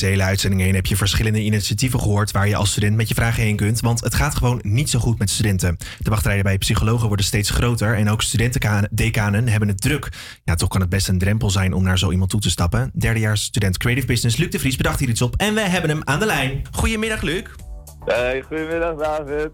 [0.00, 3.14] deze hele uitzending heen heb je verschillende initiatieven gehoord waar je als student met je
[3.14, 3.80] vragen heen kunt.
[3.80, 5.76] Want het gaat gewoon niet zo goed met studenten.
[5.98, 10.08] De wachtrijen bij psychologen worden steeds groter en ook studentendecanen hebben het druk.
[10.44, 12.90] Ja, toch kan het best een drempel zijn om naar zo iemand toe te stappen.
[12.94, 16.00] Derdejaars student Creative Business Luc de Vries bedacht hier iets op en we hebben hem
[16.04, 16.62] aan de lijn.
[16.70, 17.42] Goedemiddag Luc.
[18.04, 19.50] Hey, goedemiddag David.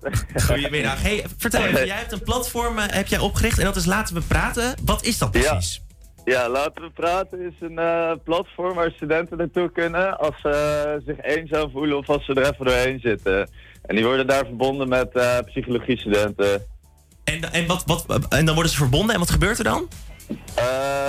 [0.46, 1.02] Goedemiddag.
[1.02, 4.14] Hey, vertel even, jij hebt een platform eh, heb jij opgericht en dat is Laten
[4.14, 4.74] we praten.
[4.84, 5.82] Wat is dat precies?
[5.88, 5.91] Ja,
[6.24, 11.70] Laten we praten is een eh, platform waar studenten naartoe kunnen als ze zich eenzaam
[11.70, 13.50] voelen of als ze er even doorheen zitten.
[13.82, 16.66] En die worden daar verbonden met eh psychologiestudenten.
[17.24, 19.88] En, en, wat, wat, en dan worden ze verbonden en wat gebeurt er dan?
[20.54, 20.64] Eh,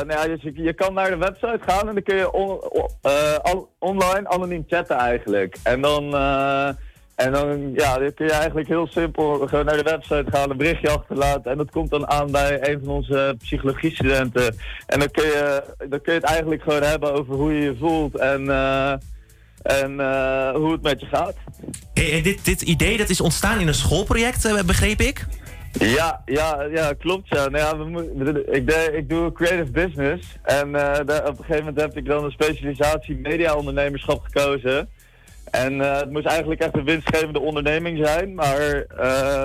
[0.07, 2.61] nou ja, dus je, je kan naar de website gaan en dan kun je on-
[2.69, 5.57] on- eh, al- online anoniem chatten eigenlijk.
[5.63, 6.69] En dan, eh,
[7.15, 10.57] en dan, ja, dan kun je eigenlijk heel simpel gewoon naar de website gaan, een
[10.57, 11.51] berichtje achterlaten.
[11.51, 14.55] En dat komt dan aan bij een van onze psychologiestudenten.
[14.85, 17.75] En dan kun je, dan kun je het eigenlijk gewoon hebben over hoe je je
[17.79, 18.91] voelt en, eh,
[19.61, 21.35] en eh, hoe het met je gaat.
[21.93, 25.25] Hey, en dit, dit idee dat is ontstaan in een schoolproject, eh, begreep ik?
[25.79, 27.49] Ja, ja, ja, klopt ja.
[27.49, 31.65] Nou ja we ik, de- ik doe creative business en eh, daar- op een gegeven
[31.65, 34.89] moment heb ik dan een specialisatie media-ondernemerschap gekozen.
[35.53, 39.43] En eh, het moest eigenlijk echt een winstgevende onderneming zijn, maar eh,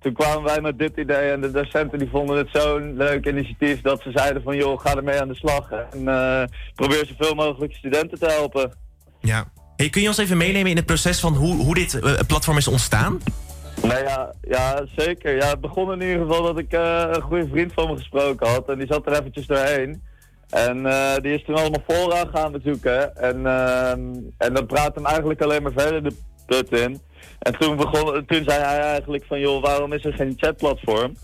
[0.00, 3.80] toen kwamen wij met dit idee en de docenten die vonden het zo'n leuk initiatief
[3.80, 6.42] dat ze zeiden van joh, ga ermee aan de slag en eh,
[6.74, 8.72] probeer zoveel mogelijk studenten te helpen.
[9.20, 9.44] Ja.
[9.76, 12.68] Hey, kun je ons even meenemen in het proces van hoe, hoe dit platform is
[12.68, 13.20] ontstaan?
[13.82, 15.36] Nou ja, ja, zeker.
[15.36, 18.68] Ja, het begon in ieder geval dat ik een goede vriend van me gesproken had.
[18.68, 20.02] En die zat er eventjes doorheen.
[20.52, 23.16] En eh, die is toen allemaal voorraad gaan bezoeken.
[23.16, 24.00] En, ehm,
[24.38, 26.16] en dan praat hem eigenlijk alleen maar verder de
[26.46, 27.00] put in.
[27.38, 31.16] En toen, begon, toen zei hij eigenlijk van, joh, waarom is er geen chatplatform?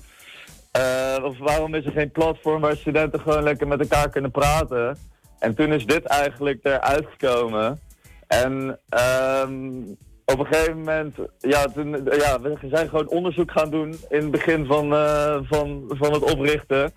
[0.71, 4.99] Eh, of waarom is er geen platform waar studenten gewoon lekker met elkaar kunnen praten?
[5.39, 7.81] En toen is dit eigenlijk eruit gekomen.
[8.27, 9.81] En ehm,
[10.25, 14.31] op een gegeven moment, ja, toen, ja, we zijn gewoon onderzoek gaan doen in het
[14.31, 16.93] begin van, eh, van, van het oprichten.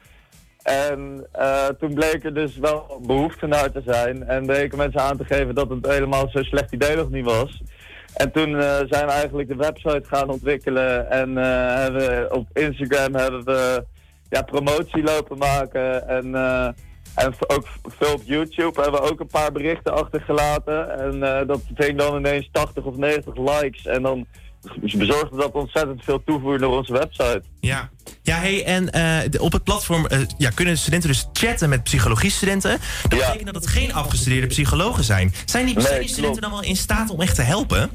[0.63, 4.27] En eh, toen bleek er dus wel behoefte naar te zijn.
[4.27, 7.61] En bleken mensen aan te geven dat het helemaal zo'n slecht idee nog niet was.
[8.13, 11.09] En toen eh, zijn we eigenlijk de website gaan ontwikkelen.
[11.09, 13.85] En eh, hebben we op Instagram hebben we
[14.29, 16.07] ja, promotie lopen maken.
[16.07, 16.35] En,
[17.15, 20.99] en ook veel op YouTube hebben we ook een paar berichten achtergelaten.
[20.99, 23.85] En dat ving dan ineens 80 of 90 likes.
[23.85, 24.27] En dan
[24.97, 27.41] bezorgde dat ontzettend veel toevoer naar onze website.
[27.59, 27.89] Ja.
[28.21, 32.77] Ja, hey, en eh, op het platform eh, ja, kunnen studenten dus chatten met psychologiestudenten.
[33.01, 35.33] Dat betekent dat het geen afgestudeerde psychologen zijn.
[35.45, 37.89] Zijn die, Nee, zijn die studenten dan wel in staat om echt te helpen?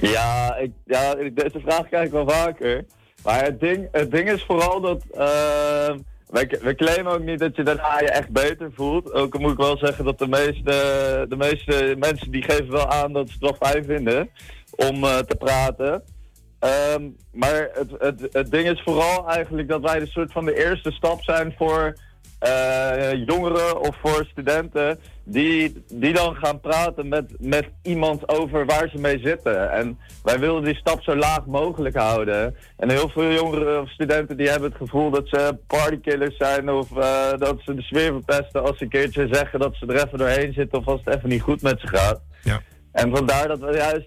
[0.00, 2.84] Ja, ik, ja deze vraag krijg ik wel vaker.
[3.22, 5.02] Maar het ding, het ding is vooral dat...
[5.14, 5.94] eh,
[6.30, 9.12] wij, wij claimen ook niet dat je daarna je echt beter voelt.
[9.12, 12.90] Ook al moet ik wel zeggen dat de meeste, de meeste mensen die geven wel
[12.90, 14.30] aan dat ze het wel fijn vinden
[14.76, 16.02] om eh, te praten.
[16.58, 20.64] Ehm, maar het, het, het ding is vooral eigenlijk dat wij de soort van de
[20.64, 21.94] eerste stap zijn voor
[22.38, 28.88] eh, jongeren of voor studenten die, die dan gaan praten met, met iemand over waar
[28.88, 29.70] ze mee zitten.
[29.72, 32.56] En wij willen die stap zo laag mogelijk houden.
[32.76, 36.96] En heel veel jongeren of studenten die hebben het gevoel dat ze partykillers zijn of
[36.96, 40.18] eh, dat ze de sfeer verpesten als ze een keertje zeggen dat ze er even
[40.18, 42.20] doorheen zitten of als het even niet goed met ze gaat.
[42.42, 42.60] Ja.
[42.96, 44.06] En vandaar dat we juist,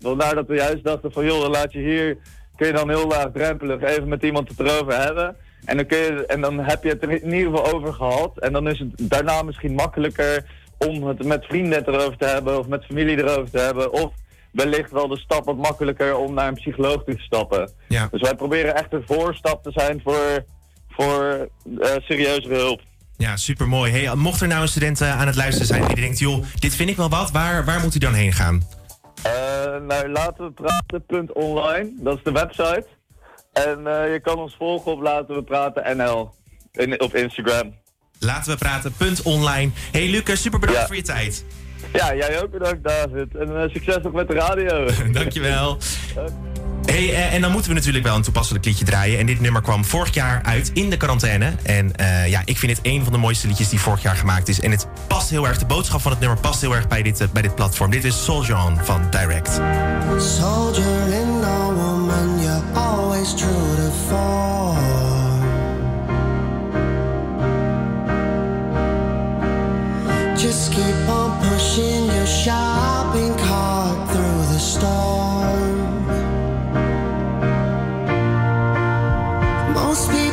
[0.00, 2.18] vandaar dat we juist dachten van joh, laat je hier
[2.56, 5.36] kun je dan heel laagdrempelig even met iemand het erover hebben.
[5.64, 8.38] En dan, kun je, en dan heb je het er in ieder geval over gehad.
[8.38, 10.44] En dan is het daarna misschien makkelijker
[10.78, 13.92] om het met vrienden erover te hebben of met familie erover te hebben.
[13.92, 14.12] Of
[14.50, 17.70] wellicht wel de stap wat makkelijker om naar een psycholoog toe te stappen.
[17.88, 18.08] Ja.
[18.10, 20.44] Dus wij proberen echt een voorstap te zijn voor,
[20.88, 21.48] voor
[21.80, 22.80] eh serieuzere hulp.
[23.20, 23.92] Ja, supermooi.
[23.92, 26.74] Hey, mocht er nou een student eh, aan het luisteren zijn die denkt, joh, dit
[26.74, 28.62] vind ik wel wat, waar, waar moet hij dan heen gaan?
[29.22, 29.32] Eh,
[29.86, 32.86] nou, laten we praten.online, dat is de website.
[33.52, 36.34] En eh, je kan ons volgen op Laten we praten NL
[36.72, 37.74] in, op Instagram.
[38.18, 39.70] Laten we praten, punt online.
[39.92, 40.86] Hey Lucas, super bedankt Ja.
[40.86, 41.44] voor je tijd.
[41.92, 43.36] Ja, jij ook bedankt David.
[43.36, 44.86] En succes nog met de radio.
[45.12, 45.78] Dankjewel.
[46.84, 49.18] Hey, eh, en dan moeten we natuurlijk wel een toepasselijk liedje draaien.
[49.18, 51.52] En dit nummer kwam vorig jaar uit in de quarantaine.
[51.62, 54.48] En eh, ja, ik vind het een van de mooiste liedjes die vorig jaar gemaakt
[54.48, 54.60] is.
[54.60, 57.20] En het past heel erg, de boodschap van het nummer past heel erg bij dit,
[57.20, 57.90] eh, bij dit platform.
[57.90, 59.60] Dit is On van Direct.
[60.18, 64.78] Soldier in a woman, you're always true to form.
[70.36, 75.29] Just keep on pushing your shopping cart through the storm.
[79.92, 80.29] Don't.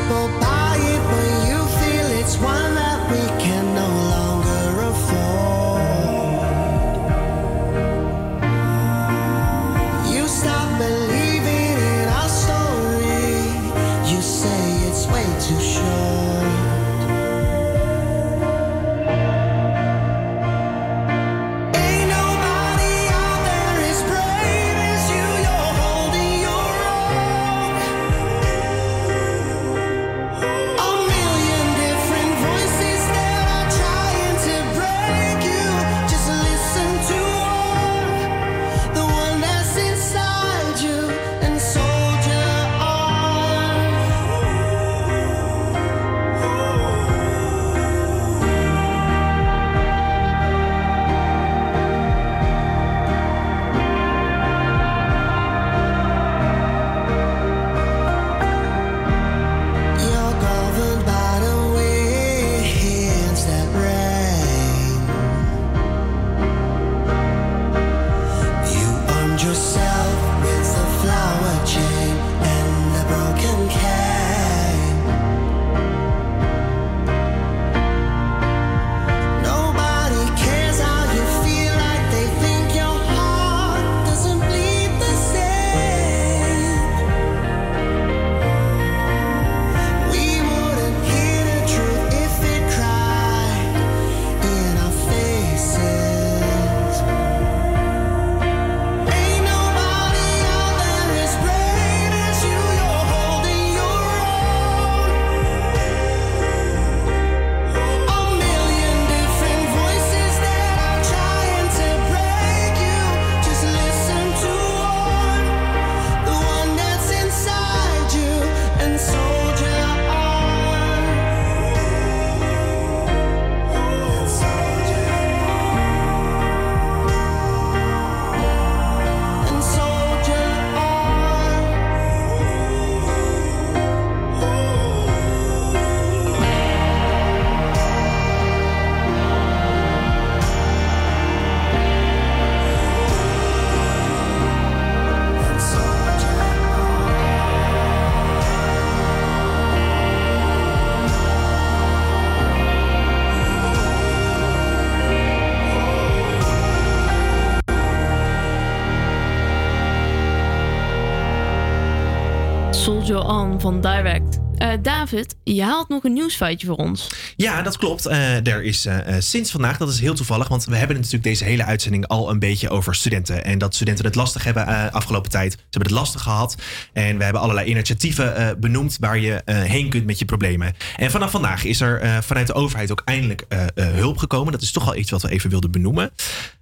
[163.15, 164.39] On van Direct.
[164.57, 167.07] Eh, David, je haalt nog een nieuwsfeitje voor ons.
[167.35, 168.05] Ja, dat klopt.
[168.05, 171.43] Eh, er is eh, sinds vandaag, dat is heel toevallig, want we hebben natuurlijk deze
[171.43, 173.45] hele uitzending al een beetje over studenten.
[173.45, 175.51] En dat studenten het lastig hebben afgelopen tijd.
[175.51, 176.55] Ze hebben het lastig gehad.
[176.93, 180.75] En we hebben allerlei initiatieven benoemd waar je heen kunt met je problemen.
[180.95, 184.51] En vanaf vandaag is er vanuit de overheid ook eindelijk hulp gekomen.
[184.51, 186.11] Dat is toch wel iets wat we even wilden benoemen.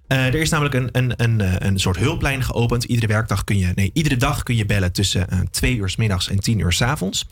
[0.08, 2.84] Eh, er is namelijk een, een, een, eh, een soort hulplijn geopend.
[2.84, 5.96] Iedere werkdag kun je, nee, iedere dag kun je bellen tussen eh, twee uur 's
[5.96, 7.26] middags en tien uur 's avonds.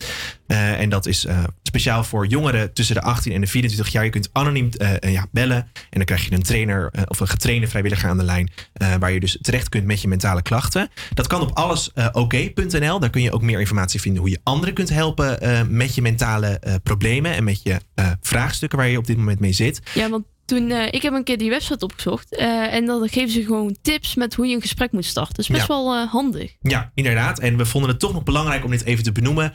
[0.46, 1.26] En dat is
[1.62, 4.04] speciaal voor jongeren tussen de 18 en de 24 jaar.
[4.04, 4.68] Je kunt anoniem
[5.00, 5.56] ja, bellen.
[5.56, 8.50] En dan krijg je een trainer of een getrainde vrijwilliger aan de lijn.
[8.98, 10.88] waar je dus terecht kunt met je mentale klachten.
[11.14, 13.00] Dat kan op allesoké.nl.
[13.00, 15.38] Daar kun je ook meer informatie vinden hoe je anderen kunt helpen
[15.76, 17.34] met je mentale problemen.
[17.34, 17.80] En met je
[18.20, 19.80] vraagstukken waar je op dit moment mee zit.
[19.94, 22.36] Ja, want Toen, eh, ik heb een keer die website opgezocht.
[22.36, 25.34] eh, en dan geven ze gewoon tips met hoe je een gesprek moet starten.
[25.34, 25.66] Dus best Ja.
[25.66, 26.54] wel eh, handig.
[26.60, 27.38] Ja, inderdaad.
[27.38, 29.54] En we vonden het toch nog belangrijk om dit even te benoemen.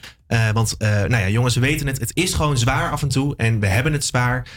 [0.53, 1.99] Want, nou ja, jongens, we weten het.
[1.99, 3.33] Het is gewoon zwaar af en toe.
[3.37, 4.47] En we hebben het zwaar.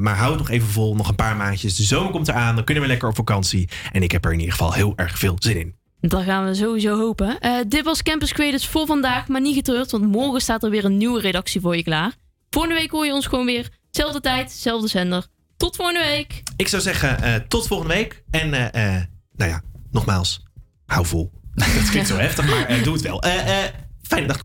[0.00, 0.94] Maar hou het nog even vol.
[0.96, 1.76] Nog een paar maandjes.
[1.76, 2.54] De zomer komt eraan.
[2.54, 3.68] Dan kunnen we lekker op vakantie.
[3.92, 5.74] En ik heb er in ieder geval heel erg veel zin in.
[6.00, 7.38] Dat gaan we sowieso hopen.
[7.68, 9.28] Dit was Campus Creators voor vandaag.
[9.28, 12.12] Maar niet getreurd, want morgen staat er weer een nieuwe redactie voor je klaar.
[12.50, 13.68] Volgende week hoor je ons gewoon weer.
[13.90, 15.26] Zelfde tijd, zelfde zender.
[15.62, 16.42] Tot volgende week.
[16.56, 18.22] Ik zou zeggen, eh, tot volgende week.
[18.30, 19.02] En, eh, eh,
[19.36, 20.42] nou ja, nogmaals,
[20.86, 21.32] hou vol.
[21.54, 23.22] Dat klinkt zo heftig, maar doe het wel.
[23.22, 23.70] Eh, eh,
[24.02, 24.38] fijne dag.